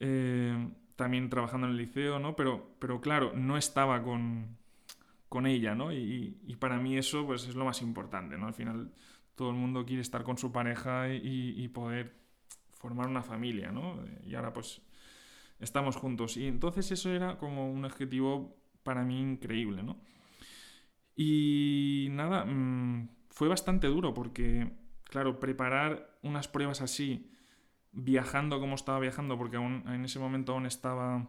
Eh, 0.00 0.68
también 1.00 1.30
trabajando 1.30 1.66
en 1.66 1.70
el 1.72 1.78
liceo, 1.78 2.18
¿no? 2.18 2.36
Pero, 2.36 2.76
pero 2.78 3.00
claro, 3.00 3.32
no 3.34 3.56
estaba 3.56 4.02
con, 4.02 4.58
con 5.30 5.46
ella, 5.46 5.74
¿no? 5.74 5.94
Y, 5.94 6.36
para 6.58 6.76
mí 6.76 6.98
eso 6.98 7.24
pues, 7.24 7.48
es 7.48 7.54
lo 7.54 7.64
más 7.64 7.80
importante, 7.80 8.36
¿no? 8.36 8.46
Al 8.46 8.52
final 8.52 8.92
todo 9.34 9.48
el 9.48 9.56
mundo 9.56 9.86
quiere 9.86 10.02
estar 10.02 10.22
con 10.24 10.36
su 10.36 10.52
pareja 10.52 11.08
y, 11.08 11.54
y 11.56 11.68
poder 11.68 12.12
formar 12.72 13.08
una 13.08 13.22
familia, 13.22 13.72
¿no? 13.72 13.96
Y 14.26 14.34
ahora 14.34 14.52
pues 14.52 14.82
estamos 15.58 15.96
juntos. 15.96 16.36
Y 16.36 16.46
entonces 16.46 16.92
eso 16.92 17.08
era 17.08 17.38
como 17.38 17.72
un 17.72 17.82
objetivo 17.86 18.58
para 18.82 19.02
mí 19.02 19.18
increíble, 19.18 19.82
¿no? 19.82 19.96
Y 21.16 22.08
nada, 22.10 22.44
mm, 22.44 23.08
fue 23.30 23.48
bastante 23.48 23.86
duro 23.86 24.12
porque, 24.12 24.70
claro, 25.04 25.40
preparar 25.40 26.18
unas 26.22 26.46
pruebas 26.46 26.82
así, 26.82 27.32
viajando 27.92 28.60
como 28.60 28.74
estaba 28.74 28.98
viajando, 29.00 29.36
porque 29.36 29.56
aún 29.56 29.84
en 29.86 30.04
ese 30.04 30.18
momento 30.18 30.52
aún 30.52 30.66
estaba 30.66 31.28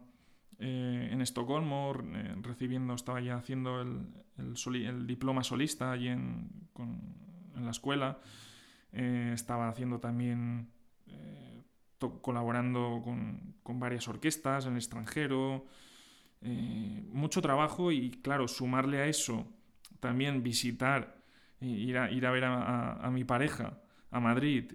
eh, 0.59 1.09
en 1.12 1.22
Estocolmo, 1.22 1.93
eh, 2.14 2.36
recibiendo, 2.41 2.93
estaba 2.93 3.20
ya 3.20 3.36
haciendo 3.36 3.82
el, 3.82 4.07
el, 4.38 5.07
diploma 5.07 5.43
solista 5.43 5.91
allí 5.91 6.09
en, 6.09 6.49
la 7.55 7.72
escuela, 7.72 8.20
eh, 8.91 9.32
estaba 9.34 9.70
haciendo 9.70 9.99
también 9.99 10.70
colaborando 12.22 13.01
con, 13.03 13.55
con, 13.62 13.80
varias 13.80 14.07
orquestas 14.07 14.66
en 14.66 14.72
el 14.72 14.78
extranjero, 14.78 15.66
mucho 17.12 17.41
trabajo 17.43 17.91
y 17.91 18.09
claro, 18.09 18.47
sumarle 18.47 19.01
a 19.01 19.05
eso 19.05 19.47
también 20.01 20.43
visitar, 20.43 21.24
ir 21.62 21.97
a, 21.97 22.12
ir 22.12 22.26
a 22.26 22.32
ver 22.32 22.43
a, 22.45 23.09
mi 23.14 23.24
pareja 23.24 23.80
a 24.09 24.20
Madrid 24.20 24.72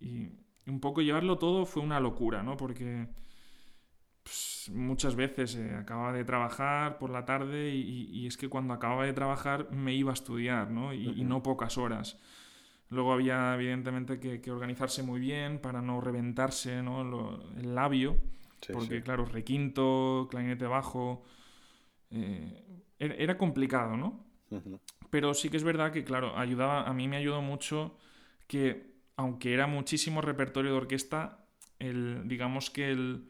y, 0.00 0.30
un 0.66 0.80
poco 0.80 1.02
llevarlo 1.02 1.38
todo 1.38 1.66
fue 1.66 1.82
una 1.82 2.00
locura, 2.00 2.42
¿no? 2.42 2.56
Porque 2.56 3.08
pues, 4.22 4.70
muchas 4.72 5.16
veces 5.16 5.56
eh, 5.56 5.74
acababa 5.74 6.12
de 6.12 6.24
trabajar 6.24 6.98
por 6.98 7.10
la 7.10 7.24
tarde 7.24 7.74
y, 7.74 8.26
es 8.26 8.36
que 8.36 8.48
cuando 8.48 8.74
acababa 8.74 9.04
de 9.04 9.12
trabajar 9.12 9.70
me 9.72 9.94
iba 9.94 10.10
a 10.10 10.14
estudiar, 10.14 10.70
¿no? 10.70 10.94
Y, 10.94 11.24
no 11.24 11.42
pocas 11.42 11.78
horas. 11.78 12.18
Luego 12.88 13.12
había 13.12 13.54
evidentemente 13.54 14.20
que, 14.20 14.50
organizarse 14.50 15.02
muy 15.02 15.18
bien 15.18 15.58
para 15.58 15.82
no 15.82 16.00
reventarse 16.00 16.78
el 16.78 17.74
labio, 17.74 18.16
porque 18.72 19.02
claro, 19.02 19.24
requinto, 19.24 20.28
clarinete 20.30 20.66
bajo, 20.66 21.24
eh, 22.10 22.82
era 22.98 23.38
complicado, 23.38 23.96
¿no? 23.96 24.24
Pero 25.10 25.34
sí 25.34 25.48
que 25.48 25.56
es 25.56 25.64
verdad 25.64 25.90
que, 25.90 26.04
claro, 26.04 26.36
ayudaba, 26.36 26.84
a 26.84 26.92
mí 26.92 27.08
me 27.08 27.16
ayudó 27.16 27.40
mucho 27.40 27.96
que, 28.46 28.91
aunque 29.16 29.54
era 29.54 29.66
muchísimo 29.66 30.20
repertorio 30.20 30.72
de 30.72 30.76
orquesta, 30.76 31.44
el, 31.78 32.26
digamos 32.26 32.70
que 32.70 32.90
el 32.90 33.28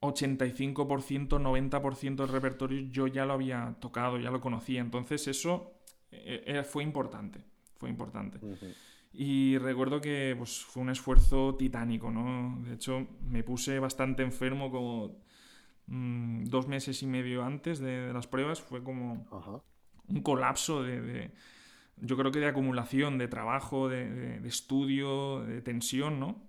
85%, 0.00 1.28
90% 1.40 2.16
del 2.16 2.28
repertorio 2.28 2.80
yo 2.90 3.06
ya 3.06 3.24
lo 3.24 3.34
había 3.34 3.76
tocado, 3.80 4.18
ya 4.18 4.30
lo 4.30 4.40
conocía. 4.40 4.80
Entonces 4.80 5.26
eso 5.28 5.72
eh, 6.10 6.44
eh, 6.46 6.62
fue 6.62 6.82
importante, 6.82 7.40
fue 7.78 7.88
importante. 7.90 8.38
Y 9.12 9.56
recuerdo 9.58 10.00
que 10.00 10.34
pues, 10.36 10.62
fue 10.62 10.82
un 10.82 10.90
esfuerzo 10.90 11.56
titánico, 11.56 12.10
¿no? 12.10 12.62
De 12.62 12.74
hecho, 12.74 13.06
me 13.28 13.42
puse 13.42 13.78
bastante 13.78 14.22
enfermo 14.22 14.70
como 14.70 15.22
mm, 15.86 16.44
dos 16.44 16.68
meses 16.68 17.02
y 17.02 17.06
medio 17.06 17.42
antes 17.42 17.78
de, 17.78 18.12
las 18.12 18.26
pruebas. 18.26 18.60
Fue 18.60 18.82
como 18.82 19.26
un 20.08 20.22
colapso 20.22 20.82
de, 20.82 21.30
yo 21.98 22.16
creo 22.16 22.30
que 22.30 22.40
de 22.40 22.46
acumulación, 22.46 23.18
de 23.18 23.28
trabajo, 23.28 23.88
de, 23.88 24.40
estudio, 24.46 25.40
de 25.44 25.62
tensión, 25.62 26.20
¿no? 26.20 26.42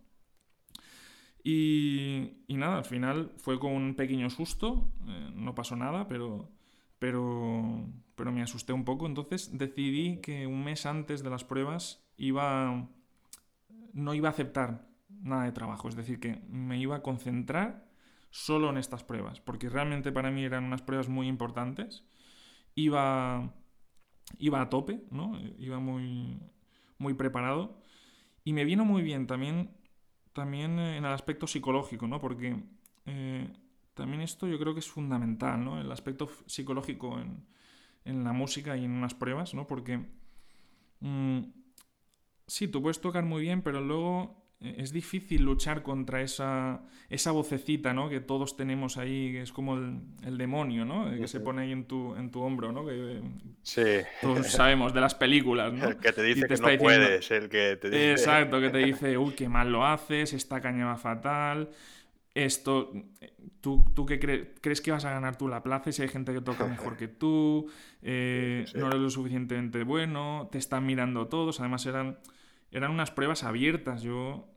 Y, 1.43 2.37
nada, 2.49 2.79
al 2.79 2.85
final 2.85 3.31
fue 3.37 3.59
con 3.59 3.71
un 3.71 3.95
pequeño 3.95 4.29
susto, 4.29 4.91
eh, 5.07 5.31
no 5.33 5.55
pasó 5.55 5.75
nada, 5.77 6.07
pero, 6.07 6.49
pero, 6.99 7.87
pero 8.15 8.31
me 8.31 8.41
asusté 8.41 8.73
un 8.73 8.83
poco. 8.83 9.05
Entonces 9.05 9.57
decidí 9.57 10.17
que 10.17 10.45
un 10.45 10.63
mes 10.65 10.85
antes 10.85 11.23
de 11.23 11.29
las 11.29 11.45
pruebas 11.45 12.05
iba, 12.17 12.89
no 13.93 14.13
iba 14.13 14.27
a 14.27 14.31
aceptar 14.31 14.87
nada 15.09 15.45
de 15.45 15.51
trabajo, 15.51 15.87
es 15.87 15.95
decir, 15.95 16.19
que 16.19 16.41
me 16.49 16.79
iba 16.79 16.97
a 16.97 17.01
concentrar 17.01 17.87
solo 18.29 18.69
en 18.69 18.77
estas 18.77 19.03
pruebas, 19.03 19.39
porque 19.39 19.69
realmente 19.69 20.11
para 20.11 20.31
mí 20.31 20.43
eran 20.43 20.65
unas 20.65 20.81
pruebas 20.81 21.07
muy 21.07 21.27
importantes. 21.27 22.03
Iba, 22.75 23.53
iba 24.39 24.61
a 24.61 24.69
tope, 24.69 25.01
¿no? 25.11 25.39
Iba 25.57 25.79
muy, 25.79 26.39
muy 26.97 27.13
preparado. 27.13 27.81
Y 28.43 28.53
me 28.53 28.65
vino 28.65 28.85
muy 28.85 29.01
bien 29.01 29.27
también, 29.27 29.71
también 30.33 30.79
en 30.79 31.05
el 31.05 31.13
aspecto 31.13 31.47
psicológico, 31.47 32.07
¿no? 32.07 32.19
Porque 32.19 32.63
eh, 33.05 33.49
también 33.93 34.21
esto 34.21 34.47
yo 34.47 34.59
creo 34.59 34.73
que 34.73 34.79
es 34.79 34.89
fundamental, 34.89 35.63
¿no? 35.63 35.81
El 35.81 35.91
aspecto 35.91 36.29
psicológico 36.45 37.19
en, 37.19 37.45
en 38.05 38.23
la 38.23 38.33
música 38.33 38.77
y 38.77 38.85
en 38.85 38.91
unas 38.91 39.13
pruebas, 39.13 39.53
¿no? 39.53 39.67
Porque 39.67 40.05
mm, 41.01 41.39
sí, 42.47 42.67
tú 42.67 42.81
puedes 42.81 43.01
tocar 43.01 43.25
muy 43.25 43.41
bien, 43.41 43.61
pero 43.61 43.81
luego 43.81 44.35
eh, 44.37 44.46
es 44.59 44.91
difícil 44.91 45.43
luchar 45.43 45.83
contra 45.83 46.21
esa, 46.21 46.81
esa 47.09 47.31
vocecita, 47.31 47.93
¿no? 47.93 48.09
Que 48.09 48.19
todos 48.19 48.57
tenemos 48.57 48.97
ahí, 48.97 49.31
que 49.31 49.41
es 49.43 49.51
como 49.51 49.77
el, 49.77 50.37
demonio, 50.37 50.83
¿no? 50.83 51.11
Que 51.11 51.27
se 51.27 51.39
pone 51.39 51.61
ahí 51.61 51.71
en 51.71 51.85
tu, 51.85 52.15
en 52.15 52.31
tu 52.31 52.41
hombro, 52.41 52.71
¿no? 52.71 52.83
Que, 52.83 53.21
sí. 53.61 53.83
Todos 54.19 54.47
sabemos 54.51 54.93
de 54.95 55.01
las 55.01 55.13
películas, 55.13 55.73
¿no? 55.73 55.89
El 55.89 55.97
que 55.97 56.11
te 56.11 56.23
dice 56.23 56.47
que 56.47 56.55
no 56.55 56.77
puedes, 56.79 57.29
el 57.29 57.49
que 57.49 57.77
te 57.79 57.89
dice... 57.89 58.11
Exacto, 58.11 58.59
que 58.59 58.69
te 58.71 58.77
dice, 58.85 59.17
uy, 59.17 59.33
qué 59.33 59.47
mal 59.47 59.71
lo 59.71 59.85
haces, 59.85 60.33
esta 60.33 60.59
caña 60.59 60.87
va 60.87 60.97
fatal, 60.97 61.69
esto... 62.33 62.91
¿Tú, 63.61 63.83
tú 63.93 64.05
qué 64.05 64.19
crees 64.61 64.81
que 64.81 64.91
vas 64.91 65.03
a 65.03 65.11
ganar 65.11 65.37
tú 65.37 65.47
la 65.47 65.61
plaza 65.61 65.91
si 65.91 66.01
hay 66.01 66.07
gente 66.07 66.31
que 66.31 66.41
toca 66.41 66.65
mejor 66.67 66.95
que 66.95 67.07
tú? 67.07 67.69
Eh, 68.01 68.65
no 68.75 68.87
eres 68.87 68.99
lo 68.99 69.09
suficientemente 69.09 69.83
bueno, 69.83 70.47
te 70.51 70.57
están 70.57 70.85
mirando 70.85 71.27
todos, 71.27 71.59
además 71.59 71.85
eran 71.85 72.17
eran 72.77 72.91
unas 72.91 73.11
pruebas 73.11 73.43
abiertas. 73.43 74.01
Yo, 74.01 74.47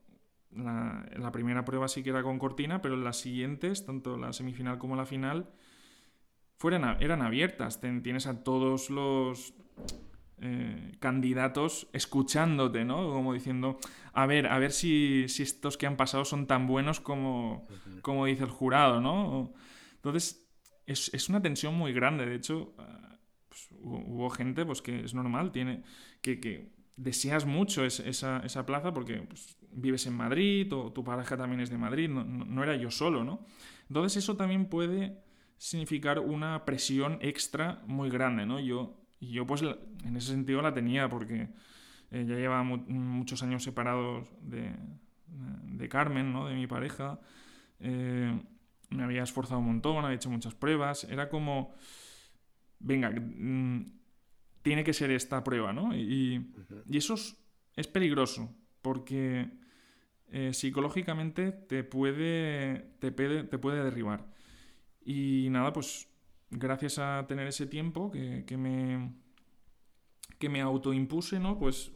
la, 0.53 1.31
primera 1.33 1.64
prueba 1.64 1.89
sí 1.89 2.03
que 2.03 2.11
era 2.11 2.23
con 2.23 2.39
cortina, 2.39 2.83
pero 2.83 2.97
las 2.97 3.18
siguientes, 3.18 3.85
tanto 3.85 4.16
la 4.16 4.33
semifinal 4.33 4.79
como 4.79 4.97
la 4.97 5.07
final, 5.07 5.51
fueran, 6.57 6.97
eran 7.01 7.23
abiertas. 7.23 7.81
tienes 7.81 8.27
a 8.27 8.45
todos 8.45 8.91
los 8.91 9.55
eh, 10.43 10.93
candidatos 11.01 11.89
escuchándote, 11.93 12.85
¿no? 12.85 13.11
Como 13.11 13.33
diciendo, 13.33 13.79
a 14.12 14.27
ver, 14.27 14.47
a 14.47 14.59
ver 14.59 14.73
si, 14.73 15.25
estos 15.25 15.77
que 15.77 15.87
han 15.87 15.97
pasado 15.97 16.25
son 16.25 16.47
tan 16.47 16.66
buenos 16.66 17.01
como, 17.01 17.66
como 18.03 18.27
dice 18.27 18.45
el 18.45 18.51
jurado, 18.51 19.01
¿no? 19.01 19.53
Entonces, 19.97 20.47
es, 20.87 21.29
una 21.29 21.41
tensión 21.41 21.75
muy 21.75 21.93
grande. 21.93 22.27
De 22.27 22.35
hecho, 22.35 22.75
ah, 22.79 23.18
pues, 23.49 23.68
hubo, 23.81 24.29
gente 24.31 24.66
pues, 24.66 24.83
que 24.83 25.05
es 25.05 25.14
normal, 25.14 25.53
tiene 25.53 25.83
que 26.21 26.80
deseas 27.01 27.46
mucho 27.46 27.84
esa, 27.84 28.40
esa, 28.44 28.66
plaza 28.66 28.92
porque 28.92 29.22
pues, 29.22 29.57
vives 29.72 30.07
en 30.07 30.14
Madrid 30.14 30.70
o 30.72 30.92
tu 30.92 31.03
pareja 31.03 31.36
también 31.36 31.61
es 31.61 31.70
de 31.70 31.78
Madrid, 31.78 32.09
no, 32.11 32.62
era 32.62 32.76
yo 32.76 32.90
solo, 32.90 33.24
¿no? 33.24 33.46
Entonces 33.88 34.22
eso 34.22 34.36
también 34.36 34.66
puede 34.66 35.16
significar 35.57 36.18
una 36.18 36.64
presión 36.64 37.18
extra 37.22 37.82
muy 37.86 38.11
grande, 38.11 38.44
¿no? 38.44 38.61
Yo, 38.61 39.01
yo 39.20 39.46
pues 39.46 39.62
en 39.62 40.16
ese 40.16 40.32
sentido 40.32 40.61
la 40.61 40.74
tenía 40.74 41.09
porque 41.09 41.48
eh, 42.11 42.24
ya 42.28 42.36
llevaba 42.36 42.62
muchos 42.62 43.42
años 43.42 43.62
separados 43.62 44.28
de, 44.42 44.70
de, 45.26 45.88
Carmen, 45.88 46.32
¿no? 46.32 46.48
De 46.48 46.55
mi 46.55 46.66
pareja. 46.66 47.18
Eh, 47.78 48.38
me 48.90 49.05
había 49.05 49.22
esforzado 49.22 49.61
un 49.61 49.66
montón, 49.66 50.05
había 50.05 50.16
hecho 50.16 50.30
muchas 50.30 50.55
pruebas, 50.55 51.05
era 51.05 51.28
como, 51.30 51.74
venga, 52.78 53.11
mm, 53.11 53.99
tiene 54.63 54.85
que 54.85 54.93
ser 54.93 55.11
esta 55.11 55.43
prueba, 55.45 55.73
¿no? 55.73 55.95
Y, 55.97 56.53
eso 56.91 57.15
es, 57.15 57.87
peligroso, 57.89 58.55
porque 58.83 59.51
eh, 60.29 60.53
psicológicamente 60.53 61.53
te 61.53 61.85
puede, 61.85 62.95
te, 62.99 63.11
te 63.11 63.59
puede 63.59 63.85
derribar. 63.85 64.27
Y 65.05 65.49
nada, 65.51 65.73
pues 65.73 66.09
gracias 66.51 66.99
a 66.99 67.25
tener 67.27 67.47
ese 67.47 67.67
tiempo 67.67 68.11
que, 68.11 68.57
me, 68.57 69.15
que 70.39 70.49
me 70.49 70.61
autoimpuse, 70.61 71.39
¿no? 71.39 71.59
Pues 71.59 71.93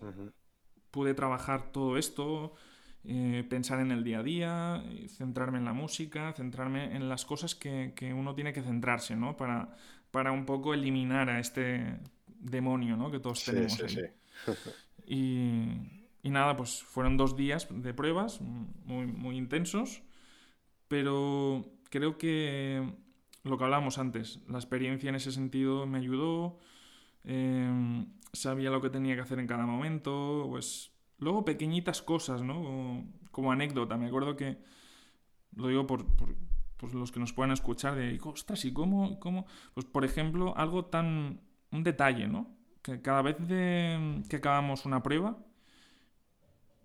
pude 0.91 1.15
trabajar 1.15 1.73
todo 1.73 1.99
esto, 1.99 2.55
eh, 3.05 3.45
pensar 3.49 3.81
en 3.81 3.91
el 3.91 4.05
día 4.05 4.21
a 4.21 4.23
día, 4.23 4.85
centrarme 5.09 5.59
en 5.59 5.65
la 5.65 5.73
música, 5.73 6.33
centrarme 6.33 6.97
en 6.97 7.09
las 7.09 7.25
cosas 7.25 7.55
que, 7.55 7.93
que 7.95 8.15
uno 8.15 8.35
tiene 8.35 8.53
que 8.53 8.62
centrarse, 8.62 9.17
¿no? 9.17 9.37
Para, 9.37 9.77
para 10.11 10.33
un 10.33 10.47
poco 10.47 10.73
eliminar 10.73 11.29
a 11.29 11.41
este 11.41 11.99
demonio, 12.45 12.97
¿no? 12.97 13.11
Que 13.11 13.18
todos 13.18 13.45
tenemos. 13.45 13.72
Sí, 13.72 13.88
sí. 13.88 14.01
y, 15.07 16.26
y, 16.26 16.30
nada, 16.30 16.57
pues 16.57 16.82
fueron 16.82 17.16
dos 17.16 17.36
días 17.36 17.66
de 17.70 17.95
pruebas 17.95 18.40
muy, 18.40 19.07
muy 19.07 19.36
intensos, 19.36 20.03
pero 20.88 21.64
creo 21.90 22.18
que 22.18 22.82
lo 23.45 23.59
que 23.59 23.64
hablábamos 23.64 23.99
antes, 23.99 24.40
la 24.49 24.59
experiencia 24.59 25.09
en 25.09 25.16
ese 25.16 25.32
sentido 25.32 25.86
me 25.86 25.99
ayudó, 25.99 26.59
em, 27.24 28.07
sabía 28.32 28.70
lo 28.70 28.80
que 28.80 28.90
tenía 28.90 29.14
que 29.14 29.20
hacer 29.20 29.38
en 29.38 29.47
cada 29.47 29.66
momento, 29.66 30.47
pues 30.49 30.92
luego 31.18 31.45
pequeñitas 31.45 32.03
cosas, 32.03 32.42
¿no? 32.42 33.07
Como, 33.30 33.53
anécdota, 33.53 33.97
me 33.97 34.07
acuerdo 34.07 34.36
que, 34.36 34.59
lo 35.57 35.68
digo 35.68 35.86
por, 35.86 36.07
por 36.16 36.34
pues 36.76 36.95
los 36.95 37.12
que 37.12 37.20
nos 37.20 37.32
puedan 37.32 37.53
escuchar, 37.53 37.95
de, 37.95 38.18
ostras, 38.22 38.64
¿y 38.64 38.72
cómo, 38.72 39.18
cómo? 39.20 39.47
Pues 39.74 39.86
por 39.86 40.05
ejemplo, 40.05 40.57
algo 40.57 40.86
tan 40.86 41.40
un 41.75 41.83
detalle, 41.83 42.27
¿no? 42.29 42.47
Que 42.83 43.03
cada 43.03 43.22
vez 43.22 43.37
que 44.29 44.37
acabamos 44.37 44.87
una 44.87 45.03
prueba, 45.03 45.37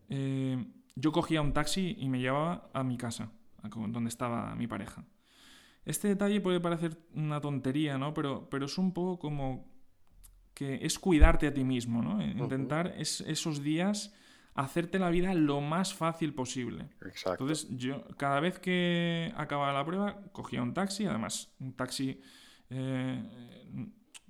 eh, 0.10 0.66
yo 0.96 1.12
cogía 1.12 1.42
un 1.42 1.54
taxi 1.54 1.96
y 2.00 2.10
me 2.10 2.20
llevaba 2.20 2.70
a 2.74 2.84
mi 2.84 2.98
casa, 2.98 3.32
donde 3.64 4.10
estaba 4.10 4.56
mi 4.56 4.68
pareja. 4.68 5.06
Este 5.86 6.08
detalle 6.08 6.42
puede 6.42 6.60
parecer 6.60 6.98
una 7.14 7.40
tontería, 7.40 7.98
¿no? 7.98 8.14
Pero, 8.14 8.50
pero 8.50 8.66
es 8.66 8.78
un 8.78 8.94
poco 8.94 9.20
como 9.20 9.70
que 10.54 10.86
es 10.86 11.00
cuidarte 11.00 11.48
a 11.48 11.54
ti 11.54 11.64
mismo, 11.64 12.02
¿no? 12.02 12.22
Intentar 12.22 12.94
esos 12.98 13.64
días 13.64 14.14
hacerte 14.56 15.00
la 15.00 15.10
vida 15.10 15.34
lo 15.34 15.62
más 15.62 15.94
fácil 15.94 16.34
posible. 16.34 16.90
Exacto. 17.06 17.44
Entonces, 17.44 17.68
yo 17.78 18.04
cada 18.18 18.40
vez 18.40 18.60
que 18.60 19.32
acababa 19.38 19.72
la 19.72 19.86
prueba, 19.86 20.22
cogía 20.34 20.62
un 20.62 20.74
taxi, 20.74 21.06
además, 21.06 21.54
un 21.60 21.74
taxi 21.74 22.20
eh, 22.70 23.24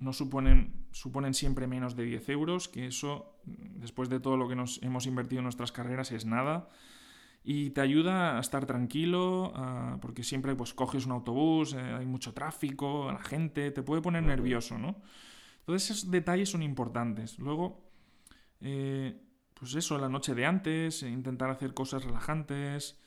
no 0.00 0.12
suponen, 0.12 0.86
suponen 0.90 1.34
siempre 1.34 1.66
menos 1.66 1.94
de 1.94 2.04
10 2.04 2.28
euros, 2.30 2.68
que 2.68 2.86
eso, 2.86 3.36
después 3.44 4.08
de 4.08 4.18
todo 4.18 4.36
lo 4.36 4.48
que 4.48 4.56
nos 4.56 4.82
hemos 4.82 5.06
invertido 5.06 5.40
en 5.40 5.44
nuestras 5.44 5.72
carreras, 5.72 6.10
es 6.12 6.24
nada. 6.24 6.68
y 7.42 7.70
te 7.70 7.80
ayuda 7.80 8.36
a 8.36 8.40
estar 8.40 8.66
tranquilo, 8.66 9.54
porque 10.02 10.22
siempre 10.22 10.54
pues 10.54 10.74
coges 10.74 11.06
un 11.06 11.12
autobús, 11.12 11.72
eh, 11.72 11.80
hay 11.80 12.04
mucho 12.04 12.34
tráfico, 12.34 13.10
la 13.10 13.22
gente, 13.22 13.70
te 13.70 13.82
puede 13.82 14.02
poner 14.02 14.22
nervioso, 14.24 14.76
¿no? 14.76 14.96
Entonces 15.60 15.90
esos 15.90 16.10
detalles 16.10 16.50
son 16.50 16.62
importantes. 16.62 17.38
Luego, 17.38 17.90
eh, 18.60 19.18
pues 19.54 19.74
eso, 19.74 19.98
la 19.98 20.08
noche 20.08 20.34
de 20.34 20.46
antes, 20.46 21.02
intentar 21.02 21.50
hacer 21.50 21.74
cosas 21.74 22.04
relajantes. 22.04 22.98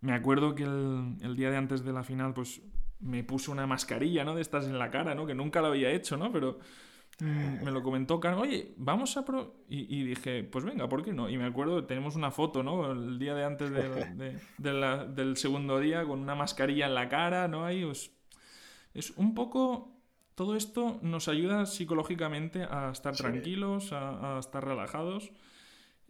Me 0.00 0.12
acuerdo 0.12 0.54
que 0.54 0.64
el, 0.64 1.36
día 1.36 1.50
de 1.50 1.56
antes 1.56 1.84
de 1.84 1.92
la 1.92 2.04
final, 2.04 2.34
pues 2.34 2.62
me 3.04 3.22
puse 3.22 3.50
una 3.50 3.66
mascarilla, 3.66 4.24
¿no? 4.24 4.34
De 4.34 4.42
estas 4.42 4.66
en 4.66 4.78
la 4.78 4.90
cara, 4.90 5.14
¿no? 5.14 5.26
Que 5.26 5.34
nunca 5.34 5.60
lo 5.60 5.68
había 5.68 5.90
hecho, 5.90 6.16
¿no? 6.16 6.32
Pero 6.32 6.58
Mm, 7.20 7.62
me 7.62 7.70
lo 7.70 7.82
comentó 7.82 8.18
Carmen, 8.18 8.42
oye, 8.42 8.74
vamos 8.76 9.16
a... 9.16 9.24
Pro... 9.24 9.54
Y, 9.68 10.02
dije, 10.04 10.42
pues 10.44 10.64
venga, 10.64 10.88
¿por 10.88 11.04
qué 11.04 11.12
no? 11.12 11.28
Y 11.28 11.36
me 11.38 11.44
acuerdo, 11.44 11.84
tenemos 11.84 12.16
una 12.16 12.30
foto, 12.30 12.62
¿no? 12.62 12.92
El 12.92 13.18
día 13.18 13.34
de 13.34 13.44
antes 13.44 13.70
del 14.58 15.36
segundo 15.36 15.78
día 15.78 16.04
con 16.04 16.20
una 16.20 16.34
mascarilla 16.34 16.86
en 16.86 16.94
la 16.94 17.08
cara, 17.08 17.48
¿no? 17.48 17.64
Ahí, 17.64 17.84
pues, 17.84 18.10
es 18.94 19.10
un 19.12 19.34
poco... 19.34 19.90
Todo 20.34 20.56
esto 20.56 20.98
nos 21.00 21.28
ayuda 21.28 21.64
psicológicamente 21.64 22.64
a 22.64 22.90
estar 22.90 23.14
tranquilos, 23.14 23.92
a, 23.92 24.36
estar 24.40 24.64
relajados. 24.64 25.30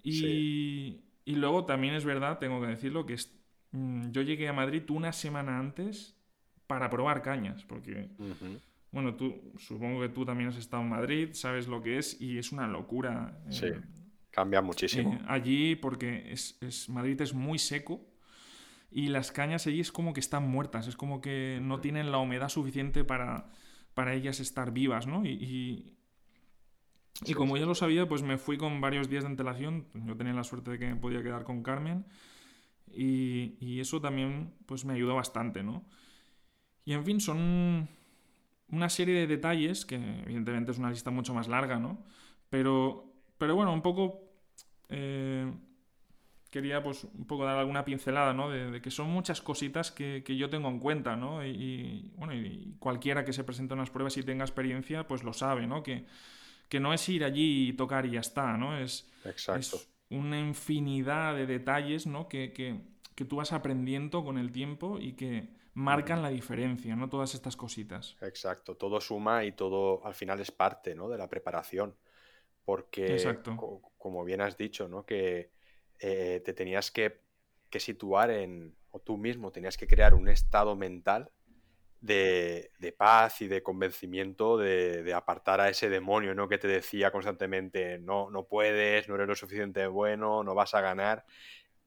Y, 0.02 1.02
y, 1.26 1.34
luego 1.34 1.66
también 1.66 1.94
es 1.94 2.06
verdad, 2.06 2.38
tengo 2.38 2.58
que 2.62 2.68
decirlo, 2.68 3.04
que 3.04 3.16
mm, 3.72 4.12
yo 4.12 4.22
llegué 4.22 4.48
a 4.48 4.54
Madrid 4.54 4.82
una 4.88 5.12
semana 5.12 5.58
antes 5.58 6.13
para 6.66 6.90
probar 6.90 7.22
cañas, 7.22 7.64
porque... 7.64 8.08
Bueno, 8.94 9.16
tú 9.16 9.52
supongo 9.58 10.02
que 10.02 10.08
tú 10.08 10.24
también 10.24 10.50
has 10.50 10.56
estado 10.56 10.84
en 10.84 10.88
Madrid, 10.88 11.30
sabes 11.32 11.66
lo 11.66 11.82
que 11.82 11.98
es 11.98 12.20
y 12.20 12.38
es 12.38 12.52
una 12.52 12.68
locura. 12.68 13.36
Eh, 13.48 13.52
sí, 13.52 13.66
cambia 14.30 14.62
muchísimo. 14.62 15.14
Eh, 15.14 15.20
allí, 15.26 15.74
porque 15.74 16.30
es, 16.30 16.88
Madrid 16.88 17.20
es 17.20 17.34
muy 17.34 17.58
seco 17.58 18.06
y 18.92 19.08
las 19.08 19.32
cañas 19.32 19.66
allí 19.66 19.80
es 19.80 19.90
como 19.90 20.12
que 20.14 20.20
están 20.20 20.48
muertas, 20.48 20.86
es 20.86 20.96
como 20.96 21.20
que 21.20 21.58
no 21.60 21.80
tienen 21.80 22.12
la 22.12 22.18
humedad 22.18 22.48
suficiente 22.48 23.02
para, 23.02 23.50
para 23.94 24.14
ellas 24.14 24.38
estar 24.38 24.70
vivas, 24.70 25.08
¿no? 25.08 25.26
Y, 25.26 25.96
y, 27.26 27.34
como 27.34 27.56
ya 27.56 27.66
lo 27.66 27.74
sabía, 27.74 28.08
pues 28.08 28.22
me 28.22 28.38
fui 28.38 28.56
con 28.58 28.80
varios 28.80 29.08
días 29.08 29.24
de 29.24 29.30
antelación. 29.30 29.88
Yo 30.06 30.16
tenía 30.16 30.34
la 30.34 30.44
suerte 30.44 30.70
de 30.70 30.78
que 30.78 30.86
me 30.86 30.96
podía 30.96 31.20
quedar 31.20 31.42
con 31.42 31.64
Carmen 31.64 32.06
y, 32.92 33.56
y 33.58 33.80
eso 33.80 34.00
también 34.00 34.54
pues 34.66 34.84
me 34.84 34.92
ayudó 34.92 35.16
bastante, 35.16 35.64
¿no? 35.64 35.84
Y 36.84 36.92
en 36.92 37.04
fin, 37.04 37.20
son 37.20 37.88
una 38.70 38.88
serie 38.88 39.14
de 39.14 39.26
detalles, 39.26 39.86
que 39.86 39.96
evidentemente 39.96 40.72
es 40.72 40.78
una 40.78 40.90
lista 40.90 41.10
mucho 41.10 41.34
más 41.34 41.48
larga, 41.48 41.78
¿no? 41.78 42.04
Pero, 42.50 43.12
pero 43.38 43.54
bueno, 43.54 43.72
un 43.72 43.82
poco... 43.82 44.20
Eh, 44.88 45.50
quería 46.50 46.80
pues 46.84 47.02
un 47.02 47.26
poco 47.26 47.44
dar 47.44 47.58
alguna 47.58 47.84
pincelada, 47.84 48.32
¿no? 48.32 48.48
De, 48.48 48.80
que 48.80 48.92
son 48.92 49.10
muchas 49.10 49.40
cositas 49.40 49.90
que, 49.90 50.22
yo 50.24 50.48
tengo 50.48 50.68
en 50.68 50.78
cuenta, 50.78 51.16
¿no? 51.16 51.44
Y, 51.44 52.12
bueno, 52.14 52.32
y 52.32 52.76
cualquiera 52.78 53.24
que 53.24 53.32
se 53.32 53.42
presente 53.42 53.74
a 53.74 53.76
unas 53.76 53.90
pruebas 53.90 54.16
y 54.18 54.22
tenga 54.22 54.44
experiencia, 54.44 55.08
pues 55.08 55.24
lo 55.24 55.32
sabe, 55.32 55.66
¿no? 55.66 55.82
Que, 55.82 56.06
que 56.68 56.78
no 56.78 56.94
es 56.94 57.08
ir 57.08 57.24
allí 57.24 57.70
y 57.70 57.72
tocar 57.72 58.06
y 58.06 58.12
ya 58.12 58.20
está, 58.20 58.56
¿no? 58.56 58.78
Es, 58.78 59.10
Exacto. 59.24 59.80
una 60.10 60.38
infinidad 60.38 61.34
de 61.34 61.46
detalles, 61.46 62.06
¿no? 62.06 62.28
Que, 62.28 62.52
que 62.52 63.24
tú 63.24 63.36
vas 63.36 63.52
aprendiendo 63.52 64.24
con 64.24 64.38
el 64.38 64.52
tiempo 64.52 65.00
y 65.00 65.14
que, 65.14 65.48
marcan 65.74 66.22
la 66.22 66.30
diferencia, 66.30 66.96
¿no? 66.96 67.08
Todas 67.08 67.34
estas 67.34 67.56
cositas. 67.56 68.16
Exacto, 68.20 68.76
todo 68.76 69.00
suma 69.00 69.44
y 69.44 69.52
todo 69.52 70.04
al 70.06 70.14
final 70.14 70.40
es 70.40 70.50
parte, 70.50 70.94
¿no? 70.94 71.08
De 71.08 71.18
la 71.18 71.28
preparación. 71.28 71.96
Porque, 72.64 73.18
como 73.98 74.24
bien 74.24 74.40
has 74.40 74.56
dicho, 74.56 74.88
¿no? 74.88 75.04
Que 75.04 75.50
eh, 75.98 76.40
te 76.44 76.54
tenías 76.54 76.90
que, 76.90 77.20
situar 77.78 78.30
en, 78.30 78.74
o 78.92 79.00
tú 79.00 79.16
mismo 79.16 79.50
tenías 79.50 79.76
que 79.76 79.88
crear 79.88 80.14
un 80.14 80.28
estado 80.28 80.76
mental 80.76 81.32
de, 82.00 82.94
paz 82.96 83.42
y 83.42 83.48
de 83.48 83.62
convencimiento 83.62 84.56
de, 84.56 85.12
apartar 85.12 85.60
a 85.60 85.68
ese 85.68 85.88
demonio, 85.88 86.34
¿no? 86.34 86.48
Que 86.48 86.58
te 86.58 86.68
decía 86.68 87.10
constantemente, 87.10 87.98
no, 87.98 88.30
no 88.30 88.46
puedes, 88.46 89.08
no 89.08 89.16
eres 89.16 89.26
lo 89.26 89.34
suficiente 89.34 89.86
bueno, 89.88 90.44
no 90.44 90.54
vas 90.54 90.74
a 90.74 90.80
ganar. 90.80 91.24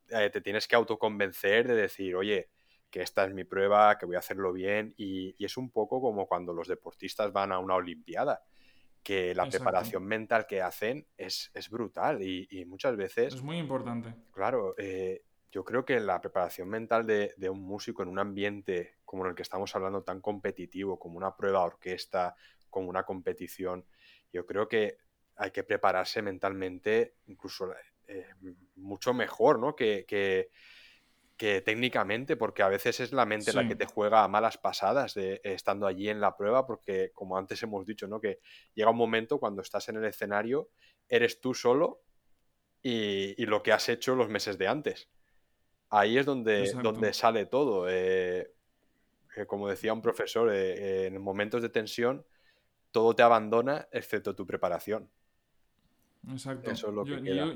Eh, 0.09 0.29
te 0.29 0.41
tienes 0.41 0.67
que 0.67 0.75
autoconvencer 0.75 1.67
de 1.67 1.75
decir, 1.75 2.15
oye, 2.15 2.49
que 2.97 3.03
esta 3.03 3.25
es 3.25 3.33
mi 3.35 3.43
prueba, 3.43 3.95
que 3.99 4.07
voy 4.07 4.15
a 4.15 4.19
hacerlo 4.19 4.51
bien 4.51 4.95
y, 4.97 5.35
es 5.37 5.55
un 5.55 5.69
poco 5.69 6.01
como 6.01 6.25
cuando 6.25 6.51
los 6.51 6.67
deportistas 6.67 7.31
van 7.31 7.51
a 7.51 7.59
una 7.59 7.75
Olimpiada, 7.75 8.43
que 9.03 9.35
la 9.35 9.47
preparación 9.47 10.03
mental 10.03 10.47
que 10.47 10.63
hacen 10.63 11.05
es, 11.15 11.51
brutal 11.69 12.23
y, 12.23 12.65
muchas 12.65 12.97
veces... 12.97 13.35
Es 13.35 13.43
muy 13.43 13.59
importante. 13.59 14.15
Claro, 14.31 14.73
eh, 14.79 15.21
yo 15.51 15.63
creo 15.63 15.85
que 15.85 15.99
la 15.99 16.19
preparación 16.19 16.69
mental 16.69 17.05
de, 17.05 17.49
un 17.51 17.61
músico 17.61 18.01
en 18.01 18.09
un 18.09 18.17
ambiente 18.17 18.95
como 19.05 19.25
en 19.25 19.29
el 19.29 19.35
que 19.35 19.43
estamos 19.43 19.75
hablando 19.75 20.01
tan 20.01 20.19
competitivo, 20.19 20.97
como 20.97 21.17
una 21.17 21.35
prueba 21.35 21.61
orquesta, 21.61 22.35
como 22.67 22.89
una 22.89 23.03
competición, 23.03 23.85
yo 24.33 24.43
creo 24.47 24.67
que 24.67 24.97
hay 25.35 25.51
que 25.51 25.63
prepararse 25.63 26.23
mentalmente 26.23 27.17
incluso 27.27 27.71
eh, 28.07 28.25
mucho 28.75 29.13
mejor, 29.13 29.59
¿no? 29.59 29.75
que 29.75 30.03
que 30.07 30.49
técnicamente, 31.37 32.35
porque 32.35 32.63
a 32.63 32.67
veces 32.67 32.99
es 32.99 33.11
la 33.11 33.25
mente 33.25 33.53
la 33.53 33.67
que 33.67 33.75
te 33.75 33.85
juega 33.85 34.23
a 34.23 34.27
malas 34.27 34.57
pasadas 34.57 35.13
de, 35.13 35.39
estando 35.43 35.85
allí 35.85 36.09
en 36.09 36.19
la 36.19 36.35
prueba, 36.35 36.65
porque 36.65 37.11
como 37.13 37.37
antes 37.37 37.61
hemos 37.63 37.85
dicho, 37.85 38.07
¿no? 38.07 38.19
Que 38.19 38.39
llega 38.73 38.89
un 38.89 38.97
momento 38.97 39.39
cuando 39.39 39.61
estás 39.61 39.87
en 39.89 39.97
el 39.97 40.05
escenario, 40.05 40.69
eres 41.07 41.39
tú 41.39 41.53
solo 41.53 42.01
y, 42.81 43.45
lo 43.45 43.61
que 43.63 43.71
has 43.71 43.89
hecho 43.89 44.15
los 44.15 44.29
meses 44.29 44.57
de 44.57 44.67
antes. 44.67 45.09
Ahí 45.89 46.17
es 46.17 46.25
donde, 46.25 46.71
donde 46.81 47.13
sale 47.13 47.45
todo. 47.45 47.87
Eh, 47.89 48.53
eh, 49.35 49.45
como 49.45 49.69
decía 49.69 49.93
un 49.93 50.01
profesor, 50.01 50.51
eh, 50.51 51.07
en 51.07 51.21
momentos 51.21 51.61
de 51.61 51.69
tensión, 51.69 52.25
todo 52.91 53.15
te 53.15 53.23
abandona 53.23 53.87
excepto 53.91 54.35
tu 54.35 54.45
preparación. 54.45 55.11
Exacto. 56.31 56.73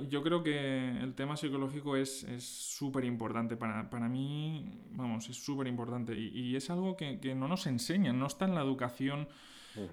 yo, 0.09 0.24
creo 0.24 0.43
que 0.43 0.97
el 1.01 1.13
tema 1.13 1.36
psicológico 1.36 1.95
es 1.95 2.26
súper 2.39 3.03
importante. 3.03 3.57
Para, 3.57 4.09
mí, 4.09 4.65
vamos, 4.91 5.30
es 5.30 5.38
súper 5.38 5.67
importante. 5.67 6.17
Y, 6.17 6.55
es 6.55 6.69
algo 6.69 6.95
que, 6.95 7.36
no 7.36 7.47
nos 7.47 7.67
enseñan, 7.67 8.17
no 8.17 8.28
está 8.28 8.45
en 8.45 8.55
la 8.55 8.61
educación 8.61 9.28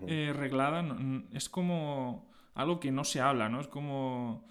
eh, 0.07 0.33
reglada. 0.35 0.85
es 1.33 1.49
como 1.49 2.31
algo 2.55 2.79
que 2.81 2.91
no 2.93 3.05
se 3.05 3.21
habla, 3.21 3.49
¿no? 3.49 3.61
Es 3.61 3.69
como 3.69 4.47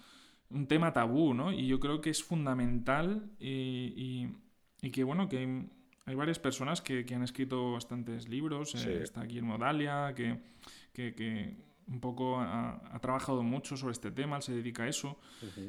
un 0.50 0.66
tema 0.66 0.92
tabú, 0.92 1.34
¿no? 1.34 1.52
Y 1.52 1.66
yo 1.66 1.80
creo 1.80 2.00
que 2.00 2.10
es 2.10 2.22
fundamental 2.22 3.30
y, 3.38 4.28
que, 4.92 5.04
bueno, 5.04 5.28
que 5.28 5.66
hay, 6.04 6.14
varias 6.14 6.38
personas 6.38 6.82
que, 6.82 7.06
han 7.14 7.22
escrito 7.22 7.72
bastantes 7.72 8.28
libros. 8.28 8.74
Eh, 8.74 9.00
está 9.02 9.24
Guillermo 9.24 9.56
Dalia, 9.56 10.14
que, 10.14 10.38
que 10.92 11.67
un 11.88 12.00
poco 12.00 12.40
ha, 12.40 12.98
trabajado 13.00 13.42
mucho 13.42 13.76
sobre 13.76 13.92
este 13.92 14.10
tema, 14.10 14.40
se 14.40 14.52
dedica 14.52 14.84
a 14.84 14.88
eso. 14.88 15.18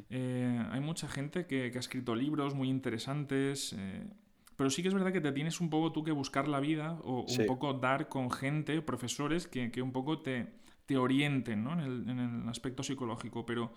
Eh, 0.09 0.65
hay 0.71 0.79
mucha 0.79 1.07
gente 1.07 1.45
que, 1.45 1.71
ha 1.73 1.79
escrito 1.79 2.15
libros 2.15 2.55
muy 2.55 2.69
interesantes, 2.69 3.73
eh, 3.77 4.05
pero 4.55 4.69
sí 4.69 4.81
que 4.81 4.89
es 4.89 4.93
verdad 4.93 5.13
que 5.13 5.21
te 5.21 5.31
tienes 5.31 5.61
un 5.61 5.69
poco 5.69 5.91
tú 5.91 6.03
que 6.03 6.11
buscar 6.11 6.47
la 6.47 6.59
vida 6.59 6.99
o 7.03 7.25
un 7.27 7.45
poco 7.45 7.73
dar 7.73 8.09
con 8.09 8.29
gente, 8.29 8.81
profesores, 8.81 9.47
que, 9.47 9.81
un 9.81 9.91
poco 9.91 10.19
te, 10.19 10.47
te 10.85 10.97
orienten 10.97 11.63
¿no? 11.63 11.73
en, 11.73 12.09
el, 12.09 12.49
aspecto 12.49 12.83
psicológico. 12.83 13.45
Pero, 13.45 13.73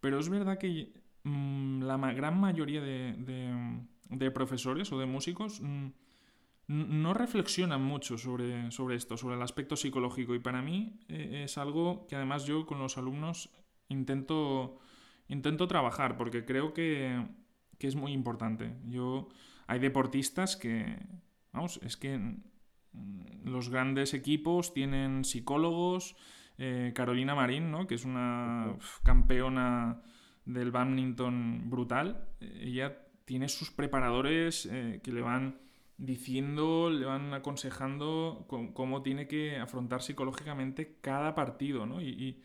pero 0.00 0.18
es 0.18 0.28
verdad 0.28 0.58
que 0.58 0.92
mm, 1.22 1.82
la 1.82 1.96
gran 2.12 2.38
mayoría 2.38 2.82
de, 2.82 4.30
profesores 4.34 4.92
o 4.92 4.98
de 4.98 5.06
músicos... 5.06 5.60
Mm, 5.62 5.88
no 6.66 7.12
reflexionan 7.12 7.82
mucho 7.82 8.16
sobre, 8.16 8.70
sobre 8.70 8.96
esto, 8.96 9.16
sobre 9.16 9.36
el 9.36 9.42
aspecto 9.42 9.76
psicológico. 9.76 10.34
Y 10.34 10.38
para 10.38 10.62
mí 10.62 11.00
eh, 11.08 11.42
es 11.44 11.58
algo 11.58 12.06
que 12.06 12.16
además 12.16 12.46
yo 12.46 12.64
con 12.66 12.78
los 12.78 12.96
alumnos 12.96 13.50
intento, 13.88 14.78
intento 15.28 15.68
trabajar, 15.68 16.16
porque 16.16 16.44
creo 16.44 16.72
que, 16.72 17.26
es 17.78 17.96
muy 17.96 18.12
importante. 18.12 18.74
Yo, 18.86 19.28
hay 19.66 19.78
deportistas 19.78 20.56
que, 20.56 20.98
vamos, 21.52 21.78
es 21.82 21.98
que 21.98 22.18
los 23.44 23.68
grandes 23.68 24.14
equipos 24.14 24.72
tienen 24.72 25.22
psicólogos. 25.24 26.16
Eh, 26.56 26.92
Carolina 26.94 27.34
Marín, 27.34 27.70
¿no? 27.70 27.86
que 27.86 27.96
es 27.96 28.06
una 28.06 28.74
campeona 29.02 30.00
del 30.46 30.70
badminton 30.70 31.68
brutal, 31.68 32.26
ella 32.40 33.04
tiene 33.26 33.50
sus 33.50 33.70
preparadores 33.70 34.66
eh, 34.70 35.00
que 35.02 35.12
le 35.12 35.20
van 35.20 35.63
diciendo, 35.96 36.90
le 36.90 37.06
van 37.06 37.32
aconsejando 37.34 38.46
cómo, 38.48 39.02
tiene 39.02 39.26
que 39.28 39.58
afrontar 39.58 40.02
psicológicamente 40.02 40.98
cada 41.00 41.34
partido, 41.34 41.86
¿no? 41.86 42.00
Y, 42.00 42.42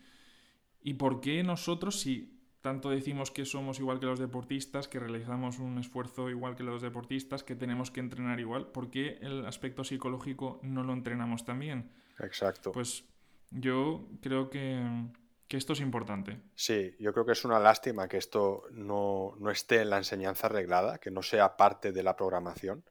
y, 0.82 0.94
por 0.94 1.20
qué 1.20 1.42
nosotros, 1.42 2.00
si 2.00 2.40
tanto 2.60 2.90
decimos 2.90 3.30
que 3.30 3.44
somos 3.44 3.78
igual 3.80 4.00
que 4.00 4.06
los 4.06 4.18
deportistas, 4.18 4.88
que 4.88 5.00
realizamos 5.00 5.58
un 5.58 5.78
esfuerzo 5.78 6.30
igual 6.30 6.56
que 6.56 6.62
los 6.62 6.82
deportistas, 6.82 7.42
que 7.42 7.56
tenemos 7.56 7.90
que 7.90 8.00
entrenar 8.00 8.38
igual, 8.38 8.68
¿por 8.68 8.90
qué 8.90 9.18
el 9.20 9.46
aspecto 9.46 9.84
psicológico 9.84 10.60
no 10.62 10.82
lo 10.82 10.92
entrenamos 10.92 11.44
también? 11.44 11.90
Exacto. 12.18 12.72
Pues 12.72 13.04
yo 13.50 14.08
creo 14.20 14.50
que, 14.50 15.08
que 15.50 15.56
esto 15.56 15.72
es 15.72 15.80
importante. 15.80 16.40
Sí, 16.54 16.94
yo 17.00 17.12
creo 17.12 17.26
que 17.26 17.32
es 17.32 17.44
una 17.44 17.58
lástima 17.58 18.06
que 18.06 18.18
esto 18.18 18.62
no, 18.70 19.34
esté 19.50 19.82
en 19.82 19.90
la 19.90 19.98
enseñanza 19.98 20.46
arreglada, 20.46 20.98
que 20.98 21.10
no 21.10 21.22
sea 21.22 21.56
parte 21.56 21.90
de 21.90 22.04
la 22.04 22.14
programación, 22.14 22.84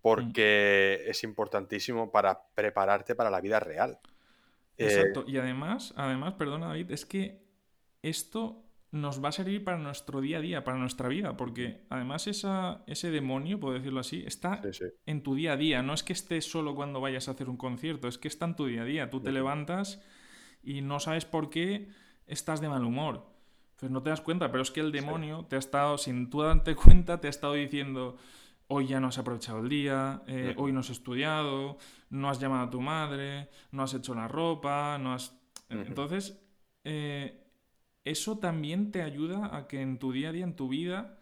mm. 0.00 0.32
porque 0.32 1.04
es 1.06 1.24
importantísimo 1.24 2.10
para 2.10 2.42
prepararte 2.54 3.14
para 3.14 3.30
la 3.30 3.40
vida 3.40 3.60
real. 3.60 3.98
Exacto. 4.76 5.20
Eh, 5.20 5.32
y 5.32 5.36
además, 5.38 5.92
además, 5.96 6.34
perdona 6.34 6.68
David, 6.68 6.90
es 6.90 7.04
que 7.04 7.42
esto 8.02 8.64
nos 8.92 9.22
va 9.22 9.28
a 9.28 9.32
servir 9.32 9.62
para 9.62 9.78
nuestro 9.78 10.20
día 10.20 10.38
a 10.38 10.40
día, 10.40 10.64
para 10.64 10.76
nuestra 10.76 11.08
vida, 11.08 11.36
porque 11.36 11.82
además 11.90 12.26
esa, 12.26 12.82
ese 12.86 13.10
demonio, 13.10 13.60
puedo 13.60 13.74
decirlo 13.74 14.00
así, 14.00 14.24
está 14.26 14.60
en 15.06 15.22
tu 15.22 15.36
día 15.36 15.52
a 15.52 15.56
día. 15.56 15.82
No 15.82 15.94
es 15.94 16.02
que 16.02 16.12
esté 16.12 16.40
solo 16.40 16.74
cuando 16.74 17.00
vayas 17.00 17.28
a 17.28 17.32
hacer 17.32 17.48
un 17.48 17.56
concierto, 17.56 18.08
es 18.08 18.18
que 18.18 18.26
está 18.26 18.46
en 18.46 18.56
tu 18.56 18.66
día 18.66 18.82
a 18.82 18.84
día. 18.84 19.10
Tú 19.10 19.20
te 19.20 19.30
levantas 19.30 20.02
y 20.62 20.80
no 20.80 20.98
sabes 20.98 21.24
por 21.24 21.50
qué 21.50 21.88
estás 22.26 22.60
de 22.60 22.68
mal 22.68 22.84
humor. 22.84 23.26
Pues 23.76 23.92
no 23.92 24.02
te 24.02 24.10
das 24.10 24.20
cuenta, 24.20 24.50
pero 24.50 24.62
es 24.62 24.70
que 24.70 24.80
el 24.80 24.92
demonio 24.92 25.46
te 25.48 25.56
ha 25.56 25.60
estado, 25.60 25.96
sin 25.96 26.28
tú 26.28 26.42
darte 26.42 26.74
cuenta, 26.74 27.20
te 27.20 27.28
ha 27.28 27.30
estado 27.30 27.54
diciendo, 27.54 28.16
hoy 28.72 28.86
ya 28.86 29.00
no 29.00 29.08
has 29.08 29.18
aprovechado 29.18 29.58
el 29.58 29.68
día, 29.68 30.22
eh, 30.28 30.54
hoy 30.56 30.72
no 30.72 30.80
has 30.80 30.90
estudiado, 30.90 31.76
no 32.08 32.30
has 32.30 32.38
llamado 32.38 32.68
a 32.68 32.70
tu 32.70 32.80
madre, 32.80 33.50
no 33.72 33.82
has 33.82 33.94
hecho 33.94 34.14
la 34.14 34.28
ropa, 34.28 34.96
no 34.98 35.12
has... 35.12 35.36
Entonces, 35.68 36.40
eh, 36.84 37.46
eso 38.04 38.38
también 38.38 38.92
te 38.92 39.02
ayuda 39.02 39.56
a 39.56 39.66
que 39.66 39.82
en 39.82 39.98
tu 39.98 40.12
día 40.12 40.28
a 40.28 40.32
día, 40.32 40.44
en 40.44 40.54
tu 40.54 40.68
vida, 40.68 41.18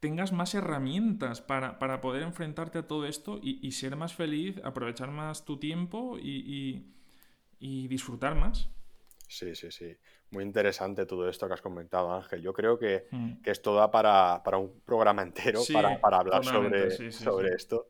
tengas 0.00 0.32
más 0.32 0.54
herramientas 0.54 1.40
para, 1.40 1.78
poder 2.00 2.22
enfrentarte 2.22 2.78
a 2.78 2.86
todo 2.86 3.06
esto 3.06 3.40
y, 3.42 3.72
ser 3.72 3.96
más 3.96 4.14
feliz, 4.14 4.60
aprovechar 4.62 5.10
más 5.10 5.46
tu 5.46 5.58
tiempo 5.58 6.18
y, 6.18 6.92
disfrutar 7.58 8.34
más. 8.34 8.68
Sí, 9.26 9.54
sí, 9.54 9.70
sí. 9.70 9.96
Muy 10.30 10.44
interesante 10.44 11.06
todo 11.06 11.28
esto 11.28 11.48
que 11.48 11.54
has 11.54 11.62
comentado, 11.62 12.12
Ángel. 12.12 12.42
Yo 12.42 12.52
creo 12.52 12.78
que, 12.78 13.06
mm. 13.10 13.34
esto 13.44 13.74
da 13.74 13.90
para, 13.90 14.40
un 14.58 14.80
programa 14.80 15.22
entero 15.22 15.62
para, 15.72 16.18
hablar 16.18 16.44
sobre, 16.44 17.10
sobre 17.10 17.54
esto. 17.54 17.88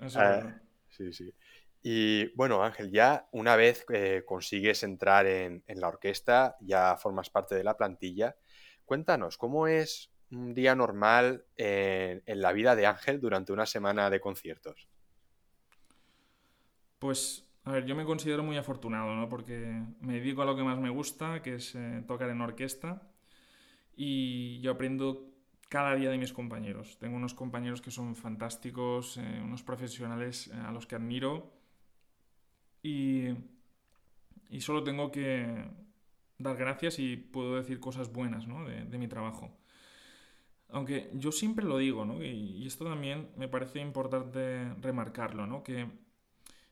Eh, 0.00 0.54
sí, 0.88 1.12
sí. 1.12 1.34
Y 1.82 2.26
bueno, 2.34 2.62
Ángel, 2.62 2.90
ya 2.90 3.28
una 3.32 3.56
vez 3.56 3.84
que 3.84 4.24
consigues 4.24 4.82
entrar 4.82 5.26
en, 5.26 5.62
la 5.66 5.88
orquesta, 5.88 6.56
ya 6.60 6.96
formas 6.96 7.30
parte 7.30 7.54
de 7.54 7.64
la 7.64 7.76
plantilla. 7.76 8.36
Cuéntanos, 8.84 9.38
¿cómo 9.38 9.66
es 9.66 10.10
un 10.30 10.54
día 10.54 10.74
normal 10.74 11.46
en, 11.56 12.22
la 12.26 12.52
vida 12.52 12.74
de 12.74 12.86
Ángel 12.86 13.20
durante 13.20 13.52
una 13.52 13.64
semana 13.64 14.10
de 14.10 14.20
conciertos? 14.20 14.88
Pues, 16.98 17.47
a 17.64 17.72
ver, 17.72 17.84
yo 17.86 17.94
me 17.94 18.04
considero 18.04 18.42
muy 18.42 18.56
afortunado, 18.56 19.14
¿no? 19.14 19.28
Porque 19.28 19.82
me 20.00 20.14
dedico 20.14 20.42
a 20.42 20.46
lo 20.46 20.56
que 20.56 20.62
más 20.62 20.78
me 20.78 20.90
gusta, 20.90 21.42
que 21.42 21.56
es 21.56 21.74
eh, 21.74 22.02
tocar 22.06 22.30
en 22.30 22.40
orquesta. 22.40 23.02
Y 23.96 24.60
yo 24.60 24.72
aprendo 24.72 25.28
cada 25.68 25.94
día 25.94 26.10
de 26.10 26.18
mis 26.18 26.32
compañeros. 26.32 26.98
Tengo 26.98 27.16
unos 27.16 27.34
compañeros 27.34 27.82
que 27.82 27.90
son 27.90 28.16
fantásticos, 28.16 29.18
eh, 29.18 29.40
unos 29.42 29.62
profesionales 29.62 30.48
eh, 30.48 30.54
a 30.54 30.72
los 30.72 30.86
que 30.86 30.94
admiro 30.96 31.52
y, 32.82 33.28
solo 34.60 34.82
tengo 34.82 35.10
que 35.10 35.64
dar 36.38 36.56
gracias 36.56 36.98
y 36.98 37.16
puedo 37.16 37.56
decir 37.56 37.80
cosas 37.80 38.12
buenas 38.12 38.46
de, 38.46 38.98
mi 38.98 39.08
trabajo. 39.08 39.50
Aunque 40.70 41.10
yo 41.14 41.32
siempre 41.32 41.64
lo 41.64 41.78
digo, 41.78 42.04
¿no? 42.04 42.22
y, 42.24 42.66
esto 42.66 42.84
también 42.84 43.28
me 43.36 43.48
parece 43.48 43.80
importante 43.80 44.72
remarcarlo, 44.80 45.46
¿no? 45.46 45.62
que 45.62 45.86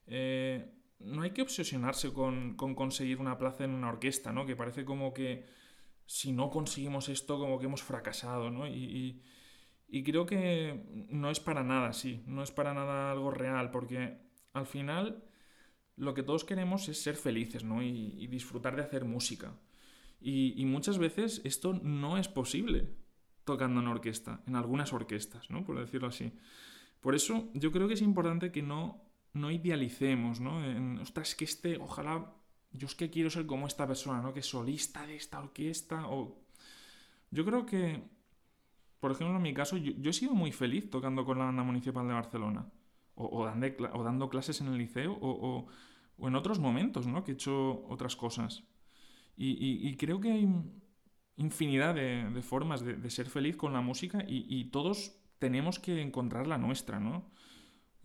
eh, 0.07 0.71
no 0.99 1.23
hay 1.23 1.31
que 1.31 1.43
obsesionarse 1.43 2.13
con, 2.13 2.57
conseguir 2.57 3.19
una 3.19 3.39
plaza 3.39 3.65
en 3.65 3.71
una 3.71 3.89
orquesta, 3.89 4.33
¿no? 4.33 4.47
que 4.47 4.57
parece 4.57 4.85
como 4.85 5.13
que 5.13 5.47
si 6.07 6.33
no 6.33 6.51
conseguimos 6.51 7.09
esto, 7.09 7.39
como 7.39 7.59
que 7.59 7.67
hemos 7.67 7.83
fracasado. 7.83 8.51
¿no? 8.51 8.67
Y, 8.67 9.23
y 9.89 10.03
creo 10.03 10.27
que 10.27 11.07
no 11.11 11.31
es 11.31 11.41
para 11.41 11.63
nada 11.63 11.89
así, 11.89 12.23
no 12.27 12.43
es 12.43 12.51
para 12.51 12.75
nada 12.75 13.13
algo 13.13 13.31
real, 13.31 13.71
porque 13.71 14.19
al 14.53 14.67
final 14.67 15.23
lo 15.97 16.15
que 16.15 16.23
todos 16.23 16.45
queremos 16.45 16.89
es 16.89 17.03
ser 17.03 17.17
felices, 17.17 17.65
¿no? 17.65 17.83
Y, 17.83 18.27
disfrutar 18.27 18.77
de 18.77 18.83
hacer 18.83 19.05
música. 19.05 19.55
Y, 20.21 20.65
muchas 20.67 20.99
veces 20.99 21.41
esto 21.45 21.73
no 21.73 22.19
es 22.19 22.29
posible 22.29 22.95
tocando 23.45 23.81
en 23.81 23.87
orquesta, 23.87 24.43
en 24.47 24.57
algunas 24.57 24.93
orquestas, 24.93 25.51
¿no? 25.51 25.65
Por 25.65 25.79
decirlo 25.79 26.09
así. 26.09 26.33
Por 27.01 27.15
eso 27.15 27.49
yo 27.55 27.71
creo 27.73 27.89
que 27.89 27.95
es 27.95 28.03
importante 28.03 28.51
que 28.51 28.63
no, 28.63 29.06
no 29.37 29.51
idealicemos, 29.51 30.41
¿no? 30.41 30.65
En, 30.65 30.99
ostras, 30.99 31.35
que 31.35 31.45
este, 31.45 31.79
ojalá, 31.79 32.33
yo 32.73 32.87
es 32.87 32.95
que 32.95 33.11
quiero 33.11 33.31
ser 33.31 33.47
como 33.47 33.67
esta 33.67 33.87
persona, 33.87 34.21
¿no? 34.21 34.33
Que 34.33 34.43
solista 34.43 35.07
de 35.07 35.17
esta 35.17 35.39
orquesta 35.39 36.09
o... 36.09 36.43
Yo 37.31 37.45
creo 37.45 37.67
que, 37.67 38.03
por 39.01 39.13
ejemplo, 39.13 39.37
en 39.37 39.43
mi 39.43 39.53
caso, 39.53 39.77
yo, 39.77 40.11
he 40.11 40.13
sido 40.13 40.35
muy 40.35 40.53
feliz 40.53 40.91
tocando 40.91 41.25
con 41.25 41.39
la 41.39 41.47
banda 41.47 41.63
municipal 41.63 42.07
de 42.07 42.15
Barcelona. 42.15 42.67
O, 43.15 43.47
dando, 43.47 44.29
clases 44.29 44.61
en 44.61 44.69
el 44.69 44.79
liceo, 44.79 45.13
o, 45.21 45.67
o 46.19 46.29
en 46.29 46.35
otros 46.35 46.59
momentos, 46.59 47.07
¿no? 47.07 47.25
Que 47.25 47.33
he 47.33 47.35
hecho 47.35 47.87
otras 47.89 48.15
cosas. 48.17 48.65
Y, 49.37 49.97
creo 49.97 50.21
que 50.21 50.33
hay 50.33 50.49
infinidad 51.37 51.95
de, 51.95 52.43
formas 52.43 52.83
de, 52.83 53.11
ser 53.11 53.29
feliz 53.29 53.57
con 53.57 53.73
la 53.73 53.81
música 53.83 54.25
y, 54.27 54.65
todos 54.71 55.21
tenemos 55.39 55.79
que 55.79 56.01
encontrar 56.01 56.47
la 56.47 56.59
nuestra, 56.59 56.99
¿no? 57.01 57.31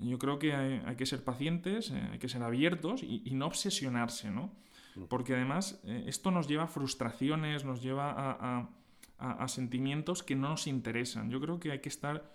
Yo 0.01 0.17
creo 0.19 0.39
que 0.39 0.53
hay, 0.53 0.95
que 0.95 1.05
ser 1.05 1.23
pacientes, 1.23 1.91
eh, 1.91 2.09
hay 2.11 2.19
que 2.19 2.27
ser 2.27 2.43
abiertos 2.43 3.03
y, 3.03 3.29
no 3.31 3.45
obsesionarse, 3.45 4.31
¿no? 4.31 4.51
Mm. 4.95 5.03
Porque 5.05 5.35
además 5.35 5.81
eh, 5.85 6.05
esto 6.07 6.31
nos 6.31 6.47
lleva 6.47 6.63
a 6.63 6.67
frustraciones, 6.67 7.63
nos 7.63 7.81
lleva 7.81 8.11
a, 8.11 8.69
a, 9.17 9.47
sentimientos 9.47 10.23
que 10.23 10.35
no 10.35 10.49
nos 10.49 10.67
interesan. 10.67 11.29
Yo 11.29 11.39
creo 11.39 11.59
que 11.59 11.71
hay 11.71 11.79
que 11.79 11.89
estar 11.89 12.33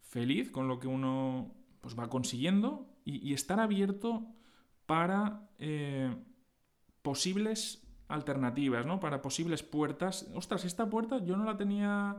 feliz 0.00 0.50
con 0.50 0.68
lo 0.68 0.78
que 0.78 0.88
uno 0.88 1.54
pues, 1.80 1.98
va 1.98 2.08
consiguiendo 2.08 2.88
y, 3.04 3.34
estar 3.34 3.60
abierto 3.60 4.26
para 4.86 5.48
eh, 5.58 6.14
posibles 7.02 7.86
alternativas, 8.08 8.86
¿no? 8.86 9.00
Para 9.00 9.20
posibles 9.20 9.62
puertas. 9.62 10.30
Ostras, 10.34 10.64
esta 10.64 10.88
puerta 10.88 11.22
yo 11.22 11.36
no 11.36 11.44
la 11.44 11.56
tenía 11.58 12.16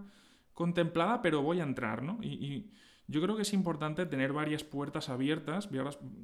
contemplada, 0.53 1.21
pero 1.21 1.41
voy 1.41 1.59
a 1.59 1.63
entrar, 1.63 2.03
¿no? 2.03 2.19
Y, 2.21 2.69
yo 3.07 3.21
creo 3.21 3.35
que 3.35 3.43
es 3.43 3.53
importante 3.53 4.05
tener 4.05 4.33
varias 4.33 4.63
puertas 4.63 5.09
abiertas, 5.09 5.69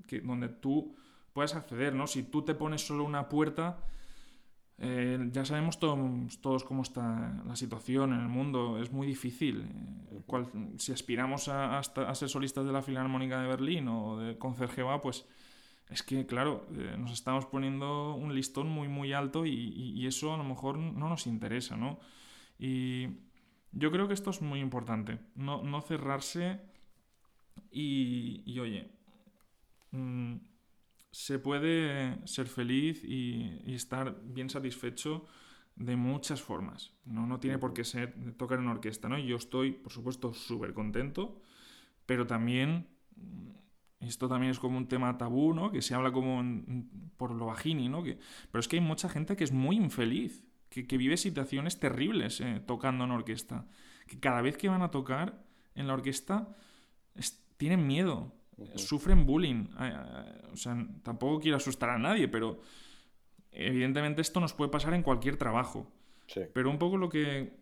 que, 0.08 0.22
donde 0.22 0.50
tú 0.50 0.96
puedas 1.34 1.56
acceder, 1.56 1.94
¿no? 1.94 2.08
Si 2.08 2.24
tú 2.24 2.44
te 2.44 2.56
pones 2.56 2.86
solo 2.86 3.04
una 3.04 3.30
puerta, 3.30 3.84
eh, 4.78 5.30
ya 5.32 5.46
sabemos 5.46 5.80
todos, 5.80 6.64
cómo 6.64 6.82
está 6.82 7.44
la 7.46 7.56
situación 7.56 8.14
en 8.14 8.22
el 8.22 8.28
mundo, 8.28 8.80
es 8.80 8.92
muy 8.92 9.06
difícil. 9.06 9.68
Eh, 10.12 10.46
si 10.78 10.92
aspiramos 10.92 11.48
a, 11.48 11.78
a, 11.80 12.16
ser 12.16 12.30
solistas 12.30 12.66
de 12.66 12.72
la 12.72 12.82
Filarmónica 12.82 13.42
de 13.42 13.48
Berlín 13.48 13.88
o 13.88 14.18
de 14.18 14.38
Concertgebouw, 14.38 15.02
pues 15.02 15.26
es 15.92 16.04
que, 16.04 16.26
claro, 16.26 16.66
eh, 16.78 16.96
nos 16.98 17.12
estamos 17.12 17.46
poniendo 17.46 18.16
un 18.16 18.34
listón 18.34 18.70
muy, 18.70 18.88
muy 18.88 19.12
alto 19.12 19.46
y, 19.46 20.08
eso 20.08 20.34
a 20.34 20.38
lo 20.38 20.44
mejor 20.44 20.78
no 20.78 21.10
nos 21.10 21.28
interesa, 21.28 21.76
¿no? 21.76 22.00
Y 22.58 23.08
yo 23.74 23.92
creo 23.92 24.08
que 24.08 24.14
esto 24.14 24.30
es 24.30 24.42
muy 24.42 24.62
importante, 24.62 25.20
no, 25.36 25.82
cerrarse 25.82 26.62
y, 27.72 28.60
oye, 28.60 28.92
mm, 29.92 30.36
se 31.12 31.40
puede 31.40 32.26
ser 32.28 32.48
feliz 32.48 33.04
y, 33.04 33.74
estar 33.74 34.20
bien 34.24 34.50
satisfecho 34.50 35.26
de 35.76 35.96
muchas 35.96 36.42
formas. 36.42 36.94
No, 37.06 37.26
no 37.28 37.40
tiene 37.40 37.58
por 37.58 37.74
qué 37.74 37.84
ser 37.84 38.14
tocar 38.38 38.60
en 38.60 38.68
orquesta, 38.68 39.10
¿no? 39.10 39.18
Yo 39.18 39.38
estoy, 39.38 39.72
por 39.72 39.92
supuesto, 39.92 40.34
súper 40.34 40.74
contento, 40.74 41.42
pero 42.06 42.28
también 42.28 42.88
esto 44.02 44.28
también 44.28 44.52
es 44.52 44.60
como 44.60 44.78
un 44.78 44.88
tema 44.88 45.18
tabú, 45.18 45.54
¿no? 45.54 45.72
Que 45.72 45.82
se 45.82 45.94
habla 45.94 46.12
como 46.12 46.44
por 47.18 47.32
lo 47.32 47.46
bajini, 47.46 47.88
¿no? 47.88 48.04
Que, 48.04 48.18
pero 48.52 48.60
es 48.60 48.68
que 48.68 48.78
hay 48.78 48.82
mucha 48.82 49.10
gente 49.10 49.36
que 49.36 49.44
es 49.44 49.52
muy 49.52 49.76
infeliz, 49.76 50.44
que, 50.70 50.98
vive 50.98 51.18
situaciones 51.18 51.80
terribles 51.80 52.42
eh, 52.42 52.62
tocando 52.66 53.04
en 53.04 53.12
orquesta. 53.12 53.68
Que 54.08 54.20
cada 54.20 54.42
vez 54.42 54.58
que 54.58 54.70
van 54.70 54.82
a 54.82 54.90
tocar 54.90 55.44
en 55.76 55.88
la 55.88 55.94
orquesta 55.94 56.56
tienen 57.62 57.86
miedo, 57.86 58.34
sufren 58.74 59.28
bullying. 59.28 59.68
O 60.52 60.58
sea, 60.58 60.84
tampoco 61.04 61.40
quiero 61.40 61.58
asustar 61.58 61.92
a 61.92 62.00
nadie, 62.00 62.28
pero 62.28 62.60
evidentemente 63.52 64.24
esto 64.24 64.40
nos 64.40 64.54
puede 64.54 64.72
pasar 64.72 64.96
en 64.96 65.04
cualquier 65.04 65.38
trabajo. 65.38 65.88
Pero 66.56 66.72
un 66.72 66.80
poco 66.80 66.98
lo 66.98 67.08
que, 67.08 67.54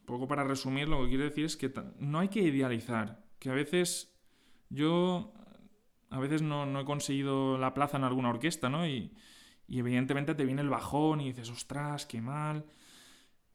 un 0.00 0.06
poco 0.06 0.26
para 0.26 0.42
resumir, 0.42 0.88
lo 0.88 1.02
que 1.02 1.10
quiero 1.10 1.24
decir 1.24 1.44
es 1.44 1.58
que 1.58 1.70
no 1.98 2.18
hay 2.18 2.28
que 2.28 2.40
idealizar, 2.40 3.26
que 3.38 3.50
a 3.50 3.52
veces 3.52 4.16
yo 4.70 5.34
a 6.08 6.18
veces 6.18 6.40
no, 6.40 6.80
he 6.80 6.84
conseguido 6.86 7.58
la 7.58 7.74
plaza 7.74 7.98
en 7.98 8.04
alguna 8.04 8.30
orquesta, 8.30 8.70
¿no? 8.70 8.86
Y, 8.86 9.12
evidentemente 9.68 10.34
te 10.34 10.46
viene 10.46 10.62
el 10.62 10.70
bajón 10.70 11.20
y 11.20 11.26
dices, 11.26 11.50
ostras, 11.50 12.06
qué 12.06 12.22
mal. 12.22 12.64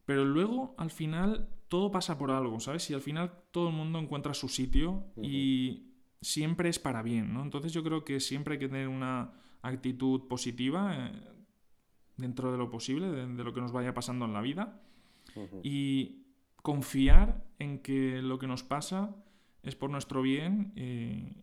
Pero 0.05 0.25
luego, 0.25 0.75
al 0.77 0.91
final, 0.91 1.49
todo 1.72 1.89
pasa 1.89 2.17
por 2.17 2.32
algo, 2.32 2.59
¿sabes? 2.59 2.89
Y 2.89 2.93
al 2.93 2.99
final 2.99 3.32
todo 3.49 3.69
el 3.69 3.74
mundo 3.74 3.97
encuentra 3.97 4.34
su 4.34 4.49
sitio 4.49 5.05
y 5.24 5.93
siempre 6.19 6.67
es 6.67 6.80
para 6.80 7.01
bien, 7.01 7.34
¿no? 7.34 7.43
Entonces 7.43 7.72
yo 7.72 7.82
creo 7.82 8.03
que 8.03 8.19
siempre 8.19 8.55
hay 8.55 8.59
que 8.59 8.67
tener 8.67 8.89
una 8.89 9.32
actitud 9.61 10.28
positiva, 10.28 10.93
eh, 10.97 11.13
dentro 12.17 12.51
de 12.51 12.57
lo 12.57 12.69
posible, 12.69 13.07
de, 13.07 13.43
lo 13.45 13.53
que 13.53 13.61
nos 13.61 13.72
vaya 13.72 13.93
pasando 13.93 14.26
en 14.26 14.34
la 14.34 14.41
vida. 14.41 14.82
Y 15.63 16.26
confiar 16.57 17.41
en 17.57 17.80
que 17.80 18.22
lo 18.22 18.38
que 18.38 18.47
nos 18.47 18.63
pasa 18.63 19.15
es 19.63 19.78
por 19.78 19.89
nuestro 19.89 20.22
bien 20.22 20.74
eh, 20.76 21.34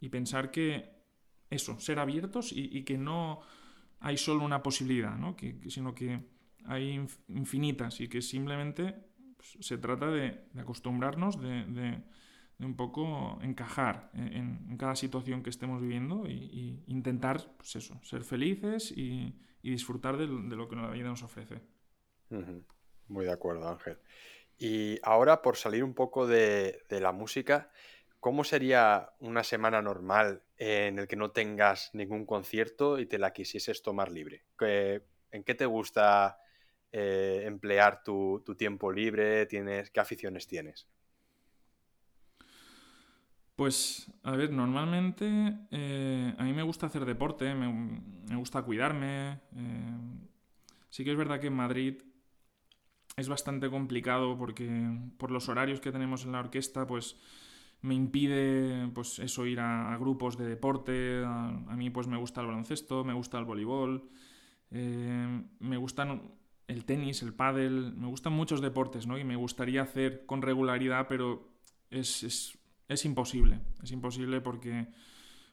y 0.00 0.10
pensar 0.10 0.50
que 0.50 1.00
eso, 1.48 1.80
ser 1.80 1.98
abiertos 1.98 2.52
y, 2.54 2.82
que 2.84 2.98
no 2.98 3.40
hay 4.00 4.18
solo 4.18 4.44
una 4.44 4.62
posibilidad, 4.62 5.16
¿no? 5.16 5.34
sino 5.68 5.94
que 5.94 6.20
hay 6.66 7.06
infinitas 7.28 8.02
y 8.02 8.08
que 8.08 8.20
simplemente 8.20 9.09
pues, 9.40 9.66
se 9.66 9.78
trata 9.78 10.10
de, 10.10 10.38
acostumbrarnos, 10.58 11.40
de, 11.40 12.02
un 12.58 12.76
poco 12.76 13.38
encajar 13.40 14.10
en, 14.12 14.76
cada 14.76 14.94
situación 14.94 15.42
que 15.42 15.48
estemos 15.48 15.80
viviendo 15.80 16.28
y, 16.28 16.84
intentar, 16.88 17.40
pues 17.56 17.76
eso, 17.76 17.98
ser 18.02 18.22
felices 18.22 18.92
y, 18.92 19.34
disfrutar 19.62 20.18
de, 20.18 20.26
lo 20.26 20.68
que 20.68 20.76
la 20.76 20.90
vida 20.90 21.08
nos 21.08 21.22
ofrece. 21.22 21.62
Muy 23.08 23.24
de 23.24 23.32
acuerdo, 23.32 23.66
Ángel. 23.66 23.98
Y 24.58 24.98
ahora, 25.02 25.40
por 25.40 25.56
salir 25.56 25.84
un 25.84 25.94
poco 25.94 26.26
de, 26.26 26.84
la 26.90 27.12
música, 27.12 27.70
¿cómo 28.20 28.44
sería 28.44 29.14
una 29.20 29.42
semana 29.42 29.80
normal 29.80 30.42
en 30.58 30.98
el 30.98 31.08
que 31.08 31.16
no 31.16 31.30
tengas 31.30 31.94
ningún 31.94 32.26
concierto 32.26 32.98
y 32.98 33.06
te 33.06 33.18
la 33.18 33.32
quisieses 33.32 33.80
tomar 33.80 34.10
libre? 34.10 34.44
¿En 34.60 35.44
qué 35.44 35.54
te 35.54 35.64
gusta 35.64 36.40
eh, 36.92 37.44
emplear 37.46 38.02
tu, 38.02 38.42
tiempo 38.58 38.90
libre? 38.90 39.46
¿Tienes, 39.46 39.90
¿Qué 39.90 40.00
aficiones 40.00 40.46
tienes? 40.46 40.88
Pues, 43.54 44.10
a 44.24 44.34
ver, 44.34 44.50
normalmente 44.50 45.26
eh, 45.70 46.34
a 46.36 46.44
mí 46.44 46.52
me 46.52 46.62
gusta 46.62 46.86
hacer 46.86 47.04
deporte, 47.04 47.54
me, 47.54 48.34
gusta 48.36 48.62
cuidarme. 48.62 49.40
Eh, 49.54 49.98
sí 50.88 51.04
que 51.04 51.12
es 51.12 51.16
verdad 51.16 51.38
que 51.38 51.48
en 51.48 51.54
Madrid 51.54 52.02
es 53.16 53.28
bastante 53.28 53.70
complicado 53.70 54.36
porque 54.36 54.66
por 55.18 55.30
los 55.30 55.48
horarios 55.48 55.80
que 55.80 55.92
tenemos 55.92 56.24
en 56.24 56.32
la 56.32 56.40
orquesta, 56.40 56.86
pues 56.86 57.16
me 57.82 57.94
impide 57.94 58.88
pues 58.88 59.18
eso 59.20 59.46
ir 59.46 59.60
a, 59.60 59.96
grupos 59.98 60.36
de 60.38 60.46
deporte. 60.46 61.22
A, 61.24 61.76
mí 61.76 61.90
pues 61.90 62.08
me 62.08 62.16
gusta 62.16 62.40
el 62.40 62.48
baloncesto, 62.48 63.04
me 63.04 63.12
gusta 63.12 63.38
el 63.38 63.44
voleibol, 63.44 64.08
me 64.70 65.76
gustan 65.76 66.39
el 66.70 66.84
tenis, 66.84 67.22
el 67.22 67.34
pádel, 67.34 67.94
me 67.96 68.06
gustan 68.06 68.32
muchos 68.32 68.60
deportes, 68.60 69.06
¿no? 69.06 69.18
Y 69.18 69.24
me 69.24 69.34
gustaría 69.34 69.82
hacer 69.82 70.24
con 70.24 70.40
regularidad, 70.40 71.08
pero 71.08 71.48
es, 71.90 72.56
es, 72.88 73.04
imposible. 73.04 73.60
Es 73.82 73.90
imposible 73.90 74.40
porque 74.40 74.86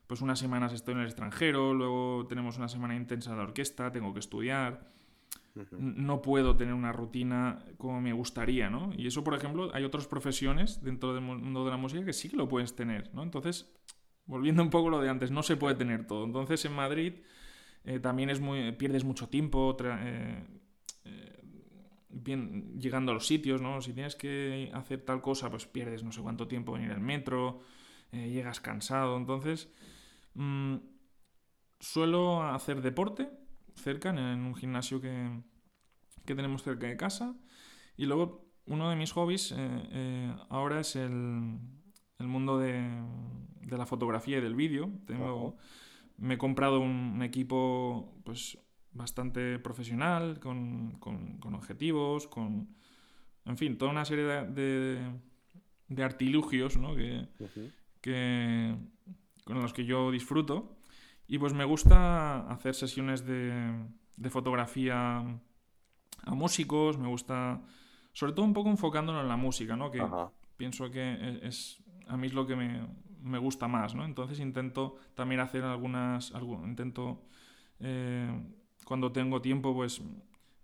pues 0.05 0.21
unas 0.21 0.37
semanas 0.37 0.73
estoy 0.73 0.93
en 0.93 1.01
el 1.01 1.07
extranjero, 1.07 1.73
luego 1.73 2.27
tenemos 2.27 2.57
una 2.57 2.69
semana 2.69 2.95
intensa 2.95 3.31
de 3.31 3.37
la 3.37 3.43
orquesta, 3.43 3.91
tengo 3.91 4.13
que 4.13 4.19
estudiar. 4.19 4.95
No 5.71 6.21
puedo 6.21 6.55
tener 6.55 6.75
una 6.75 6.91
rutina 6.91 7.65
como 7.79 7.99
me 7.99 8.13
gustaría, 8.13 8.69
¿no? 8.69 8.91
Y 8.95 9.07
eso, 9.07 9.23
por 9.23 9.33
ejemplo, 9.33 9.71
hay 9.73 9.83
otras 9.85 10.05
profesiones 10.05 10.83
dentro 10.83 11.15
del 11.15 11.23
mundo 11.23 11.65
de 11.65 11.71
la 11.71 11.77
música 11.77 12.05
que 12.05 12.13
sí 12.13 12.29
que 12.29 12.37
lo 12.37 12.47
puedes 12.47 12.75
tener, 12.75 13.11
¿no? 13.15 13.23
Entonces, 13.23 13.73
volviendo 14.27 14.61
un 14.61 14.69
poco 14.69 14.89
a 14.89 14.91
lo 14.91 15.01
de 15.01 15.09
antes, 15.09 15.31
no 15.31 15.41
se 15.41 15.57
puede 15.57 15.73
tener 15.73 16.05
todo. 16.05 16.25
Entonces, 16.25 16.63
en 16.65 16.73
Madrid 16.73 17.13
eh, 17.85 17.99
también 17.99 18.29
es 18.29 18.39
muy, 18.39 18.71
pierdes 18.73 19.03
mucho 19.03 19.29
tiempo, 19.29 19.75
eh, 19.83 20.43
bien, 22.09 22.79
llegando 22.79 23.11
a 23.11 23.15
los 23.15 23.27
sitios, 23.27 23.61
¿no? 23.61 23.81
Si 23.81 23.93
tienes 23.93 24.15
que 24.15 24.71
hacer 24.73 25.01
tal 25.01 25.21
cosa, 25.21 25.49
pues 25.49 25.65
pierdes 25.65 26.03
no 26.03 26.11
sé 26.11 26.21
cuánto 26.21 26.47
tiempo 26.47 26.75
en 26.75 26.83
ir 26.83 26.91
al 26.91 27.01
metro, 27.01 27.61
eh, 28.11 28.29
llegas 28.29 28.59
cansado. 28.59 29.17
Entonces, 29.17 29.69
mm, 30.33 30.75
suelo 31.79 32.43
hacer 32.43 32.81
deporte 32.81 33.29
cerca, 33.75 34.09
en, 34.09 34.17
un 34.17 34.55
gimnasio 34.55 35.01
que, 35.01 35.41
que, 36.25 36.35
tenemos 36.35 36.63
cerca 36.63 36.87
de 36.87 36.97
casa. 36.97 37.35
Y 37.95 38.05
luego, 38.05 38.45
uno 38.65 38.89
de 38.89 38.95
mis 38.95 39.11
hobbies 39.11 39.51
eh, 39.51 39.55
eh, 39.57 40.35
ahora 40.49 40.79
es 40.79 40.95
el, 40.95 41.59
el 42.19 42.27
mundo 42.27 42.57
de, 42.59 42.89
de, 43.61 43.77
la 43.77 43.85
fotografía 43.85 44.39
y 44.39 44.41
del 44.41 44.55
vídeo. 44.55 44.91
Tengo, 45.05 45.57
Me 46.17 46.35
he 46.35 46.37
comprado 46.37 46.79
un, 46.79 47.21
equipo, 47.21 48.19
pues 48.23 48.57
bastante 48.97 49.59
profesional, 49.59 50.39
con, 50.39 50.97
con, 50.99 51.53
objetivos, 51.53 52.27
con, 52.27 52.67
en 53.45 53.57
fin, 53.57 53.77
toda 53.77 53.91
una 53.91 54.05
serie 54.05 54.25
de, 54.25 54.99
de, 55.87 56.03
artilugios 56.03 56.77
¿no? 56.77 56.95
que, 56.95 57.27
que, 58.01 58.75
con 59.45 59.61
los 59.61 59.73
que 59.73 59.85
yo 59.85 60.11
disfruto. 60.11 60.77
Y 61.27 61.37
pues 61.37 61.53
me 61.53 61.65
gusta 61.65 62.49
hacer 62.49 62.73
sesiones 62.73 63.25
de, 63.25 63.73
de 64.15 64.29
fotografía 64.29 65.19
a 66.23 66.35
músicos, 66.35 66.97
me 66.97 67.07
gusta, 67.07 67.61
sobre 68.13 68.33
todo 68.33 68.45
un 68.45 68.53
poco 68.53 68.69
enfocándolo 68.69 69.21
en 69.21 69.27
la 69.27 69.37
música, 69.37 69.75
¿no? 69.75 69.91
que 69.91 70.03
pienso 70.57 70.89
que 70.89 71.01
e, 71.01 71.47
es, 71.47 71.83
a 72.07 72.17
mí 72.17 72.27
es 72.27 72.33
lo 72.33 72.47
que 72.47 72.55
me, 72.55 72.87
me 73.21 73.37
gusta 73.37 73.67
más, 73.67 73.95
¿no? 73.95 74.05
Entonces 74.05 74.39
intento 74.39 74.95
también 75.15 75.41
hacer 75.41 75.63
algunas, 75.63 76.33
intento 76.65 77.23
eh, 77.79 78.29
cuando 78.87 79.11
tengo 79.11 79.41
tiempo, 79.41 79.73
pues 79.75 80.01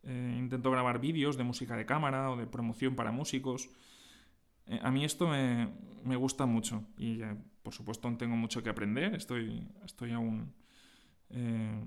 eh, 0.03 0.35
intento 0.39 0.71
grabar 0.71 0.99
vídeos 1.01 1.35
de 1.35 1.43
música 1.43 1.75
de 1.75 1.85
cámara 1.85 2.31
o 2.31 2.37
de 2.37 2.47
promoción 2.47 2.95
para 2.95 3.11
músicos. 3.11 3.69
Eh, 4.65 4.79
a 4.81 4.91
mí 4.91 5.03
esto 5.03 5.27
me, 5.27 6.15
gusta 6.15 6.45
mucho 6.45 6.85
y 6.97 7.19
por 7.63 7.73
supuesto 7.73 8.09
tengo 8.17 8.37
mucho 8.37 8.63
que 8.63 8.69
aprender, 8.69 9.13
estoy, 9.13 9.67
estoy 9.83 10.13
aún 10.13 10.53
eh, 11.31 11.83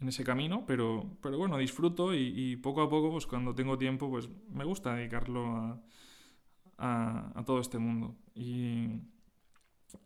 en 0.00 0.08
ese 0.08 0.24
camino, 0.24 0.64
pero, 0.66 1.06
pero 1.22 1.38
bueno, 1.38 1.58
disfruto 1.58 2.12
y, 2.12 2.56
poco 2.56 2.82
a 2.82 2.90
poco, 2.90 3.12
pues 3.12 3.28
cuando 3.28 3.54
tengo 3.54 3.78
tiempo, 3.78 4.10
pues 4.10 4.28
me 4.50 4.64
gusta 4.64 4.96
dedicarlo 4.96 5.80
a, 6.76 7.44
todo 7.46 7.60
este 7.60 7.78
mundo. 7.78 8.16
Y, 8.34 9.00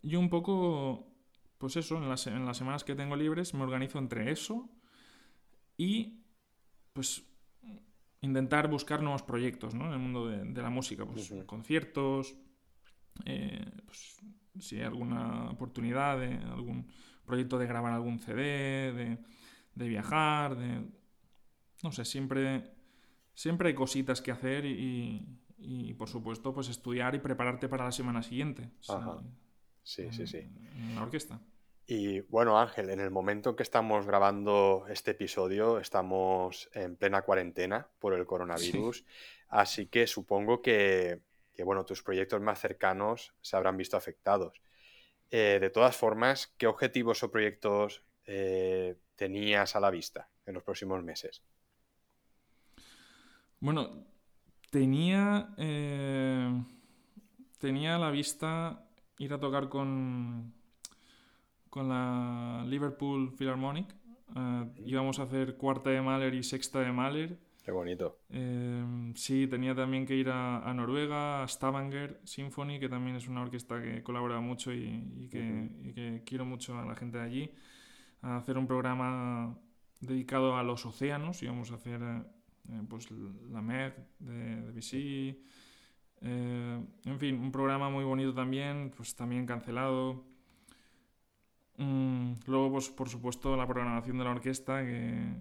y 0.03 0.17
un 0.17 0.29
poco, 0.29 1.07
pues 1.57 1.77
eso, 1.77 1.97
en 1.97 2.11
las, 2.11 2.27
en 2.27 2.45
las 2.45 2.59
semanas 2.59 2.85
que 2.85 2.95
tengo 2.95 3.17
libres 3.17 3.55
me 3.55 3.63
organizo 3.63 3.99
entre 3.99 4.31
eso, 4.31 4.69
y 5.83 6.23
pues 6.93 7.25
intentar 8.21 8.69
buscar 8.69 9.03
nuevos 9.03 9.23
proyectos 9.25 9.75
¿no? 9.75 9.87
en 9.87 9.93
el 9.93 9.99
mundo 9.99 10.29
de, 10.29 10.63
la 10.63 10.71
música, 10.71 11.05
pues 11.05 11.35
conciertos, 11.45 12.37
eh, 13.25 13.69
pues, 13.85 14.21
si 14.61 14.77
hay 14.77 14.83
alguna 14.83 15.51
oportunidad 15.51 16.21
de 16.21 16.37
algún 16.37 16.87
proyecto 17.25 17.59
de 17.59 17.67
grabar 17.67 17.93
algún 17.93 18.21
CD, 18.21 19.19
de, 19.75 19.89
viajar, 19.89 20.57
de... 20.57 20.87
No 21.83 21.91
sé, 21.91 22.05
siempre, 22.05 22.71
siempre 23.35 23.69
hay 23.71 23.75
cositas 23.75 24.23
que 24.23 24.31
hacer 24.31 24.65
y, 24.65 25.95
por 25.99 26.09
supuesto 26.09 26.55
pues 26.55 26.69
estudiar 26.69 27.17
y 27.17 27.19
prepararte 27.19 27.69
para 27.69 27.85
la 27.85 27.93
semana 27.93 28.23
siguiente. 28.23 28.71
Sí, 29.83 30.07
sí, 30.13 30.29
sí. 30.29 30.39
En 30.77 30.95
la 30.95 31.03
orquesta. 31.03 31.41
Y 31.87 32.21
bueno, 32.21 32.59
Ángel, 32.59 32.91
en 32.91 33.01
el 33.01 33.11
momento 33.11 33.51
en 33.51 33.57
que 33.57 33.63
estamos 33.63 34.07
grabando 34.07 34.87
este 34.89 35.13
episodio, 35.13 35.79
estamos 35.79 36.71
en 36.73 36.97
plena 36.97 37.23
cuarentena 37.23 37.89
por 37.99 38.15
el 38.15 38.25
coronavirus, 38.25 39.05
así 39.49 39.87
que 39.87 40.07
supongo 40.07 40.63
que, 40.63 41.21
bueno, 41.65 41.85
tus 41.85 42.03
proyectos 42.03 42.41
más 42.41 42.61
cercanos 42.61 43.35
se 43.41 43.57
habrán 43.57 43.77
visto 43.77 43.97
afectados. 43.97 44.63
Eh, 45.31 45.59
de 45.61 45.71
todas 45.71 45.97
formas, 45.97 46.55
¿qué 46.57 46.67
objetivos 46.67 47.23
o 47.23 47.31
proyectos 47.31 48.05
eh, 48.27 48.97
tenías 49.17 49.75
a 49.75 49.81
la 49.81 49.91
vista 49.91 50.29
en 50.47 50.55
los 50.55 50.63
próximos 50.63 51.03
meses? 51.03 51.43
Bueno, 53.59 54.07
tenía, 54.71 55.55
eh, 55.57 56.65
tenía 57.59 57.97
a 57.97 57.99
la 57.99 58.11
vista 58.11 58.85
ir 59.19 59.33
a 59.33 59.41
tocar 59.41 59.69
con, 59.69 60.53
con 61.73 61.89
la 61.89 62.67
Liverpool 62.69 63.33
Philharmonic. 63.33 63.87
Uh, 64.37 64.69
íbamos 64.85 65.19
a 65.19 65.23
hacer 65.23 65.57
cuarta 65.57 65.89
de 65.89 66.03
Mahler 66.03 66.35
y 66.35 66.43
sexta 66.43 66.81
de 66.81 66.93
Mahler. 66.93 67.39
Qué 67.65 67.73
bonito. 67.73 68.19
Eh, 68.29 68.85
sí, 69.15 69.47
tenía 69.47 69.75
también 69.75 70.05
que 70.05 70.15
ir 70.15 70.29
a, 70.29 70.71
Noruega, 70.75 71.43
a 71.43 71.49
Stavanger 71.49 72.21
Symphony, 72.25 72.79
que 72.79 72.91
también 72.91 73.17
es 73.17 73.27
una 73.27 73.41
orquesta 73.41 73.81
que 73.81 74.03
colabora 74.03 74.39
mucho 74.41 74.71
y, 74.71 75.29
que, 75.31 76.23
quiero 76.27 76.45
mucho 76.45 76.79
a 76.79 76.85
la 76.85 76.95
gente 76.95 77.17
de 77.17 77.25
allí, 77.25 77.51
a 78.21 78.37
hacer 78.37 78.59
un 78.59 78.67
programa 78.67 79.57
dedicado 79.99 80.59
a 80.59 80.63
los 80.63 80.85
océanos. 80.85 81.43
Íbamos 81.43 81.71
a 81.71 81.77
hacer 81.77 82.03
eh, 82.03 82.83
pues 82.87 83.09
la 83.51 83.63
Mer 83.63 84.09
de, 84.19 84.61
de 84.61 84.73
BC. 84.73 85.39
en 86.21 87.19
fin, 87.19 87.41
un 87.41 87.51
programa 87.51 87.89
muy 87.89 88.05
bonito 88.05 88.35
también, 88.35 88.93
pues 88.95 89.17
también 89.17 89.47
cancelado. 89.47 90.32
Mm, 91.79 92.35
luego, 92.47 92.73
pues 92.73 92.91
por 92.91 93.09
supuesto, 93.09 93.57
la 93.57 93.67
programación 93.67 94.19
de 94.19 94.25
la 94.25 94.31
orquesta, 94.31 94.85
que 94.85 95.35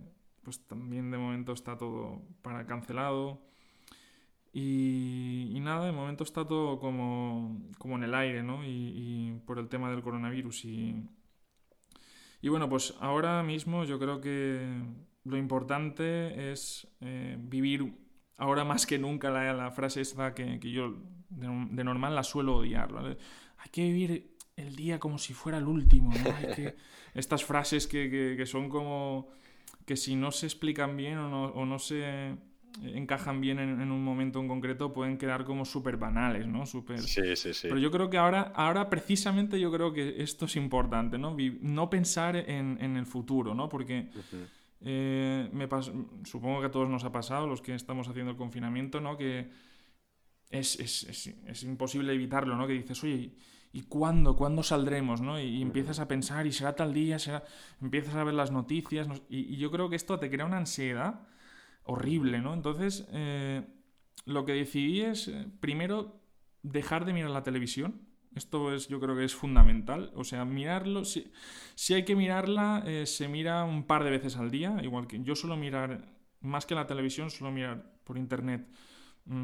pues 0.44 0.66
también 0.68 1.12
de 1.12 1.18
momento 1.18 1.54
está 1.54 1.78
todo 1.78 2.22
para 2.42 2.66
cancelado. 2.66 3.42
Y, 4.54 5.58
nada, 5.62 5.86
de 5.86 5.92
momento 5.94 6.24
está 6.24 6.46
todo 6.46 6.80
como, 6.80 7.62
como 7.78 7.96
en 7.96 8.04
el 8.04 8.14
aire, 8.14 8.44
¿no? 8.44 8.66
Y, 8.66 9.40
por 9.46 9.60
el 9.60 9.70
tema 9.70 9.90
del 9.92 10.02
coronavirus. 10.02 10.66
Y, 10.66 11.08
Y 12.42 12.50
bueno, 12.50 12.68
pues 12.70 12.96
ahora 13.00 13.44
mismo 13.44 13.84
yo 13.86 14.00
creo 14.00 14.20
que 14.20 14.84
lo 15.24 15.38
importante 15.38 16.52
es 16.52 16.88
eh, 17.02 17.38
vivir 17.40 17.94
ahora 18.38 18.66
más 18.66 18.86
que 18.86 18.98
nunca 18.98 19.30
la, 19.30 19.72
frase 19.72 20.02
esta 20.02 20.34
que, 20.34 20.60
yo 20.60 20.96
de, 21.30 21.84
normal 21.84 22.16
la 22.16 22.24
suelo 22.24 22.58
odiar. 22.58 22.92
Hay 23.58 23.70
que 23.72 23.84
vivir 23.84 24.31
el 24.62 24.76
día 24.76 25.00
como 25.00 25.18
si 25.18 25.34
fuera 25.34 25.58
el 25.58 25.66
último, 25.66 26.12
estas 27.14 27.44
frases 27.44 27.88
que, 27.88 28.44
son 28.46 28.70
como 28.70 29.30
que 29.86 29.98
si 29.98 30.16
no 30.16 30.32
se 30.32 30.46
explican 30.46 30.96
bien 30.96 31.18
o 31.18 31.66
no, 31.66 31.80
se 31.80 32.38
encajan 32.82 33.42
bien 33.42 33.60
en, 33.60 33.92
un 33.92 34.04
momento 34.04 34.40
en 34.40 34.48
concreto 34.48 34.94
pueden 34.94 35.18
quedar 35.18 35.44
como 35.44 35.66
súper 35.66 35.98
banales, 35.98 36.48
¿no? 36.48 36.66
Super... 36.66 37.00
Sí, 37.02 37.36
sí, 37.36 37.54
sí. 37.54 37.68
Pero 37.68 37.78
yo 37.78 37.92
creo 37.92 38.10
que 38.10 38.18
ahora, 38.18 38.54
ahora 38.56 38.90
precisamente 38.90 39.60
yo 39.60 39.72
creo 39.72 39.94
que 39.94 40.22
esto 40.22 40.46
es 40.46 40.56
importante, 40.56 41.18
¿no? 41.18 41.36
No 41.62 41.90
pensar 41.90 42.36
en, 42.36 42.80
el 42.80 43.06
futuro, 43.06 43.54
¿no? 43.54 43.70
Porque... 43.70 44.10
Eh, 44.84 45.48
me 45.54 45.70
supongo 46.26 46.60
que 46.60 46.66
a 46.66 46.72
todos 46.72 46.90
nos 46.90 47.04
ha 47.04 47.12
pasado, 47.12 47.46
los 47.46 47.62
que 47.62 47.76
estamos 47.76 48.08
haciendo 48.08 48.32
el 48.32 48.38
confinamiento, 48.38 49.00
¿no? 49.00 49.16
Que 49.16 49.52
es, 50.50 50.80
es, 50.80 51.28
es, 51.46 51.64
imposible 51.64 52.14
evitarlo, 52.14 52.56
¿no? 52.56 52.66
Que 52.66 52.74
dices, 52.74 53.04
oye, 53.04 53.32
¿y 53.74 53.84
cuándo? 53.84 54.36
¿Cuándo 54.36 54.64
saldremos? 54.64 55.22
¿no? 55.22 55.40
Y, 55.40 55.62
empiezas 55.62 56.00
a 56.00 56.08
pensar, 56.08 56.48
¿y 56.48 56.52
será 56.52 56.76
tal 56.76 56.94
día? 56.94 57.20
Será... 57.20 57.44
Empiezas 57.82 58.16
a 58.16 58.24
ver 58.24 58.34
las 58.34 58.52
noticias, 58.52 59.08
y, 59.30 59.58
yo 59.58 59.72
creo 59.72 59.90
que 59.90 59.96
esto 59.96 60.20
te 60.20 60.30
crea 60.30 60.46
una 60.46 60.58
ansiedad 60.58 61.28
horrible, 61.84 62.40
¿no? 62.40 62.54
Entonces, 62.54 63.08
eh, 63.12 63.64
lo 64.26 64.46
que 64.46 64.54
decidí 64.54 65.02
es, 65.02 65.28
eh, 65.28 65.48
primero, 65.60 66.22
dejar 66.64 67.06
de 67.06 67.14
mirar 67.14 67.32
la 67.32 67.44
televisión, 67.44 68.02
esto 68.36 68.74
es, 68.74 68.88
yo 68.88 69.00
creo 69.00 69.16
que 69.16 69.26
es 69.26 69.36
fundamental. 69.36 70.12
O 70.16 70.24
sea, 70.24 70.46
mirarlo, 70.46 71.04
si, 71.04 71.32
si 71.76 71.94
hay 71.94 72.06
que 72.06 72.16
mirarla, 72.16 72.84
eh, 72.86 73.06
se 73.06 73.28
mira 73.28 73.64
un 73.66 73.84
par 73.84 74.04
de 74.04 74.12
veces 74.12 74.38
al 74.38 74.52
día. 74.52 74.78
Igual 74.84 75.08
que 75.08 75.22
yo 75.22 75.36
suelo 75.36 75.58
mirar, 75.58 76.06
más 76.40 76.66
que 76.66 76.76
la 76.76 76.88
televisión, 76.88 77.30
suelo 77.30 77.52
mirar 77.52 77.92
por 78.04 78.18
internet 78.18 78.68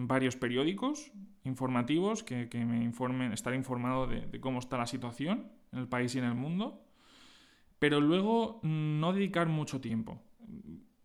varios 0.07 0.35
periódicos 0.35 1.11
informativos 1.43 2.23
que, 2.23 2.47
me 2.65 2.83
informen, 2.83 3.31
estar 3.31 3.53
informado 3.53 4.07
de, 4.07 4.39
cómo 4.39 4.59
está 4.59 4.77
la 4.77 4.87
situación 4.87 5.51
en 5.71 5.79
el 5.79 5.87
país 5.87 6.13
y 6.15 6.19
en 6.19 6.25
el 6.25 6.35
mundo. 6.35 6.83
Pero 7.79 8.01
luego 8.01 8.59
mm, 8.63 8.99
no 8.99 9.13
dedicar 9.13 9.47
mucho 9.47 9.79
tiempo. 9.79 10.21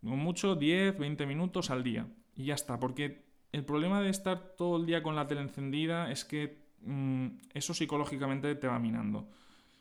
Mucho 0.01 0.57
10, 0.57 0.99
20 0.99 1.27
minutos 1.27 1.71
al 1.71 1.83
día. 1.83 2.09
Y 2.35 2.47
ya 2.47 2.55
está. 2.55 2.81
Porque 2.81 3.25
el 3.53 3.65
problema 3.65 4.01
de 4.01 4.09
estar 4.11 4.57
todo 4.57 4.79
el 4.79 4.87
día 4.87 5.03
con 5.03 5.15
la 5.15 5.27
tele 5.27 5.43
encendida 5.43 6.11
es 6.11 6.25
que 6.25 6.63
Mm, 6.85 7.27
eso 7.55 7.75
psicológicamente 7.75 8.55
te 8.55 8.67
va 8.67 8.79
minando. 8.79 9.29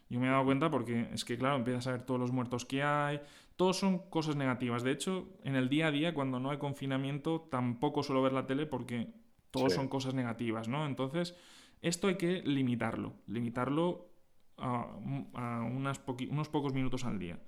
Yo 0.09 0.19
me 0.19 0.27
he 0.27 0.29
dado 0.29 0.45
cuenta 0.45 0.69
porque 0.69 1.09
es 1.13 1.25
que, 1.25 1.37
claro, 1.37 1.55
empiezas 1.55 1.87
a 1.87 1.91
ver 1.93 2.03
todos 2.03 2.19
los 2.19 2.31
muertos 2.31 2.65
que 2.65 2.83
hay, 2.83 3.21
todos 3.62 3.78
son 3.78 3.99
cosas 4.09 4.36
negativas. 4.36 4.82
De 4.82 4.89
hecho, 4.89 5.30
en 5.43 5.55
el 5.55 5.70
día 5.70 5.86
a 5.86 5.91
día, 5.91 6.16
cuando 6.16 6.39
no 6.39 6.49
hay 6.49 6.57
confinamiento, 6.57 7.47
tampoco 7.51 8.01
suelo 8.01 8.24
ver 8.24 8.34
la 8.34 8.47
tele 8.47 8.66
porque 8.66 9.14
todos 9.51 9.74
son 9.74 9.88
cosas 9.88 10.16
negativas, 10.16 10.68
¿no? 10.68 10.88
Entonces, 10.88 11.36
esto 11.84 12.07
hay 12.07 12.16
que 12.16 12.41
limitarlo, 12.41 13.14
limitarlo 13.28 14.09
a, 14.57 14.97
unos 15.70 16.49
pocos 16.49 16.74
minutos 16.74 17.05
al 17.05 17.20
día. 17.20 17.39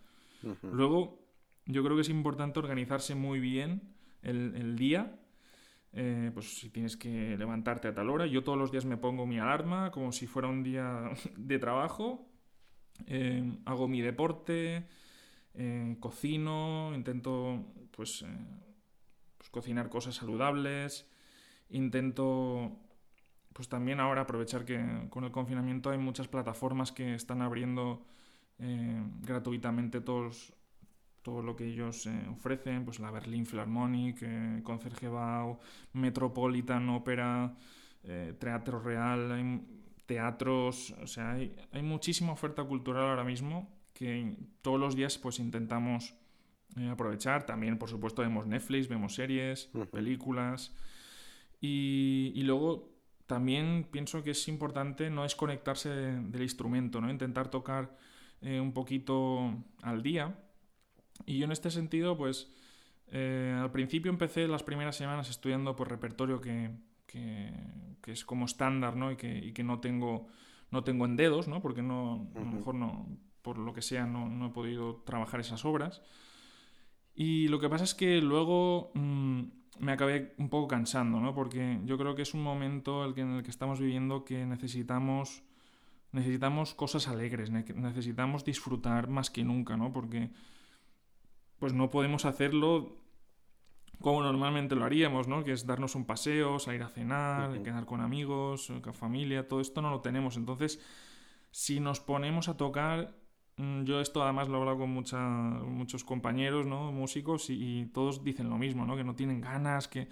Luego, 0.62 1.20
yo 1.66 1.84
creo 1.84 1.96
que 1.96 2.04
es 2.04 2.10
importante 2.10 2.60
organizarse 2.60 3.16
muy 3.16 3.40
bien 3.40 3.96
el, 4.22 4.54
el 4.56 4.76
día 4.76 5.20
eh, 5.96 6.30
pues 6.32 6.60
si 6.60 6.70
tienes 6.70 6.96
que 6.96 7.36
levantarte 7.40 7.88
a 7.88 7.96
tal 7.96 8.12
hora. 8.12 8.28
Yo 8.28 8.44
todos 8.44 8.58
los 8.60 8.72
días 8.72 8.86
me 8.86 8.98
pongo 8.98 9.26
mi 9.26 9.40
alarma 9.40 9.90
como 9.90 10.12
si 10.12 10.28
fuera 10.28 10.48
un 10.48 10.62
día 10.62 11.10
de 11.38 11.58
trabajo. 11.58 12.30
Eh, 13.08 13.58
hago 13.66 13.88
mi 13.88 14.02
deporte, 14.02 14.86
eh, 15.54 15.98
cocino, 16.00 16.92
intento 16.94 17.66
pues, 17.92 18.26
pues, 19.38 19.50
cocinar 19.50 19.90
cosas 19.90 20.16
saludables. 20.16 21.08
Intento 21.70 22.80
pues 23.54 23.70
también 23.70 24.00
ahora 24.00 24.22
aprovechar 24.22 24.66
que 24.66 25.08
con 25.10 25.24
el 25.26 25.32
confinamiento 25.32 25.92
hay 25.92 26.00
muchas 26.00 26.28
plataformas 26.28 26.92
que 26.92 27.14
están 27.14 27.42
abriendo 27.42 28.06
gratuitamente 29.22 30.02
todos 30.02 30.54
todo 31.24 31.42
lo 31.42 31.56
que 31.56 31.66
ellos 31.66 32.06
eh, 32.06 32.28
ofrecen, 32.30 32.86
pues 32.86 33.00
la 33.00 33.10
Berlin 33.10 33.46
Philharmonic, 33.46 34.22
eh, 34.22 34.62
Concertgebouw, 34.62 35.58
Metropolitan 35.94 36.90
Opera, 36.90 37.56
eh, 38.04 38.36
Teatro 38.38 38.80
Real, 38.80 39.32
hay 39.32 39.62
teatros, 40.06 40.92
o 41.02 41.08
sea, 41.08 41.32
hay, 41.32 41.56
hay, 41.72 41.82
muchísima 41.82 42.34
oferta 42.34 42.64
cultural 42.66 43.06
ahora 43.06 43.24
mismo 43.24 43.73
que 43.94 44.36
todos 44.62 44.80
los 44.80 44.96
días 44.96 45.18
pues 45.18 45.40
intentamos 45.40 46.16
eh, 46.78 46.90
aprovechar. 46.90 47.46
También, 47.46 47.78
por 47.78 47.90
supuesto, 47.90 48.22
vemos 48.22 48.48
Netflix, 48.48 48.88
vemos 48.88 49.16
series, 49.16 49.70
películas 49.92 50.74
y, 51.62 52.32
y, 52.36 52.44
luego 52.44 52.92
también 53.26 53.88
pienso 53.90 54.24
que 54.24 54.32
es 54.32 54.48
importante 54.48 55.10
no 55.10 55.24
desconectarse 55.24 55.90
del 55.90 56.42
instrumento, 56.42 57.00
¿no? 57.00 57.10
Intentar 57.10 57.50
tocar 57.50 57.98
un 58.42 58.74
poquito 58.74 59.64
al 59.82 60.04
día 60.04 60.36
y 61.26 61.38
yo 61.38 61.46
en 61.46 61.52
este 61.52 61.72
sentido, 61.72 62.18
pues 62.18 62.52
eh, 63.12 63.58
al 63.60 63.72
principio 63.72 64.12
empecé 64.12 64.48
las 64.48 64.64
primeras 64.64 64.96
semanas 64.96 65.30
estudiando 65.30 65.76
por 65.76 65.90
repertorio 65.90 66.42
que, 66.42 66.72
que, 67.06 67.54
es 68.08 68.26
como 68.26 68.46
estándar, 68.46 68.96
¿no? 68.96 69.12
Y 69.12 69.16
que, 69.16 69.38
y 69.38 69.54
que, 69.54 69.64
no, 69.64 69.80
tengo, 69.80 70.28
no 70.72 70.84
tengo 70.84 71.06
en 71.06 71.16
dedos, 71.16 71.48
¿no? 71.48 71.62
Porque 71.62 71.82
no, 71.82 72.30
a 72.36 72.40
lo 72.40 72.46
mejor 72.46 72.76
no, 72.76 73.08
por 73.44 73.60
lo 73.60 73.74
que 73.74 73.84
sea, 73.84 74.08
no, 74.08 74.28
no, 74.28 74.48
he 74.48 74.50
podido 74.50 74.96
trabajar 75.06 75.40
esas 75.40 75.66
obras. 75.66 76.02
Y 77.14 77.48
lo 77.50 77.60
que 77.60 77.70
pasa 77.70 77.84
es 77.84 77.94
que 77.94 78.22
luego 78.22 78.92
mm, 78.96 79.42
me 79.80 79.92
acabé 79.92 80.34
un 80.38 80.50
poco 80.50 80.68
cansando, 80.68 81.20
¿no? 81.20 81.36
Porque 81.36 81.80
yo 81.86 81.98
creo 81.98 82.16
que 82.16 82.24
es 82.24 82.34
un 82.34 82.42
momento 82.42 83.06
el 83.06 83.14
que, 83.14 83.22
en 83.22 83.36
el 83.36 83.44
que 83.44 83.52
estamos 83.52 83.80
viviendo 83.80 84.24
que 84.24 84.46
necesitamos, 84.46 85.44
necesitamos 86.12 86.74
cosas 86.74 87.08
alegres, 87.08 87.52
necesitamos 87.52 88.44
disfrutar 88.46 89.10
más 89.10 89.30
que 89.30 89.44
nunca, 89.44 89.78
¿no? 89.78 89.94
Porque 89.94 90.32
pues 91.60 91.74
no 91.74 91.90
podemos 91.90 92.26
hacerlo 92.26 92.98
como 94.02 94.22
normalmente 94.22 94.76
lo 94.76 94.86
haríamos, 94.86 95.28
¿no? 95.28 95.44
Que 95.44 95.54
es 95.54 95.66
darnos 95.66 95.96
un 95.96 96.06
paseo, 96.06 96.60
salir 96.60 96.84
a 96.84 96.90
cenar, 96.90 97.62
quedar 97.62 97.86
con 97.86 98.02
amigos, 98.02 98.72
con 98.82 98.94
familia, 98.94 99.48
todo 99.48 99.62
esto 99.62 99.82
no 99.82 99.90
lo 99.90 100.02
tenemos. 100.02 100.36
Entonces, 100.36 100.82
si 101.52 101.80
nos 101.80 102.00
ponemos 102.00 102.50
a 102.50 102.58
tocar, 102.58 103.16
yo 103.58 104.00
esto 104.00 104.24
además 104.24 104.48
lo 104.48 104.56
he 104.56 104.60
hablado 104.60 104.80
con 104.80 104.90
muchos 104.90 106.04
compañeros, 106.04 106.66
¿no? 106.66 106.92
Músicos 106.92 107.50
y, 107.50 107.86
todos 107.94 108.24
dicen 108.24 108.50
lo 108.50 108.58
mismo, 108.58 108.86
¿no? 108.86 108.96
Que 108.96 109.04
no 109.04 109.16
tienen 109.16 109.42
ganas, 109.42 109.88
que... 109.88 110.08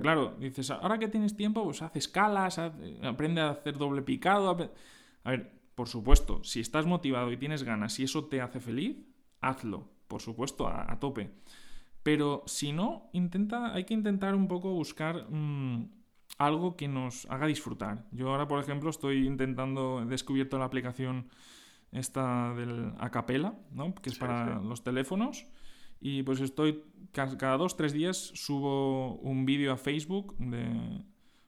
claro, 0.00 0.34
dices, 0.38 0.70
ahora 0.70 0.98
que 0.98 1.08
tienes 1.08 1.36
tiempo, 1.36 1.64
pues 1.64 1.82
haz 1.82 1.94
escalas, 1.96 2.58
aprende 2.58 3.40
a 3.40 3.50
hacer 3.50 3.76
doble 3.76 4.02
picado. 4.02 4.50
A 5.24 5.30
ver, 5.30 5.52
por 5.74 5.88
supuesto, 5.88 6.42
si 6.44 6.60
estás 6.60 6.86
motivado 6.86 7.32
y 7.32 7.36
tienes 7.36 7.62
ganas 7.62 7.98
y 8.00 8.04
eso 8.04 8.24
te 8.26 8.40
hace 8.40 8.60
feliz, 8.60 8.96
hazlo 9.40 9.94
por 10.08 10.22
supuesto, 10.22 10.68
a, 10.68 10.98
tope. 11.00 11.30
Pero 12.02 12.42
si 12.46 12.72
no, 12.72 13.08
intenta, 13.12 13.74
hay 13.74 13.84
que 13.84 13.94
intentar 13.94 14.34
un 14.34 14.46
poco 14.46 14.72
buscar 14.72 15.26
mm, 15.28 15.90
algo 16.38 16.76
que 16.76 16.88
nos 16.88 17.26
haga 17.30 17.46
disfrutar. 17.46 18.06
Yo 18.12 18.30
ahora, 18.30 18.46
por 18.46 18.60
ejemplo, 18.60 18.90
estoy 18.90 19.26
intentando, 19.26 20.02
he 20.02 20.06
descubierto 20.06 20.58
la 20.58 20.66
aplicación 20.66 21.28
esta 21.94 22.52
del 22.54 22.92
Acapela, 22.98 23.54
¿no? 23.72 23.94
que 23.94 24.10
es 24.10 24.18
para 24.18 24.60
los 24.60 24.84
teléfonos. 24.84 25.46
Y 26.00 26.22
pues 26.22 26.40
estoy, 26.40 26.84
cada 27.12 27.56
dos, 27.56 27.76
tres 27.76 27.92
días 27.92 28.16
subo 28.34 29.14
un 29.16 29.46
vídeo 29.46 29.72
a 29.72 29.76
Facebook 29.76 30.36
de, 30.38 31.02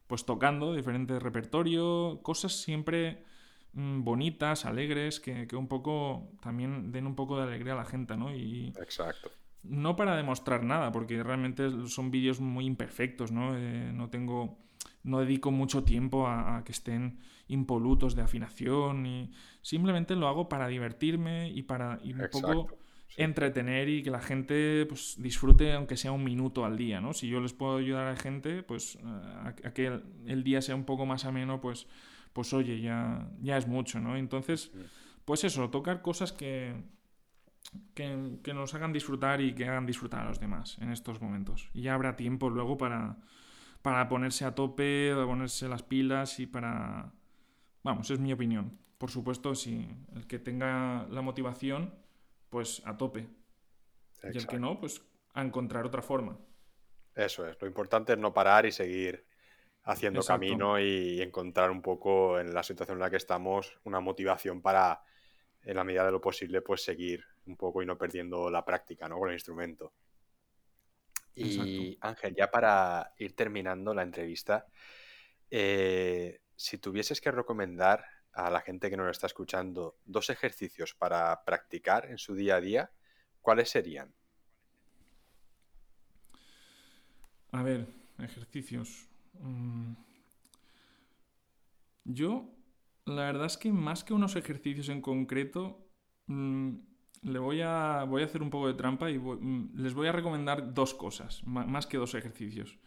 pues 0.07 0.25
tocando 0.25 0.75
diferente 0.75 1.19
repertorio, 1.19 2.21
cosas 2.23 2.53
siempre 2.53 3.23
Mm, 3.77 4.05
bonitas, 4.05 4.65
alegres, 4.65 5.21
que, 5.21 5.47
un 5.55 5.69
poco 5.69 6.33
también 6.41 6.93
den 6.93 7.07
un 7.07 7.15
poco 7.15 7.37
de 7.37 7.43
alegría 7.43 7.75
a 7.75 7.77
la 7.77 7.85
gente, 7.85 8.17
¿no? 8.17 8.35
Y 8.35 8.73
Exacto. 8.81 9.31
No 9.65 9.97
para 9.97 10.17
demostrar 10.17 10.65
nada, 10.65 10.93
porque 10.93 11.23
realmente 11.23 11.87
son 11.87 12.11
vídeos 12.11 12.41
muy 12.41 12.65
imperfectos, 12.65 13.33
¿no? 13.33 13.55
Eh, 13.55 13.93
no 13.93 14.09
tengo 14.09 14.59
no 15.07 15.21
dedico 15.21 15.51
mucho 15.51 15.85
tiempo 15.85 16.27
a, 16.27 16.63
que 16.65 16.73
estén 16.73 17.19
impolutos 17.49 18.17
de 18.17 18.23
afinación 18.23 19.07
y 19.07 19.31
simplemente 19.63 20.17
lo 20.17 20.27
hago 20.27 20.49
para 20.49 20.67
divertirme 20.67 21.51
y 21.51 21.63
para 21.63 22.01
un 22.03 22.29
poco 22.31 22.77
entretener 23.17 23.89
y 23.89 24.03
que 24.03 24.11
la 24.11 24.21
gente 24.21 24.85
pues, 24.87 25.15
disfrute 25.19 25.73
aunque 25.73 25.97
sea 25.97 26.11
un 26.11 26.25
minuto 26.25 26.65
al 26.65 26.77
día, 26.77 27.01
¿no? 27.01 27.13
Si 27.13 27.29
yo 27.29 27.41
les 27.41 27.53
puedo 27.53 27.77
ayudar 27.77 28.09
a 28.09 28.11
la 28.11 28.17
gente, 28.17 28.65
pues 28.65 28.99
a, 29.05 29.55
que 29.73 30.01
el, 30.27 30.43
día 30.43 30.61
sea 30.61 30.75
un 30.75 30.85
poco 30.85 31.07
más 31.07 31.25
ameno, 31.25 31.61
pues 31.61 31.87
pues 32.33 32.53
oye, 32.53 32.83
ya, 32.83 33.31
ya 33.41 33.57
es 33.57 33.67
mucho, 33.67 33.99
¿no? 33.99 34.15
Entonces, 34.15 34.71
pues 35.25 35.43
eso, 35.45 35.71
tocar 35.71 36.03
cosas 36.03 36.33
que, 36.33 36.75
que, 37.95 38.53
nos 38.53 38.75
hagan 38.75 38.93
disfrutar 38.93 39.41
y 39.41 39.55
que 39.55 39.67
hagan 39.67 39.87
disfrutar 39.87 40.27
a 40.27 40.29
los 40.29 40.39
demás 40.39 40.77
en 40.83 40.91
estos 40.93 41.23
momentos. 41.23 41.71
Y 41.73 41.83
ya 41.83 41.95
habrá 41.95 42.15
tiempo 42.15 42.51
luego 42.51 42.77
para, 42.77 43.17
para 43.87 44.09
ponerse 44.09 44.45
a 44.45 44.53
tope, 44.53 45.13
para 45.15 45.27
ponerse 45.27 45.69
las 45.69 45.85
pilas 45.85 46.41
y 46.41 46.49
para... 46.49 47.13
Vamos, 47.85 48.11
es 48.11 48.19
mi 48.19 48.33
opinión. 48.33 48.77
Por 48.99 49.13
supuesto, 49.13 49.55
si 49.55 49.89
el 50.17 50.27
que 50.27 50.41
tenga 50.41 51.07
la 51.09 51.23
motivación, 51.23 51.95
pues 52.51 52.83
a 52.85 52.97
tope. 52.97 53.29
Y 54.25 54.37
el 54.37 54.49
que 54.49 54.59
no, 54.59 54.81
pues 54.81 55.03
a 55.35 55.43
encontrar 55.43 55.87
otra 55.87 56.03
forma. 56.03 56.37
Eso 57.15 57.47
es, 57.47 57.57
lo 57.61 57.69
importante 57.69 58.15
es 58.15 58.19
no 58.19 58.35
parar 58.35 58.67
y 58.67 58.73
seguir 58.73 59.25
haciendo 59.85 60.21
camino 60.25 60.81
y 60.81 61.23
encontrar 61.23 61.71
un 61.71 61.81
poco 61.81 62.41
en 62.41 62.53
la 62.53 62.65
situación 62.65 62.97
en 62.97 63.03
la 63.03 63.11
que 63.11 63.19
estamos 63.19 63.79
una 63.85 64.01
motivación 64.01 64.63
para, 64.63 65.01
en 65.63 65.77
la 65.77 65.85
medida 65.85 66.05
de 66.05 66.11
lo 66.11 66.21
posible, 66.21 66.61
pues 66.61 66.83
seguir 66.83 67.25
un 67.47 67.57
poco 67.57 67.85
y 67.85 67.87
no 67.87 67.97
perdiendo 67.97 68.51
la 68.51 68.65
práctica 68.65 69.09
¿no? 69.09 69.17
con 69.17 69.29
el 69.29 69.37
instrumento. 69.37 69.93
Y 71.37 71.99
Ángel, 72.01 72.35
ya 72.35 72.51
para 72.51 73.13
ir 73.19 73.37
terminando 73.37 73.93
la 73.93 74.03
entrevista, 74.03 74.67
eh, 75.51 76.41
si 76.57 76.79
tuvieses 76.79 77.21
que 77.21 77.31
recomendar 77.31 78.05
a 78.33 78.51
la 78.51 78.63
gente 78.63 78.91
que 78.91 78.97
nos 78.97 79.11
está 79.11 79.27
escuchando 79.27 79.99
dos 80.05 80.31
ejercicios 80.31 80.95
para 80.95 81.45
practicar 81.45 82.11
en 82.11 82.19
su 82.19 82.35
día 82.35 82.57
a 82.57 82.61
día, 82.61 82.91
¿cuáles 83.41 83.71
serían? 83.71 84.15
A 87.53 87.63
ver, 87.63 87.87
ejercicios. 88.19 89.09
Mm. 89.35 89.95
Yo, 92.05 92.55
la 93.05 93.27
verdad 93.27 93.47
es 93.47 93.57
que 93.57 93.73
más 93.73 94.05
que 94.05 94.15
unos 94.15 94.37
ejercicios 94.37 94.89
en 94.89 95.01
concreto, 95.01 95.87
mm, 96.27 96.77
le 97.27 97.39
voy 97.39 97.61
a, 97.61 98.05
voy 98.05 98.23
a 98.23 98.27
hacer 98.27 98.43
un 98.43 98.51
poco 98.51 98.69
de 98.69 98.75
trampa 98.75 99.11
y 99.11 99.19
mm, 99.19 99.73
les 99.75 99.95
voy 99.95 100.07
a 100.07 100.13
recomendar 100.13 100.73
dos 100.73 100.95
cosas, 100.95 101.43
más 101.47 101.87
que 101.87 101.97
dos 101.97 102.15
ejercicios. 102.15 102.79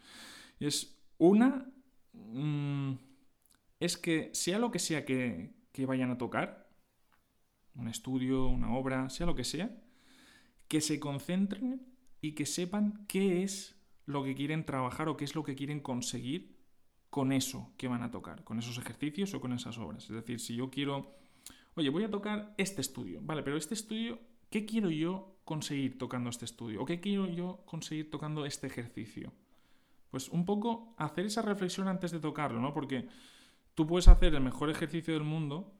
es 0.60 0.98
una, 1.18 1.70
es 3.80 3.98
que 3.98 4.30
sea 4.34 4.58
lo 4.60 4.72
que 4.72 4.80
sea 4.80 5.06
que, 5.06 5.54
que 5.72 5.86
vayan 5.86 6.12
a 6.12 6.18
tocar, 6.18 6.70
un 7.76 7.88
estudio, 7.88 8.48
una 8.48 8.74
obra, 8.76 9.10
sea 9.10 9.26
lo 9.26 9.36
que 9.36 9.44
sea, 9.44 9.70
que 10.68 10.82
se 10.82 11.00
concentren 11.00 11.86
y 12.22 12.34
que 12.34 12.46
sepan 12.46 13.06
qué 13.08 13.44
es 13.44 13.76
lo 14.06 14.24
que 14.24 14.36
quieren 14.36 14.66
trabajar 14.66 15.10
o 15.10 15.18
qué 15.18 15.26
es 15.26 15.36
lo 15.36 15.44
que 15.44 15.56
quieren 15.56 15.82
conseguir 15.82 16.58
con 17.10 17.32
eso 17.32 17.74
que 17.78 17.88
van 17.88 18.04
a 18.04 18.12
tocar, 18.12 18.44
con 18.44 18.60
esos 18.60 18.78
ejercicios 18.78 19.34
o 19.34 19.42
con 19.42 19.54
esas 19.54 19.78
obras. 19.78 20.04
Es 20.04 20.12
decir, 20.12 20.40
si 20.40 20.56
yo 20.56 20.70
quiero, 20.70 21.16
oye, 21.76 21.90
voy 21.90 22.04
a 22.04 22.10
tocar 22.10 22.54
este 22.58 22.82
estudio, 22.82 23.20
vale, 23.22 23.44
pero 23.44 23.58
este 23.58 23.74
estudio, 23.74 24.20
¿qué 24.50 24.66
quiero 24.66 24.90
yo 24.90 25.38
conseguir 25.46 25.98
tocando 25.98 26.30
este 26.30 26.46
estudio? 26.46 26.82
¿O 26.82 26.86
qué 26.86 27.00
quiero 27.00 27.28
yo 27.28 27.64
conseguir 27.66 28.10
tocando 28.10 28.46
este 28.46 28.68
ejercicio? 28.68 29.34
Pues 30.12 30.30
un 30.30 30.46
poco 30.46 30.94
hacer 30.98 31.26
esa 31.26 31.42
reflexión 31.42 31.88
antes 31.88 32.12
de 32.12 32.20
tocarlo, 32.20 32.60
¿no? 32.60 32.74
Porque 32.74 33.08
tú 33.76 33.86
puedes 33.86 34.08
hacer 34.08 34.34
el 34.34 34.42
mejor 34.42 34.70
ejercicio 34.70 35.14
del 35.14 35.24
mundo 35.24 35.74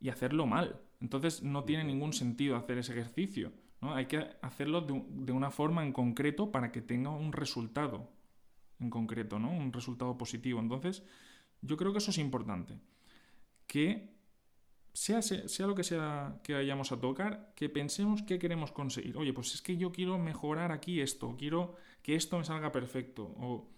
y 0.00 0.08
hacerlo 0.08 0.46
mal. 0.46 0.80
Entonces 1.00 1.42
no 1.42 1.64
tiene 1.64 1.84
ningún 1.84 2.12
sentido 2.12 2.56
hacer 2.56 2.78
ese 2.78 2.92
ejercicio. 2.92 3.52
Hay 3.80 4.06
que 4.06 4.36
hacerlo 4.42 4.80
de, 4.82 5.32
una 5.32 5.50
forma 5.50 5.84
en 5.84 5.92
concreto 5.92 6.52
para 6.52 6.70
que 6.70 6.80
tenga 6.80 7.10
un 7.10 7.32
resultado 7.32 8.08
en 8.78 8.90
concreto, 8.90 9.40
¿no? 9.40 9.50
Un 9.50 9.72
resultado 9.72 10.16
positivo. 10.16 10.60
Entonces, 10.60 11.02
yo 11.62 11.76
creo 11.76 11.92
que 11.92 11.98
eso 11.98 12.12
es 12.12 12.18
importante. 12.18 12.78
Que 13.66 14.14
sea, 14.92 15.22
sea 15.22 15.66
lo 15.66 15.74
que 15.74 15.84
sea 15.84 16.40
que 16.42 16.54
vayamos 16.54 16.92
a 16.92 17.00
tocar, 17.00 17.52
que 17.56 17.68
pensemos 17.68 18.22
qué 18.22 18.38
queremos 18.38 18.72
conseguir. 18.72 19.16
Oye, 19.16 19.32
pues 19.32 19.54
es 19.54 19.62
que 19.62 19.76
yo 19.76 19.90
quiero 19.90 20.18
mejorar 20.18 20.72
aquí 20.72 21.00
esto, 21.00 21.36
quiero 21.38 21.76
que 22.02 22.14
esto 22.14 22.38
me 22.38 22.44
salga 22.44 22.72
perfecto. 22.72 23.24
O... 23.38 23.68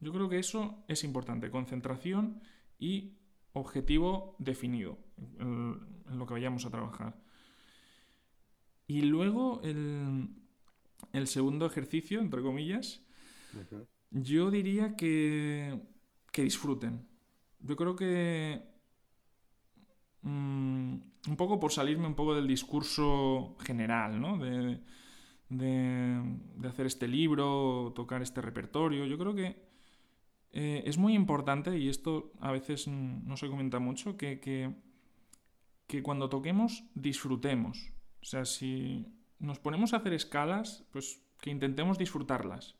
Yo 0.00 0.12
creo 0.12 0.28
que 0.28 0.38
eso 0.38 0.84
es 0.88 1.04
importante. 1.04 1.50
Concentración 1.50 2.40
y 2.78 3.16
objetivo 3.52 4.36
definido 4.38 4.98
en 5.38 6.18
lo 6.18 6.26
que 6.26 6.34
vayamos 6.34 6.66
a 6.66 6.70
trabajar. 6.70 7.18
Y 8.86 9.02
luego 9.02 9.60
el, 9.62 11.26
segundo 11.26 11.66
ejercicio, 11.66 12.20
entre 12.20 12.42
comillas, 12.42 13.02
yo 14.10 14.50
diría 14.50 14.96
que, 14.96 15.80
que 16.30 16.42
disfruten. 16.42 17.08
Yo 17.60 17.74
creo 17.76 17.96
que 17.96 18.75
mm, 20.26 20.94
un 21.28 21.36
poco 21.36 21.58
por 21.58 21.72
salirme 21.72 22.06
un 22.06 22.14
poco 22.14 22.34
del 22.34 22.46
discurso 22.46 23.56
general, 23.60 24.20
¿no? 24.20 24.38
De, 24.38 24.80
de, 25.48 26.68
hacer 26.68 26.86
este 26.86 27.08
libro, 27.08 27.92
tocar 27.94 28.22
este 28.22 28.40
repertorio. 28.40 29.06
Yo 29.06 29.18
creo 29.18 29.34
que 29.34 29.62
eh, 30.52 30.82
es 30.86 30.98
muy 30.98 31.14
importante, 31.14 31.78
y 31.78 31.88
esto 31.88 32.32
a 32.40 32.50
veces 32.50 32.88
no 32.88 33.36
se 33.36 33.48
comenta 33.48 33.78
mucho, 33.78 34.16
que, 34.16 34.40
que, 34.40 34.74
que 35.86 36.02
cuando 36.02 36.28
toquemos 36.28 36.84
disfrutemos. 36.94 37.92
O 38.22 38.24
sea, 38.24 38.44
si 38.44 39.06
nos 39.38 39.60
ponemos 39.60 39.92
a 39.92 39.98
hacer 39.98 40.12
escalas, 40.12 40.84
pues 40.90 41.22
que 41.40 41.50
intentemos 41.50 41.98
disfrutarlas. 41.98 42.76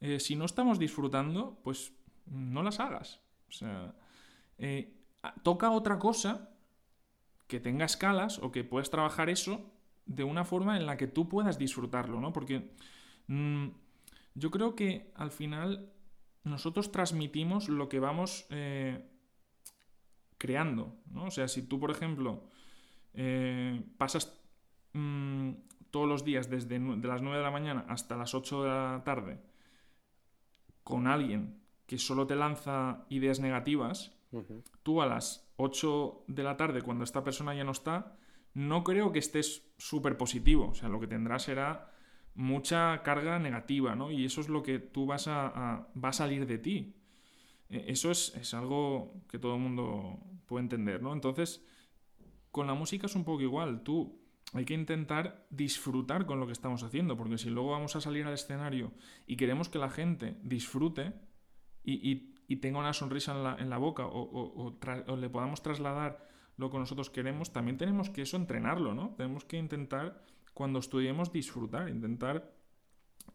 Eh, 0.00 0.20
si 0.20 0.36
no 0.36 0.44
estamos 0.44 0.78
disfrutando, 0.78 1.58
pues 1.62 1.92
no 2.26 2.62
las 2.62 2.80
hagas. 2.80 3.20
O 3.48 3.52
sea, 3.52 3.94
eh, 4.58 4.94
toca 5.42 5.70
otra 5.70 5.98
cosa 5.98 6.53
que 7.54 7.60
tenga 7.60 7.84
escalas 7.84 8.38
o 8.38 8.50
que 8.50 8.64
puedas 8.64 8.90
trabajar 8.90 9.30
eso 9.30 9.70
de 10.06 10.24
una 10.24 10.44
forma 10.44 10.76
en 10.76 10.86
la 10.86 10.96
que 10.96 11.06
tú 11.06 11.28
puedas 11.28 11.58
disfrutarlo, 11.58 12.20
¿no? 12.20 12.32
Porque 12.32 12.74
mm, 13.28 13.68
yo 14.34 14.50
creo 14.50 14.74
que 14.74 15.12
al 15.14 15.30
final 15.30 15.92
nosotros 16.42 16.90
transmitimos 16.90 17.68
lo 17.68 17.88
que 17.88 18.00
vamos 18.00 18.46
eh, 18.50 19.08
creando, 20.36 20.96
¿no? 21.10 21.26
O 21.26 21.30
sea, 21.30 21.48
si 21.48 21.62
tú, 21.62 21.78
por 21.78 21.90
ejemplo, 21.90 22.50
pasas 23.96 24.44
Mm, 24.94 25.54
todos 25.90 26.08
los 26.08 26.24
días 26.24 26.48
desde 26.48 26.78
de 26.78 27.08
las 27.08 27.20
9 27.20 27.38
de 27.38 27.42
la 27.42 27.50
mañana 27.50 27.84
hasta 27.88 28.16
las 28.16 28.34
8 28.34 28.62
de 28.62 28.68
la 28.68 29.02
tarde 29.04 29.40
con 30.84 31.06
alguien 31.06 31.60
que 31.86 31.98
solo 31.98 32.26
te 32.26 32.36
lanza 32.36 33.04
ideas 33.08 33.40
negativas, 33.40 34.13
tú 34.82 35.02
a 35.02 35.06
las 35.06 35.52
8 35.56 36.24
de 36.28 36.42
la 36.42 36.56
tarde, 36.56 36.82
cuando 36.82 37.04
esta 37.04 37.24
persona 37.24 37.54
ya 37.54 37.64
no 37.64 37.72
está, 37.72 38.16
no 38.54 38.84
creo 38.84 39.12
que 39.12 39.18
estés 39.18 39.66
súper 39.78 40.16
positivo. 40.16 40.68
O 40.68 40.74
sea, 40.74 40.88
lo 40.88 41.00
que 41.00 41.06
tendrás 41.06 41.44
será 41.44 41.90
mucha 42.34 43.02
carga 43.02 43.38
negativa, 43.38 43.94
¿no? 43.94 44.10
Y 44.10 44.24
eso 44.24 44.40
es 44.40 44.48
lo 44.48 44.62
que 44.62 44.78
tú 44.78 45.06
vas 45.06 45.28
a, 45.28 45.88
va 46.02 46.08
a 46.08 46.12
salir 46.12 46.46
de 46.46 46.58
ti. 46.58 46.96
E, 47.68 47.84
eso 47.88 48.10
es, 48.10 48.34
es, 48.36 48.54
algo 48.54 49.14
que 49.28 49.38
todo 49.38 49.54
el 49.54 49.60
mundo 49.60 50.18
puede 50.46 50.64
entender, 50.64 51.02
¿no? 51.02 51.12
Entonces, 51.12 51.64
con 52.50 52.66
la 52.66 52.74
música 52.74 53.06
es 53.06 53.14
un 53.14 53.24
poco 53.24 53.42
igual. 53.42 53.82
Tú 53.82 54.24
hay 54.52 54.64
que 54.64 54.74
intentar 54.74 55.46
disfrutar 55.50 56.26
con 56.26 56.38
lo 56.38 56.46
que 56.46 56.52
estamos 56.52 56.82
haciendo, 56.84 57.16
porque 57.16 57.38
si 57.38 57.50
luego 57.50 57.72
vamos 57.72 57.96
a 57.96 58.00
salir 58.00 58.24
al 58.26 58.34
escenario 58.34 58.92
y 59.26 59.36
queremos 59.36 59.68
que 59.68 59.78
la 59.78 59.90
gente 59.90 60.36
disfrute 60.42 61.12
y, 61.82 62.33
tenga 62.60 62.78
una 62.78 62.92
sonrisa 62.92 63.56
en 63.58 63.70
la, 63.70 63.78
boca 63.78 64.06
o, 64.06 64.76
le 65.16 65.28
podamos 65.30 65.62
trasladar 65.62 66.28
lo 66.56 66.70
que 66.70 66.78
nosotros 66.78 67.10
queremos, 67.10 67.52
también 67.52 67.76
tenemos 67.76 68.10
que 68.10 68.22
eso 68.22 68.36
entrenarlo, 68.36 68.94
¿no? 68.94 69.14
Tenemos 69.16 69.44
que 69.44 69.56
intentar, 69.56 70.22
cuando 70.52 70.78
estudiemos, 70.78 71.32
disfrutar, 71.32 71.88
intentar 71.88 72.54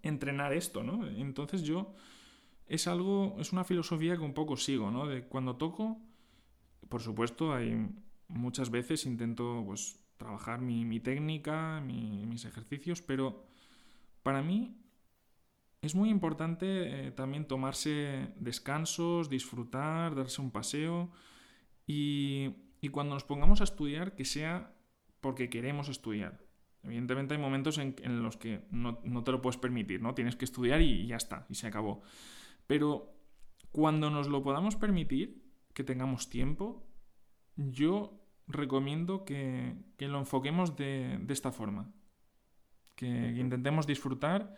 entrenar 0.04 0.54
esto, 0.54 0.84
¿no? 0.84 1.06
Entonces 1.06 1.64
yo 1.64 1.94
es 2.68 2.88
algo, 2.88 3.36
es 3.40 3.52
una 3.52 3.64
filosofía 3.64 4.16
que 4.16 4.24
un 4.24 4.34
poco 4.34 4.56
sigo, 4.56 4.92
¿no? 4.92 5.08
De 5.08 5.26
cuando 5.28 5.58
toco, 5.58 6.00
por 6.88 7.02
supuesto, 7.02 7.54
hay 7.54 7.90
muchas 8.28 8.70
veces 8.70 9.06
intento, 9.06 9.64
pues, 9.66 10.00
trabajar 10.18 10.62
mi, 10.62 11.00
técnica, 11.00 11.82
mis 11.82 12.46
ejercicios, 12.46 13.02
pero 13.02 13.44
para 14.22 14.42
mí 14.44 14.78
es 15.82 15.96
muy 15.96 16.10
importante 16.10 17.08
eh, 17.08 17.12
también 17.12 17.46
tomarse 17.46 18.34
descansos, 18.38 19.30
disfrutar, 19.30 20.16
darse 20.16 20.42
un 20.42 20.52
paseo 20.52 21.12
y, 21.88 22.56
cuando 22.92 23.14
nos 23.14 23.24
pongamos 23.24 23.62
a 23.62 23.66
estudiar 23.66 24.16
que 24.16 24.26
sea 24.26 24.74
porque 25.22 25.50
queremos 25.50 25.90
estudiar. 25.90 26.46
Evidentemente 26.84 27.34
hay 27.34 27.42
momentos 27.42 27.78
en, 27.78 28.24
los 28.24 28.38
que 28.38 28.62
no, 28.72 29.24
te 29.24 29.32
lo 29.32 29.42
puedes 29.42 29.58
permitir, 29.58 30.02
¿no? 30.02 30.14
Tienes 30.16 30.36
que 30.38 30.46
estudiar 30.46 30.82
y 30.82 31.08
ya 31.08 31.18
está, 31.18 31.46
y 31.50 31.56
se 31.56 31.68
acabó. 31.68 32.02
Pero 32.68 33.14
cuando 33.72 34.10
nos 34.10 34.30
lo 34.30 34.44
podamos 34.44 34.78
permitir, 34.78 35.44
que 35.74 35.84
tengamos 35.84 36.30
tiempo, 36.30 36.88
yo 37.56 38.20
recomiendo 38.48 39.26
que, 39.26 39.76
lo 40.00 40.20
enfoquemos 40.20 40.76
de, 40.76 41.20
esta 41.30 41.52
forma. 41.52 41.92
Que, 42.96 43.08
intentemos 43.08 43.88
disfrutar 43.88 44.56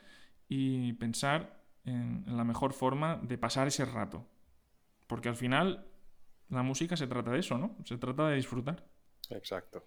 y 0.53 0.91
pensar 0.93 1.61
en, 1.85 2.25
la 2.27 2.43
mejor 2.43 2.73
forma 2.73 3.17
de 3.23 3.37
pasar 3.37 3.69
ese 3.69 3.85
rato. 3.85 4.27
Porque 5.07 5.29
al 5.29 5.37
final 5.37 5.87
la 6.49 6.61
música 6.61 6.97
se 6.97 7.07
trata 7.07 7.31
de 7.31 7.39
eso, 7.39 7.57
¿no? 7.57 7.77
Se 7.85 7.97
trata 7.97 8.27
de 8.27 8.35
disfrutar. 8.35 8.83
Exacto. 9.29 9.85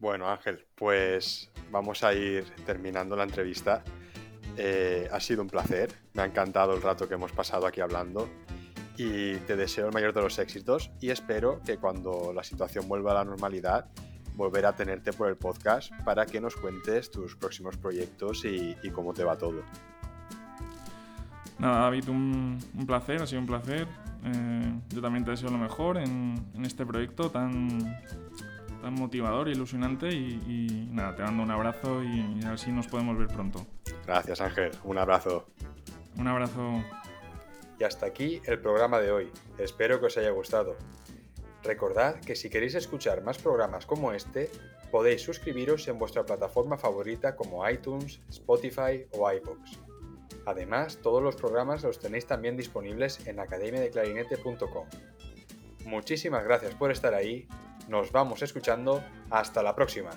Bueno, 0.00 0.28
Ángel, 0.28 0.66
pues 0.74 1.48
vamos 1.70 2.02
a 2.02 2.12
ir 2.12 2.44
terminando 2.66 3.14
la 3.14 3.22
entrevista. 3.22 3.84
Eh, 4.56 5.08
ha 5.12 5.20
sido 5.20 5.42
un 5.42 5.48
placer, 5.48 5.94
me 6.14 6.22
ha 6.22 6.24
encantado 6.24 6.74
el 6.74 6.82
rato 6.82 7.06
que 7.06 7.14
hemos 7.14 7.30
pasado 7.30 7.68
aquí 7.68 7.80
hablando 7.80 8.28
y 8.96 9.36
te 9.46 9.54
deseo 9.54 9.86
el 9.86 9.92
mayor 9.92 10.12
de 10.12 10.22
los 10.22 10.40
éxitos 10.40 10.90
y 11.00 11.10
espero 11.10 11.62
que 11.64 11.76
cuando 11.76 12.32
la 12.34 12.42
situación 12.42 12.88
vuelva 12.88 13.12
a 13.12 13.14
la 13.14 13.24
normalidad 13.24 13.92
volver 14.40 14.64
a 14.64 14.72
tenerte 14.72 15.12
por 15.12 15.28
el 15.28 15.36
podcast 15.36 15.92
para 16.02 16.24
que 16.24 16.40
nos 16.40 16.56
cuentes 16.56 17.10
tus 17.10 17.36
próximos 17.36 17.76
proyectos 17.76 18.42
y, 18.46 18.74
cómo 18.90 19.12
te 19.12 19.22
va 19.22 19.36
todo. 19.36 19.62
Nada, 21.58 21.80
David, 21.80 22.08
un, 22.08 22.58
placer, 22.86 23.20
ha 23.20 23.26
sido 23.26 23.42
un 23.42 23.46
placer. 23.46 23.86
Eh, 24.24 24.80
yo 24.88 25.02
también 25.02 25.26
te 25.26 25.32
deseo 25.32 25.50
lo 25.50 25.58
mejor 25.58 25.98
en, 25.98 26.42
este 26.64 26.86
proyecto 26.86 27.30
tan, 27.30 28.00
tan 28.80 28.94
motivador 28.94 29.48
e 29.48 29.52
ilusionante 29.52 30.10
y, 30.10 30.88
nada, 30.90 31.14
te 31.14 31.22
mando 31.22 31.42
un 31.42 31.50
abrazo 31.50 32.02
y 32.02 32.40
así 32.46 32.72
nos 32.72 32.86
podemos 32.86 33.18
ver 33.18 33.28
pronto. 33.28 33.66
Gracias 34.06 34.40
Ángel, 34.40 34.70
un 34.84 34.96
abrazo. 34.96 35.48
Un 36.16 36.26
abrazo. 36.28 36.82
Y 37.78 37.84
hasta 37.84 38.06
aquí 38.06 38.40
el 38.46 38.58
programa 38.58 39.00
de 39.00 39.12
hoy. 39.12 39.30
Espero 39.58 40.00
que 40.00 40.06
os 40.06 40.16
haya 40.16 40.30
gustado. 40.30 40.76
Recordad 41.62 42.20
que 42.20 42.36
si 42.36 42.48
queréis 42.48 42.74
escuchar 42.74 43.22
más 43.22 43.38
programas 43.38 43.86
como 43.86 44.12
este, 44.12 44.50
podéis 44.90 45.22
suscribiros 45.22 45.86
en 45.88 45.98
vuestra 45.98 46.24
plataforma 46.24 46.78
favorita 46.78 47.36
como 47.36 47.68
iTunes, 47.68 48.20
Spotify 48.28 49.06
o 49.12 49.30
iVoox. 49.30 49.78
Además, 50.46 50.98
todos 51.02 51.22
los 51.22 51.36
programas 51.36 51.82
los 51.82 51.98
tenéis 51.98 52.26
también 52.26 52.56
disponibles 52.56 53.26
en 53.26 53.40
academiadeclarinete.com. 53.40 54.86
Muchísimas 55.84 56.44
gracias 56.44 56.74
por 56.74 56.90
estar 56.90 57.14
ahí, 57.14 57.46
nos 57.88 58.10
vamos 58.12 58.42
escuchando, 58.42 59.02
hasta 59.30 59.62
la 59.62 59.74
próxima. 59.74 60.10